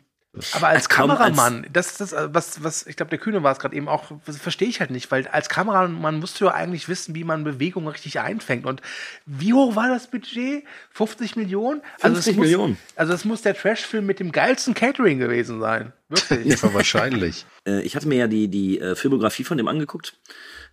[0.53, 3.19] aber als Als kaum als- Kameramann, das ist das, äh, was, was, ich glaube, der
[3.19, 6.39] Kühne war es gerade eben auch, das verstehe ich halt nicht, weil als Kameramann musst
[6.39, 8.65] du ja eigentlich wissen, wie man Bewegungen richtig einfängt.
[8.65, 8.81] Und
[9.25, 10.63] wie hoch war das Budget?
[10.91, 11.81] 50 Millionen?
[11.99, 12.77] 50 es muss, Millionen.
[12.95, 15.93] Also es muss der Trash-Film mit dem geilsten Catering gewesen sein.
[16.09, 16.61] Wirklich.
[16.61, 17.45] ja, wahrscheinlich.
[17.67, 20.17] Äh, ich hatte mir ja die, die äh, Filmografie von dem angeguckt,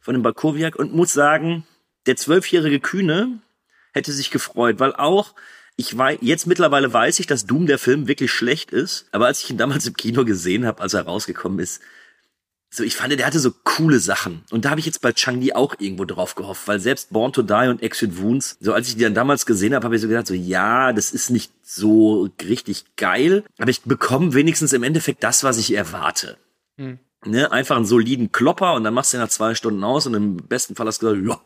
[0.00, 1.66] von dem Balkowiak, und muss sagen,
[2.06, 3.40] der zwölfjährige Kühne
[3.92, 5.34] hätte sich gefreut, weil auch,
[5.77, 9.43] ich weiß, jetzt mittlerweile weiß ich, dass Doom der Film wirklich schlecht ist, aber als
[9.43, 11.81] ich ihn damals im Kino gesehen habe, als er rausgekommen ist,
[12.70, 14.43] so, ich fand, der hatte so coole Sachen.
[14.51, 17.43] Und da habe ich jetzt bei Chang-Li auch irgendwo drauf gehofft, weil selbst Born to
[17.43, 20.09] Die und Exit Wounds, so als ich die dann damals gesehen habe, habe ich so
[20.09, 25.22] gedacht, so, ja, das ist nicht so richtig geil, aber ich bekomme wenigstens im Endeffekt
[25.22, 26.37] das, was ich erwarte.
[27.27, 30.14] Ne, einfach einen soliden Klopper und dann machst du ihn nach zwei Stunden aus und
[30.14, 31.41] im besten Fall hast du gesagt, ja,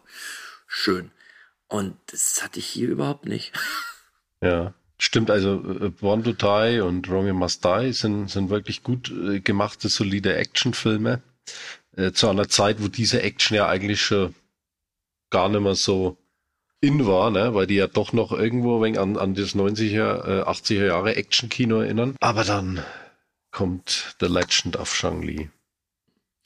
[0.66, 1.11] schön.
[1.68, 3.53] Und das hatte ich hier überhaupt nicht.
[4.43, 5.30] Ja, stimmt.
[5.30, 9.89] Also äh, Born to Die und Romeo Must Die sind, sind wirklich gut äh, gemachte,
[9.89, 11.22] solide Actionfilme.
[11.97, 14.34] Äh, zu einer Zeit, wo diese Action ja eigentlich schon
[15.30, 16.16] gar nicht mehr so
[16.80, 17.55] in war, ne?
[17.55, 21.16] weil die ja doch noch irgendwo ein wenig an, an das 90er, äh, 80er Jahre
[21.16, 22.14] Action-Kino erinnern.
[22.20, 22.84] Aber dann
[23.51, 25.51] kommt The Legend of Shang-Li.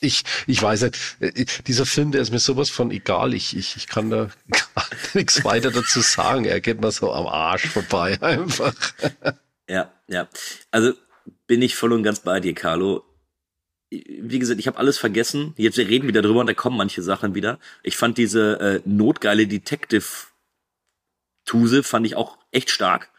[0.02, 3.34] Ich, ich weiß nicht, äh, dieser Film, der ist mir sowas von egal.
[3.34, 4.30] Ich, ich, ich kann da
[4.74, 6.44] gar nichts weiter dazu sagen.
[6.44, 8.74] Er geht mir so am Arsch vorbei einfach.
[9.68, 10.28] Ja, ja.
[10.70, 10.94] Also
[11.46, 13.04] bin ich voll und ganz bei dir, Carlo.
[13.90, 15.54] Wie gesagt, ich habe alles vergessen.
[15.56, 17.60] Jetzt wir reden wieder drüber und da kommen manche Sachen wieder.
[17.82, 23.10] Ich fand diese äh, notgeile Detective-Tuse fand ich auch echt stark.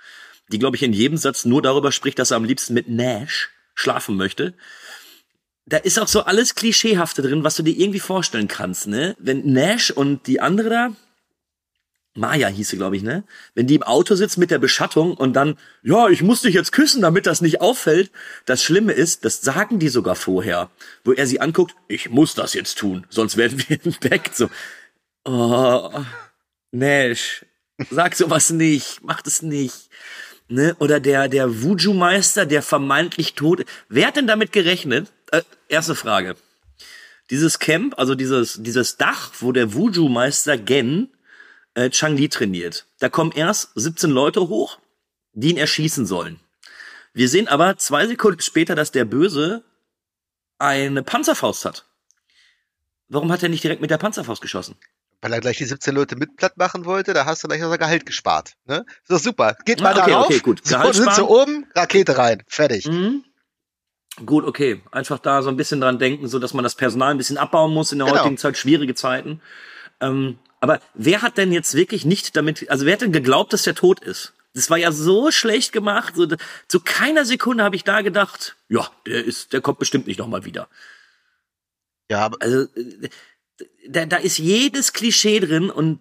[0.51, 3.51] Die, glaube ich, in jedem Satz nur darüber spricht, dass er am liebsten mit Nash
[3.75, 4.53] schlafen möchte.
[5.66, 9.16] Da ist auch so alles Klischeehafte drin, was du dir irgendwie vorstellen kannst, ne?
[9.18, 10.95] Wenn Nash und die andere da,
[12.16, 13.24] Maya hieß sie, glaube ich, ne?
[13.55, 16.72] Wenn die im Auto sitzt mit der Beschattung und dann, ja, ich muss dich jetzt
[16.72, 18.11] küssen, damit das nicht auffällt.
[18.45, 20.70] Das Schlimme ist, das sagen die sogar vorher,
[21.03, 24.36] wo er sie anguckt, ich muss das jetzt tun, sonst werden wir entdeckt.
[24.36, 24.49] So,
[25.26, 25.89] oh,
[26.72, 27.45] Nash,
[27.89, 29.89] sag sowas nicht, mach das nicht.
[30.49, 30.76] Ne?
[30.80, 33.66] Oder der, der Wuju-Meister, der vermeintlich tot.
[33.89, 35.12] Wer hat denn damit gerechnet?
[35.74, 36.36] Erste Frage.
[37.32, 41.09] Dieses Camp, also dieses, dieses Dach, wo der Wuju-Meister Gen
[41.74, 42.86] äh, Chang-Li trainiert.
[42.99, 44.78] Da kommen erst 17 Leute hoch,
[45.34, 46.39] die ihn erschießen sollen.
[47.13, 49.63] Wir sehen aber zwei Sekunden später, dass der Böse
[50.59, 51.86] eine Panzerfaust hat.
[53.07, 54.76] Warum hat er nicht direkt mit der Panzerfaust geschossen?
[55.21, 57.78] Weil er gleich die 17 Leute mit platt machen wollte, da hast du gleich unser
[57.80, 58.53] Gehalt gespart.
[58.65, 58.86] Ne?
[59.01, 59.55] Ist doch super.
[59.65, 60.26] Geht mal Ah, okay, darauf.
[60.28, 60.61] okay, gut.
[60.63, 61.28] So, Gehalt sind sie sparen.
[61.30, 62.43] oben, Rakete rein.
[62.47, 62.86] Fertig.
[62.88, 63.24] Mhm.
[64.26, 64.82] Gut, okay.
[64.91, 67.74] Einfach da so ein bisschen dran denken, so dass man das Personal ein bisschen abbauen
[67.74, 68.20] muss in der Genau.
[68.20, 69.41] heutigen Zeit, schwierige Zeiten.
[70.01, 73.64] Ähm, aber wer hat denn jetzt wirklich nicht damit, also wer hat denn geglaubt, dass
[73.64, 74.34] der tot ist?
[74.53, 76.14] Das war ja so schlecht gemacht.
[76.16, 76.28] So,
[76.68, 80.45] zu keiner Sekunde habe ich da gedacht, ja, der ist, der kommt bestimmt nicht nochmal
[80.45, 80.70] wieder.
[82.11, 83.09] Ja, aber Also äh,
[83.89, 85.99] da, da ist jedes Klischee drin und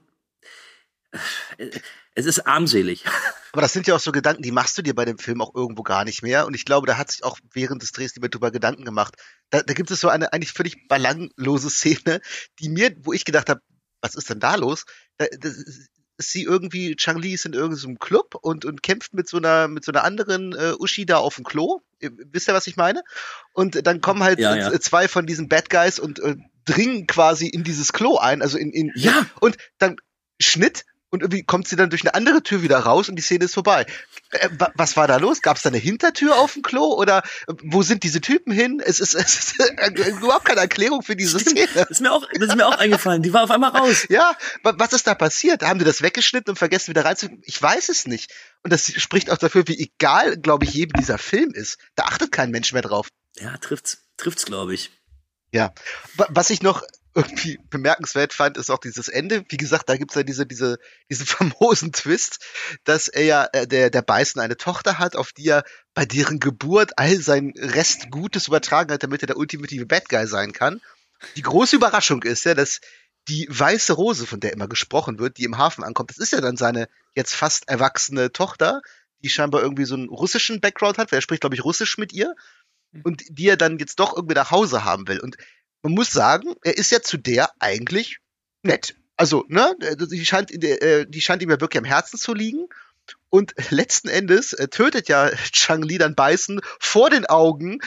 [1.57, 1.71] äh,
[2.15, 3.05] es ist armselig.
[3.53, 5.55] Aber das sind ja auch so Gedanken, die machst du dir bei dem Film auch
[5.55, 6.47] irgendwo gar nicht mehr.
[6.47, 9.15] Und ich glaube, da hat sich auch während des Drehs niemand drüber Gedanken gemacht.
[9.51, 12.21] Da, da gibt es so eine eigentlich völlig belanglose Szene,
[12.61, 13.61] die mir, wo ich gedacht habe,
[14.01, 14.85] was ist denn da los?
[15.19, 19.37] Da, das ist sie irgendwie, Chang-Li ist in irgendeinem Club und, und kämpft mit so
[19.39, 21.81] einer, mit so einer anderen äh, Uschi da auf dem Klo.
[22.01, 23.03] Wisst ihr, was ich meine?
[23.53, 24.81] Und dann kommen halt Ja, ja.
[24.81, 28.73] zwei von diesen Bad Guys und äh, dringen quasi in dieses Klo ein, also in,
[28.73, 29.27] in Ja.
[29.41, 29.97] und dann
[30.41, 33.45] Schnitt und irgendwie kommt sie dann durch eine andere Tür wieder raus und die Szene
[33.45, 33.87] ist vorbei.
[34.31, 35.43] Äh, wa- was war da los?
[35.43, 38.83] Gab es da eine Hintertür auf dem Klo oder äh, wo sind diese Typen hin?
[38.85, 41.69] Es ist, es ist äh, überhaupt keine Erklärung für diese Szene.
[41.75, 43.23] Das ist mir auch, das ist mir auch eingefallen.
[43.23, 44.07] Die war auf einmal raus.
[44.09, 45.63] Ja, wa- was ist da passiert?
[45.63, 47.43] Haben die das weggeschnitten und vergessen wieder reinzufügen?
[47.45, 48.33] Ich weiß es nicht.
[48.65, 51.79] Und das spricht auch dafür, wie egal, glaube ich, jedem dieser Film ist.
[51.95, 53.09] Da achtet kein Mensch mehr drauf.
[53.37, 54.91] Ja, trifft's, trifft's, glaube ich.
[55.53, 55.75] Ja.
[56.17, 56.83] Wa- Was ich noch
[57.15, 59.45] irgendwie bemerkenswert fand, ist auch dieses Ende.
[59.49, 60.79] Wie gesagt, da gibt's ja diese, diese,
[61.11, 62.39] diesen famosen Twist,
[62.85, 66.41] dass er ja, äh, der, der Beißen eine Tochter hat, auf die er bei deren
[66.41, 70.81] Geburt all sein Rest Gutes übertragen hat, damit er der ultimative Bad Guy sein kann.
[71.37, 72.81] Die große Überraschung ist ja, dass
[73.29, 76.41] die weiße Rose, von der immer gesprochen wird, die im Hafen ankommt, das ist ja
[76.41, 78.83] dann seine jetzt fast erwachsene Tochter,
[79.23, 82.13] die scheinbar irgendwie so einen russischen Background hat, weil er spricht, glaube ich, Russisch mit
[82.13, 82.35] ihr
[83.05, 85.21] und die er dann jetzt doch irgendwie nach Hause haben will.
[85.21, 85.37] Und
[85.83, 88.19] man muss sagen, er ist ja zu der eigentlich
[88.63, 88.95] nett.
[89.17, 89.75] Also, ne,
[90.11, 92.69] die scheint, äh, die scheint ihm ja wirklich am Herzen zu liegen.
[93.31, 97.81] Und letzten Endes äh, tötet ja Chang Li dann Beißen vor den Augen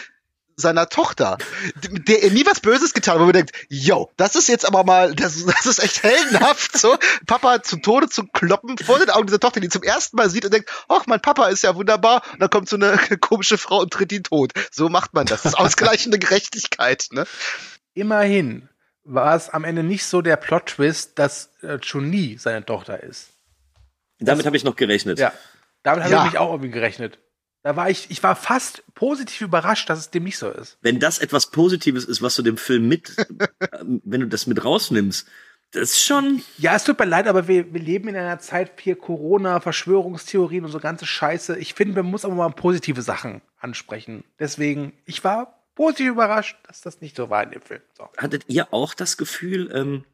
[0.57, 1.37] seiner Tochter,
[1.75, 4.83] der er nie was Böses getan hat, wo man denkt, yo, das ist jetzt aber
[4.85, 9.27] mal, das, das ist echt heldenhaft, so Papa zu Tode zu kloppen vor den Augen
[9.27, 12.21] dieser Tochter, die zum ersten Mal sieht und denkt, ach, mein Papa ist ja wunderbar,
[12.31, 14.53] und dann kommt so eine komische Frau und tritt ihn tot.
[14.71, 15.41] So macht man das.
[15.41, 17.25] Das ist ausgleichende Gerechtigkeit, ne?
[17.95, 18.69] Immerhin
[19.03, 23.29] war es am Ende nicht so der Plot-Twist, dass äh, Chun-Li seine Tochter ist.
[24.19, 25.17] Damit habe ich noch gerechnet.
[25.19, 25.33] Ja,
[25.83, 26.25] damit habe Ja.
[26.25, 27.19] ich mich auch irgendwie gerechnet.
[27.63, 30.77] Da war ich, ich war fast positiv überrascht, dass es dem nicht so ist.
[30.81, 33.15] Wenn das etwas Positives ist, was du dem Film mit,
[33.79, 35.27] ähm, wenn du das mit rausnimmst,
[35.71, 36.41] das ist schon.
[36.57, 40.63] Ja, es tut mir leid, aber wir, wir leben in einer Zeit hier Corona, Verschwörungstheorien
[40.63, 41.57] und so ganze Scheiße.
[41.57, 44.23] Ich finde, man muss aber mal positive Sachen ansprechen.
[44.39, 47.81] Deswegen, ich war positiv überrascht, dass das nicht so war in dem Film.
[47.97, 48.09] So.
[48.17, 50.05] Hattet ihr auch das Gefühl, ähm,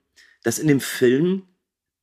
[0.43, 1.43] dass in dem Film,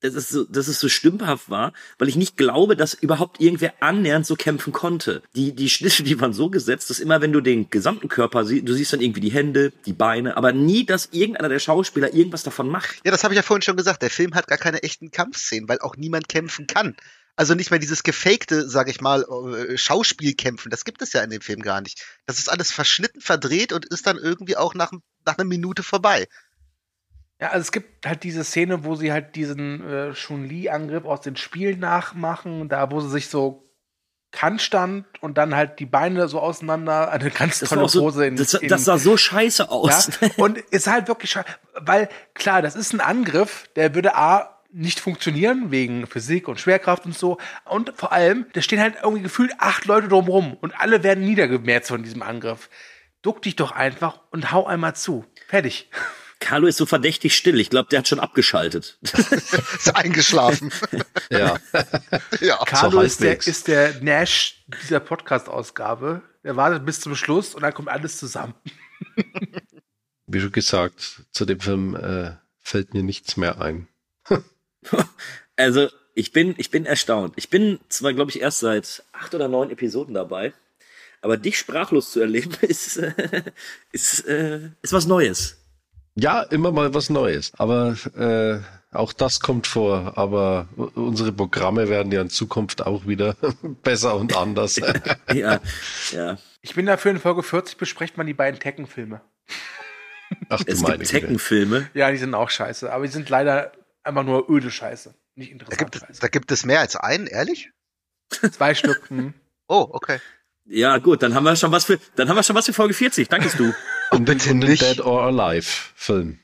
[0.00, 3.74] dass es, so, dass es so stümperhaft war, weil ich nicht glaube, dass überhaupt irgendwer
[3.80, 5.22] annähernd so kämpfen konnte.
[5.34, 8.68] Die, die Schnitte, die waren so gesetzt, dass immer, wenn du den gesamten Körper siehst,
[8.68, 12.44] du siehst dann irgendwie die Hände, die Beine, aber nie, dass irgendeiner der Schauspieler irgendwas
[12.44, 13.00] davon macht.
[13.04, 14.02] Ja, das habe ich ja vorhin schon gesagt.
[14.02, 16.96] Der Film hat gar keine echten Kampfszenen, weil auch niemand kämpfen kann.
[17.38, 20.72] Also nicht mehr dieses gefakte, sag ich mal, äh, Schauspielkämpfen.
[20.72, 22.04] Das gibt es ja in dem Film gar nicht.
[22.26, 24.90] Das ist alles verschnitten, verdreht und ist dann irgendwie auch nach,
[25.24, 26.26] nach einer Minute vorbei.
[27.40, 31.36] Ja, also es gibt halt diese Szene, wo sie halt diesen äh, Chun-Li-Angriff aus den
[31.36, 33.72] Spielen nachmachen, da wo sie sich so
[34.34, 38.26] Handstand und dann halt die Beine so auseinander, eine ganz Das, tolle auch so, Pose
[38.26, 40.10] in, das, in das sah so scheiße aus.
[40.20, 44.57] Ja, und ist halt wirklich schade, weil klar, das ist ein Angriff, der würde A
[44.78, 49.22] nicht funktionieren wegen Physik und Schwerkraft und so und vor allem, da stehen halt irgendwie
[49.22, 52.70] gefühlt acht Leute drumrum und alle werden niedergemäht von diesem Angriff.
[53.22, 55.24] Duck dich doch einfach und hau einmal zu.
[55.48, 55.90] Fertig.
[56.40, 57.58] Carlo ist so verdächtig still.
[57.58, 58.96] Ich glaube, der hat schon abgeschaltet.
[59.02, 60.72] Ist eingeschlafen.
[61.30, 61.58] Ja.
[62.40, 62.56] ja.
[62.64, 66.22] Carlo ist der, ist der Nash dieser Podcast-Ausgabe.
[66.42, 68.54] Der wartet bis zum Schluss und dann kommt alles zusammen.
[70.26, 73.88] Wie schon gesagt, zu dem Film äh, fällt mir nichts mehr ein.
[75.56, 77.34] Also, ich bin, ich bin erstaunt.
[77.34, 80.52] Ich bin zwar, glaube ich, erst seit acht oder neun Episoden dabei,
[81.20, 83.42] aber dich sprachlos zu erleben, ist, äh,
[83.90, 85.58] ist, äh, ist was Neues.
[86.14, 87.52] Ja, immer mal was Neues.
[87.58, 88.60] Aber äh,
[88.96, 90.12] auch das kommt vor.
[90.16, 93.36] Aber unsere Programme werden ja in Zukunft auch wieder
[93.82, 94.80] besser und anders.
[95.32, 95.60] Ja,
[96.12, 96.38] ja.
[96.62, 99.20] Ich bin dafür in Folge 40 bespricht man die beiden Tekken-Filme.
[100.48, 101.10] Ach du Es meine gibt.
[101.10, 101.88] Tekken-Filme.
[101.94, 103.72] Ja, die sind auch scheiße, aber die sind leider
[104.02, 105.14] einfach nur öde Scheiße.
[105.34, 106.20] Nicht Da interessant gibt, es, Scheiße.
[106.20, 107.70] da gibt es mehr als einen, ehrlich?
[108.30, 109.08] Zwei Stück.
[109.10, 109.34] Hm.
[109.70, 110.18] Oh, okay.
[110.64, 112.94] Ja, gut, dann haben wir schon was für, dann haben wir schon was für Folge
[112.94, 113.28] 40.
[113.28, 113.74] Dankest du.
[114.10, 114.80] Und, bitte und den nicht.
[114.82, 116.38] Dead or Alive Film.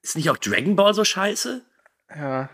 [0.00, 1.62] Ist nicht auch Dragon Ball so scheiße?
[2.08, 2.48] Ja.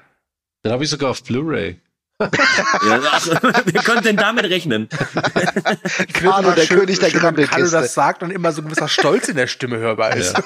[0.65, 1.81] Den habe ich sogar auf Blu-ray.
[2.21, 3.01] Ja,
[3.65, 4.89] wer könnte denn damit rechnen?
[6.13, 7.77] Carlo, der König der Schön, wenn Carlo Grabbelkiste.
[7.77, 10.37] das sagt und immer so ein gewisser Stolz in der Stimme hörbar ist.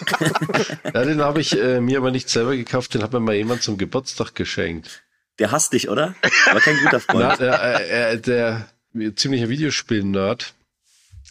[0.93, 3.63] Ja, den habe ich äh, mir aber nicht selber gekauft, den hat mir mal jemand
[3.63, 5.03] zum Geburtstag geschenkt.
[5.41, 6.15] Der hasst dich, oder?
[6.49, 7.41] Aber kein guter Na, Freund.
[7.41, 8.69] der, äh, äh, der
[9.17, 10.55] ziemlicher Videospiel-Nerd.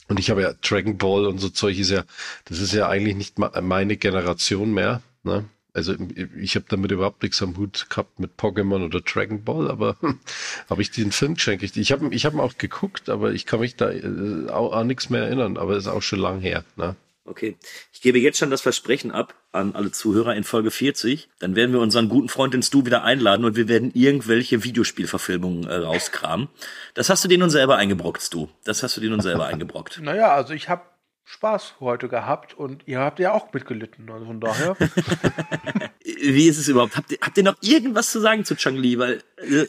[0.10, 2.04] Und ich habe ja Dragon Ball und so Zeug ist ja,
[2.46, 5.02] das ist ja eigentlich nicht meine Generation mehr.
[5.24, 5.46] Ne?
[5.74, 5.96] Also
[6.38, 9.98] ich habe damit überhaupt nichts am Hut gehabt mit Pokémon oder Dragon Ball, aber
[10.70, 11.64] habe ich den Film geschenkt.
[11.64, 14.88] Ich habe ich hab ihn auch geguckt, aber ich kann mich da äh, auch an
[14.88, 16.64] nichts mehr erinnern, aber ist auch schon lang her.
[16.76, 16.96] Ne?
[17.26, 17.56] Okay.
[17.94, 21.30] Ich gebe jetzt schon das Versprechen ab an alle Zuhörer in Folge 40.
[21.40, 25.66] Dann werden wir unseren guten Freund den Stu wieder einladen und wir werden irgendwelche Videospielverfilmungen
[25.66, 26.50] äh, rauskramen.
[26.94, 28.50] Das hast du dir nun selber eingebrockt, Stu.
[28.66, 30.02] Das hast du dir nun selber eingebrockt.
[30.02, 30.84] Naja, also ich habe
[31.26, 34.10] Spaß heute gehabt und ihr habt ja auch mitgelitten.
[34.12, 34.76] Also von daher.
[36.04, 36.98] Wie ist es überhaupt?
[36.98, 39.00] Habt ihr, habt ihr noch irgendwas zu sagen zu Chang-Li?
[39.00, 39.66] Weil, äh,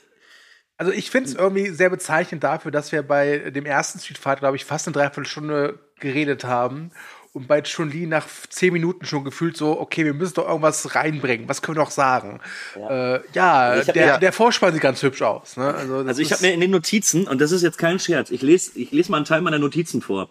[0.77, 4.41] Also ich finde es irgendwie sehr bezeichnend dafür, dass wir bei dem ersten Street Fighter,
[4.41, 6.91] glaube ich, fast eine Dreiviertelstunde geredet haben.
[7.33, 11.49] Und bei Chun-Li nach zehn Minuten schon gefühlt so, okay, wir müssen doch irgendwas reinbringen.
[11.49, 12.41] Was können wir noch sagen?
[12.77, 14.19] Ja, äh, ja, hab- der, ja.
[14.19, 15.57] der Vorspann sieht ganz hübsch aus.
[15.57, 15.75] Ne?
[15.75, 18.43] Also, also ich habe mir in den Notizen, und das ist jetzt kein Scherz, ich
[18.43, 20.29] lese ich lese mal einen Teil meiner Notizen vor.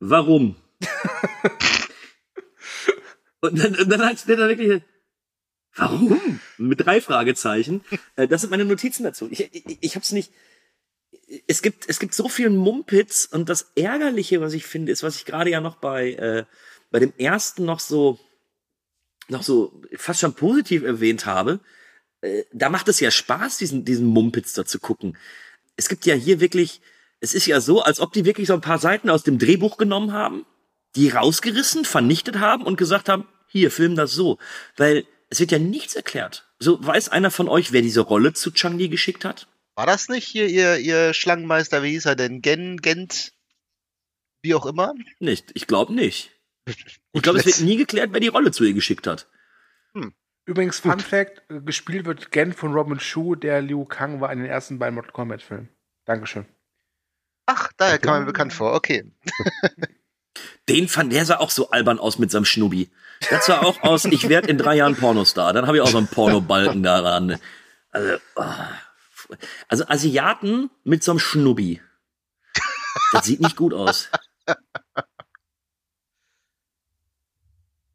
[0.00, 0.56] Warum?
[3.40, 4.82] und dann, und dann halt steht da wirklich,
[5.74, 6.40] warum?
[6.56, 7.84] Mit drei Fragezeichen.
[8.16, 9.28] Äh, Das sind meine Notizen dazu.
[9.30, 10.32] Ich, ich, ich hab's nicht.
[11.46, 15.16] Es gibt, es gibt so viel Mumpitz und das Ärgerliche, was ich finde, ist, was
[15.16, 16.44] ich gerade ja noch bei, äh,
[16.90, 18.18] bei dem ersten noch so
[19.28, 21.60] noch so fast schon positiv erwähnt habe,
[22.20, 25.16] äh, da macht es ja Spaß, diesen, diesen Mumpitz da zu gucken.
[25.76, 26.80] Es gibt ja hier wirklich,
[27.20, 29.76] es ist ja so, als ob die wirklich so ein paar Seiten aus dem Drehbuch
[29.76, 30.46] genommen haben,
[30.96, 34.38] die rausgerissen, vernichtet haben und gesagt haben, hier, film das so.
[34.76, 36.46] Weil es wird ja nichts erklärt.
[36.58, 39.48] So, weiß einer von euch, wer diese Rolle zu Chang Li geschickt hat?
[39.74, 42.42] War das nicht hier ihr, ihr Schlangenmeister, wie hieß er denn?
[42.42, 43.32] Gen, Gent,
[44.42, 44.94] wie auch immer?
[45.20, 46.30] Nicht, ich glaube nicht.
[47.14, 49.26] Ich glaube, es wird nie geklärt, wer die Rolle zu ihr geschickt hat.
[50.48, 54.38] Übrigens, Fun Fact: äh, gespielt wird Gen von Robin Shu, der Liu Kang war in
[54.38, 55.68] den ersten beiden Mortal Kombat Filmen.
[56.06, 56.46] Dankeschön.
[57.50, 59.10] Ach, daher kam mir bekannt vor, okay.
[60.68, 62.90] Den fand, der sah auch so albern aus mit seinem Schnubbi.
[63.30, 65.54] Das sah auch aus, ich werde in drei Jahren Pornostar.
[65.54, 67.40] Dann habe ich auch so einen Pornobalken daran.
[67.90, 68.68] Also, ah.
[69.66, 71.80] also Asiaten mit so einem Schnubbi.
[73.12, 74.10] Das sieht nicht gut aus.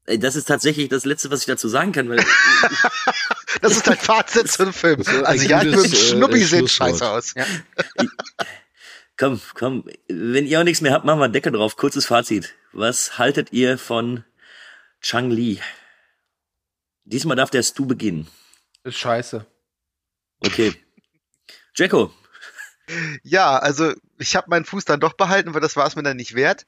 [0.05, 2.17] Das ist tatsächlich das Letzte, was ich dazu sagen kann, weil
[3.61, 5.03] Das ist dein Fazit zum Film.
[5.23, 7.35] Also ja, mit dem äh, Schnuppi sehen scheiße aus.
[9.23, 11.77] Komm, komm, wenn ihr auch nichts mehr habt, machen wir einen Deckel drauf.
[11.77, 12.55] Kurzes Fazit.
[12.73, 14.25] Was haltet ihr von
[14.99, 15.61] Chang Li?
[17.05, 18.27] Diesmal darf der Stu beginnen.
[18.83, 19.45] Ist scheiße.
[20.45, 20.75] Okay.
[21.73, 22.13] Jacko,
[23.23, 26.17] Ja, also ich habe meinen Fuß dann doch behalten, weil das war es mir dann
[26.17, 26.65] nicht wert.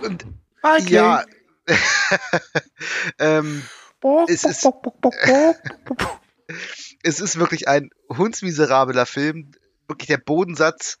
[0.00, 0.24] Und
[0.62, 0.94] Okay.
[0.94, 1.24] ja,
[3.18, 3.62] ähm,
[4.28, 4.66] es ist-
[7.02, 9.50] es ist wirklich ein hundsmiserabler Film.
[9.86, 10.98] Wirklich der Bodensatz.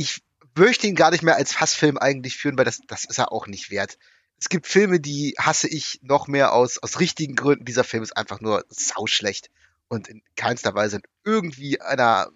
[0.00, 0.22] Ich
[0.56, 3.46] möchte ihn gar nicht mehr als Hassfilm eigentlich führen, weil das, das ist er auch
[3.46, 3.98] nicht wert.
[4.38, 7.66] Es gibt Filme, die hasse ich noch mehr aus, aus richtigen Gründen.
[7.66, 9.50] Dieser Film ist einfach nur sauschlecht
[9.88, 12.30] und in keinster Weise in irgendwie einer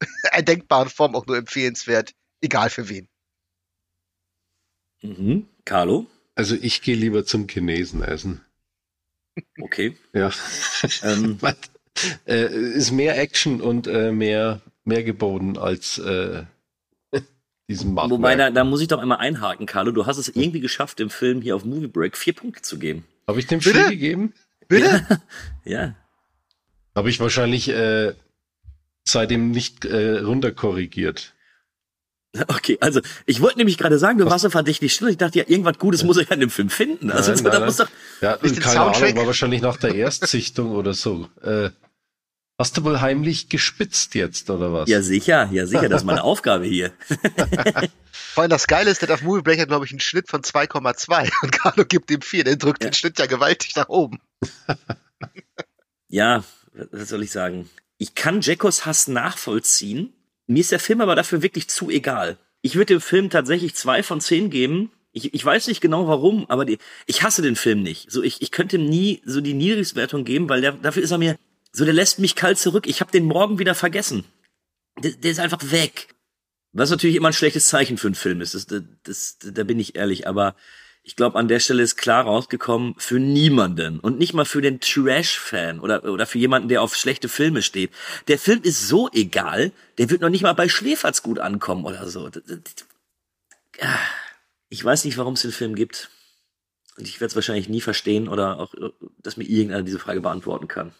[0.30, 3.08] erdenkbaren Form auch nur empfehlenswert, egal für wen.
[5.02, 5.48] mhm.
[5.64, 6.06] Carlo,
[6.36, 8.44] Also ich gehe lieber zum Chinesen essen.
[9.60, 9.96] okay.
[10.12, 10.30] Ja.
[11.02, 11.56] Ähm, Was?
[12.26, 16.44] äh, ist mehr Action und äh, mehr, mehr geboten als äh,
[17.70, 18.10] diesem Machwerk.
[18.10, 19.92] wobei, da, da muss ich doch einmal einhaken, Carlo.
[19.92, 23.04] Du hast es irgendwie geschafft, dem Film hier auf Movie Break vier Punkte zu geben.
[23.26, 23.78] Habe ich dem Bitte?
[23.78, 24.34] vier gegeben?
[24.68, 25.06] Bitte?
[25.64, 25.94] Ja.
[26.94, 28.12] Habe ich wahrscheinlich äh,
[29.04, 31.34] seitdem nicht äh, runterkorrigiert.
[32.46, 35.08] Okay, also ich wollte nämlich gerade sagen, du warst so verdächtig still.
[35.08, 37.10] Ich dachte ja, irgendwas Gutes muss ich an dem Film finden.
[37.10, 37.88] Also Nein, da nein, muss doch.
[38.20, 39.02] Ja, keine Soundtrack?
[39.02, 41.28] Ahnung, war wahrscheinlich nach der Erstsichtung oder so.
[41.42, 41.70] Äh,
[42.60, 44.88] hast du wohl heimlich gespitzt jetzt, oder was?
[44.88, 46.92] Ja, sicher, ja, sicher, das ist meine Aufgabe hier.
[48.34, 50.42] Vor allem das Geile ist, der auf Movie Break hat, glaube ich, einen Schnitt von
[50.42, 52.44] 2,2 und Carlo gibt ihm 4.
[52.44, 54.20] Der drückt den Schnitt ja gewaltig nach oben.
[56.08, 56.44] Ja,
[56.92, 57.70] was soll ich sagen?
[57.96, 60.12] Ich kann Jackos Hass nachvollziehen.
[60.46, 62.36] Mir ist der Film aber dafür wirklich zu egal.
[62.62, 64.90] Ich würde dem Film tatsächlich zwei von zehn geben.
[65.12, 68.10] Ich, ich weiß nicht genau warum, aber die, ich hasse den Film nicht.
[68.10, 71.18] So, ich, ich könnte ihm nie so die Niedrigstwertung geben, weil der, dafür ist er
[71.18, 71.36] mir,
[71.72, 72.86] so der lässt mich kalt zurück.
[72.86, 74.24] Ich habe den morgen wieder vergessen.
[75.02, 76.08] Der, der ist einfach weg.
[76.72, 78.54] Was natürlich immer ein schlechtes Zeichen für einen Film ist.
[78.54, 80.26] Das, das, das, da bin ich ehrlich.
[80.28, 80.54] Aber
[81.02, 84.80] ich glaube, an der Stelle ist klar rausgekommen, für niemanden und nicht mal für den
[84.80, 87.90] Trash-Fan oder, oder für jemanden, der auf schlechte Filme steht.
[88.28, 92.08] Der Film ist so egal, der wird noch nicht mal bei Schläferz gut ankommen oder
[92.08, 92.30] so.
[93.80, 93.98] Ah,
[94.68, 96.10] Ich weiß nicht, warum es den Film gibt.
[96.96, 98.74] Und ich werde es wahrscheinlich nie verstehen oder auch,
[99.18, 100.92] dass mir irgendeiner diese Frage beantworten kann.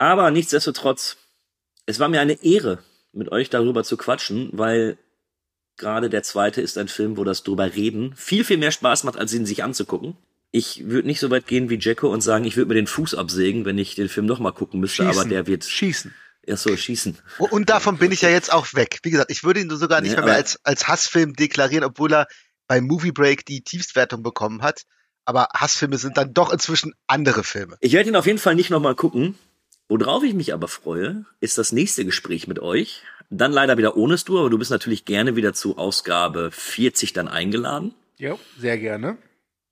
[0.00, 1.18] Aber nichtsdestotrotz,
[1.84, 2.78] es war mir eine Ehre,
[3.12, 4.96] mit euch darüber zu quatschen, weil
[5.76, 9.18] gerade der zweite ist ein Film, wo das drüber reden viel, viel mehr Spaß macht,
[9.18, 10.16] als ihn sich anzugucken.
[10.52, 13.14] Ich würde nicht so weit gehen wie Jacko und sagen, ich würde mir den Fuß
[13.14, 16.14] absägen, wenn ich den Film noch mal gucken müsste, aber der wird Schießen.
[16.42, 17.18] erst so schießen.
[17.38, 19.00] Und davon bin ich ja jetzt auch weg.
[19.02, 22.26] Wie gesagt, ich würde ihn sogar nicht Ja, mehr, als, als Hassfilm deklarieren, obwohl er
[22.66, 24.84] bei Movie Break die Tiefstwertung bekommen hat.
[25.26, 27.76] Aber Hassfilme sind dann doch inzwischen andere Filme.
[27.80, 29.38] Ich werde ihn auf jeden Fall nicht noch mal gucken.
[29.90, 33.02] Worauf ich mich aber freue, ist das nächste Gespräch mit euch.
[33.28, 37.26] Dann leider wieder ohne Stu, aber du bist natürlich gerne wieder zu Ausgabe 40 dann
[37.26, 37.92] eingeladen.
[38.16, 39.18] Jo, sehr gerne.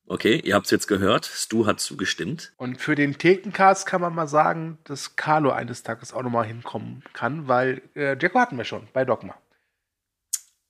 [0.08, 1.24] Okay, ihr habt's jetzt gehört.
[1.24, 2.52] Stu hat zugestimmt.
[2.56, 7.04] Und für den Thekencast kann man mal sagen, dass Carlo eines Tages auch nochmal hinkommen
[7.12, 9.36] kann, weil äh, Jacko hatten wir schon bei Dogma.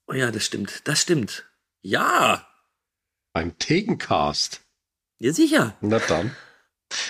[0.09, 0.87] Oh ja, das stimmt.
[0.87, 1.47] Das stimmt.
[1.81, 2.47] Ja,
[3.33, 4.61] Beim Tegencast.
[5.19, 5.75] ja sicher.
[5.81, 6.33] Na dann.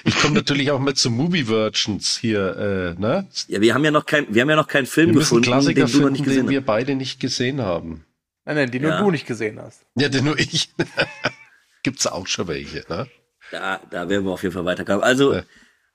[0.05, 3.29] Ich komme natürlich auch mit zu Movie Virgins hier, äh, ne?
[3.47, 5.85] Ja, wir haben ja noch kein, wir haben ja noch keinen Film Wir gefunden, Klassiker
[5.85, 8.05] den du noch finden, nicht gesehen den wir beide nicht gesehen haben.
[8.45, 8.97] Nein, nein, den Ja.
[8.97, 9.83] nur du nicht gesehen hast.
[9.95, 10.71] Ja, denn nur ich.
[11.83, 13.07] Gibt's auch schon welche, ne?
[13.51, 15.03] Da, da werden wir auf jeden Fall weiterkommen.
[15.03, 15.43] Also, Ja.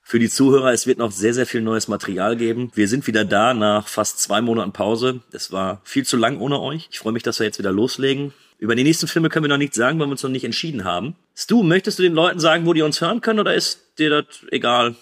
[0.02, 2.70] für die Zuhörer, es wird noch sehr, sehr viel neues Material geben.
[2.74, 5.20] Wir sind wieder da nach fast zwei Monaten Pause.
[5.32, 6.88] Es war viel zu lang ohne euch.
[6.90, 8.32] Ich freue mich, dass wir jetzt wieder loslegen.
[8.64, 10.84] Über die nächsten Filme können wir noch nichts sagen, weil wir uns noch nicht entschieden
[10.84, 11.16] haben.
[11.36, 14.24] Stu, möchtest du den Leuten sagen, wo die uns hören können oder ist dir das
[14.50, 14.94] egal?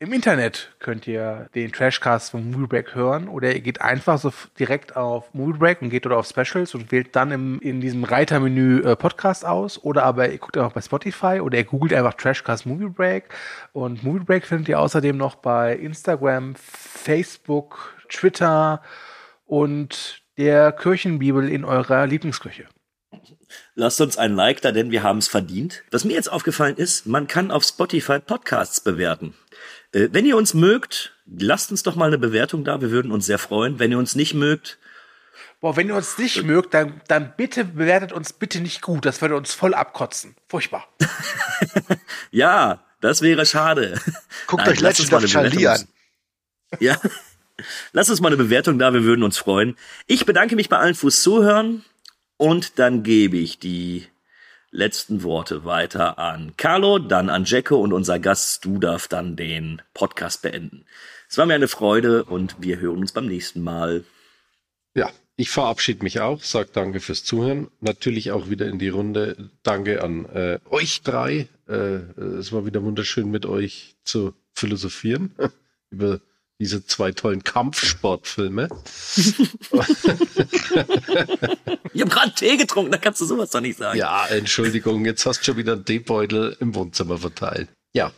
[0.00, 4.32] Im Internet könnt ihr den Trashcast von Movie Break hören oder ihr geht einfach so
[4.58, 8.02] direkt auf Movie Break und geht dort auf Specials und wählt dann im, in diesem
[8.02, 12.14] Reitermenü äh, Podcast aus oder aber ihr guckt einfach bei Spotify oder ihr googelt einfach
[12.14, 13.32] Trashcast Movie Break
[13.72, 18.82] und Movie Break findet ihr außerdem noch bei Instagram, Facebook, Twitter
[19.46, 22.66] und der Kirchenbibel in eurer Lieblingskirche.
[23.74, 25.82] Lasst uns ein Like da, denn wir haben es verdient.
[25.90, 29.34] Was mir jetzt aufgefallen ist, man kann auf Spotify Podcasts bewerten.
[29.92, 32.80] Äh, wenn ihr uns mögt, lasst uns doch mal eine Bewertung da.
[32.80, 33.78] Wir würden uns sehr freuen.
[33.78, 34.78] Wenn ihr uns nicht mögt,
[35.60, 39.06] Boah, wenn ihr uns nicht mögt, dann, dann bitte bewertet uns bitte nicht gut.
[39.06, 40.36] Das würde uns voll abkotzen.
[40.46, 40.86] Furchtbar.
[42.30, 43.98] ja, das wäre schade.
[44.46, 45.88] Guckt Nein, euch lasst uns Legend mal Charlie Bewertung-
[46.70, 46.76] an.
[46.80, 47.00] Ja.
[47.92, 49.76] Lasst uns mal eine Bewertung da, wir würden uns freuen.
[50.08, 51.84] Ich bedanke mich bei allen fürs Zuhören
[52.36, 54.06] und dann gebe ich die
[54.70, 59.80] letzten Worte weiter an Carlo, dann an Jacko und unser Gast Stu darf dann den
[59.94, 60.84] Podcast beenden.
[61.28, 64.04] Es war mir eine Freude und wir hören uns beim nächsten Mal.
[64.94, 67.68] Ja, ich verabschiede mich auch, sage danke fürs Zuhören.
[67.80, 69.50] Natürlich auch wieder in die Runde.
[69.62, 71.48] Danke an äh, euch drei.
[71.68, 71.72] Äh,
[72.38, 75.34] es war wieder wunderschön mit euch zu philosophieren
[75.90, 76.20] über
[76.60, 78.68] diese zwei tollen Kampfsportfilme.
[81.94, 83.96] Ich habe gerade Tee getrunken, da kannst du sowas doch nicht sagen.
[83.96, 87.68] Ja, Entschuldigung, jetzt hast du schon wieder einen Teebeutel im Wohnzimmer verteilt.
[87.92, 88.10] Ja,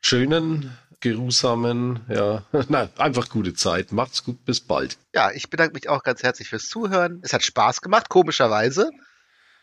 [0.00, 3.90] schönen, geruhsamen, ja, na, einfach gute Zeit.
[3.90, 4.96] Macht's gut, bis bald.
[5.12, 7.20] Ja, ich bedanke mich auch ganz herzlich fürs Zuhören.
[7.24, 8.90] Es hat Spaß gemacht, komischerweise.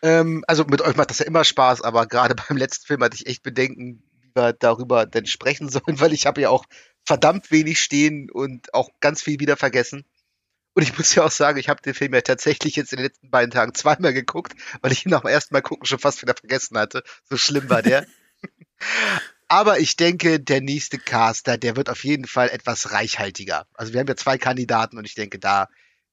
[0.02, 3.16] Ähm, also mit euch macht das ja immer Spaß, aber gerade beim letzten Film hatte
[3.16, 6.66] ich echt Bedenken, wie wir darüber denn sprechen sollen, weil ich habe ja auch
[7.06, 10.06] verdammt wenig stehen und auch ganz viel wieder vergessen.
[10.74, 13.06] Und ich muss ja auch sagen, ich habe den Film ja tatsächlich jetzt in den
[13.06, 16.22] letzten beiden Tagen zweimal geguckt, weil ich ihn nach dem ersten Mal gucken schon fast
[16.22, 17.04] wieder vergessen hatte.
[17.30, 18.06] So schlimm war der.
[19.48, 23.68] Aber ich denke, der nächste Caster, der wird auf jeden Fall etwas reichhaltiger.
[23.76, 25.68] Also wir haben ja zwei Kandidaten und ich denke, da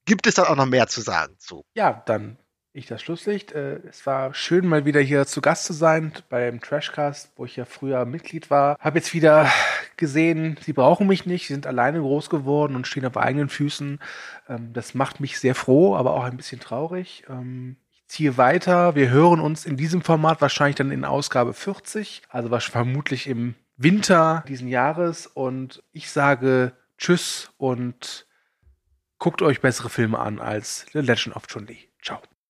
[0.05, 1.65] gibt es dann auch noch mehr zu sagen zu.
[1.75, 2.39] Ja, dann
[2.72, 3.52] ich das Schlusslicht.
[3.52, 7.56] Äh, es war schön, mal wieder hier zu Gast zu sein beim Trashcast, wo ich
[7.56, 8.76] ja früher Mitglied war.
[8.78, 9.51] Hab jetzt wieder
[9.97, 13.98] gesehen, sie brauchen mich nicht, sie sind alleine groß geworden und stehen auf eigenen Füßen.
[14.48, 17.24] Ähm, das macht mich sehr froh, aber auch ein bisschen traurig.
[17.28, 18.94] Ähm, ich ziehe weiter.
[18.94, 24.44] Wir hören uns in diesem Format wahrscheinlich dann in Ausgabe 40, also vermutlich im Winter
[24.48, 25.26] diesen Jahres.
[25.26, 28.26] Und ich sage Tschüss und
[29.18, 31.88] guckt euch bessere Filme an als The Legend of Chun-Li.
[32.02, 32.20] Ciao.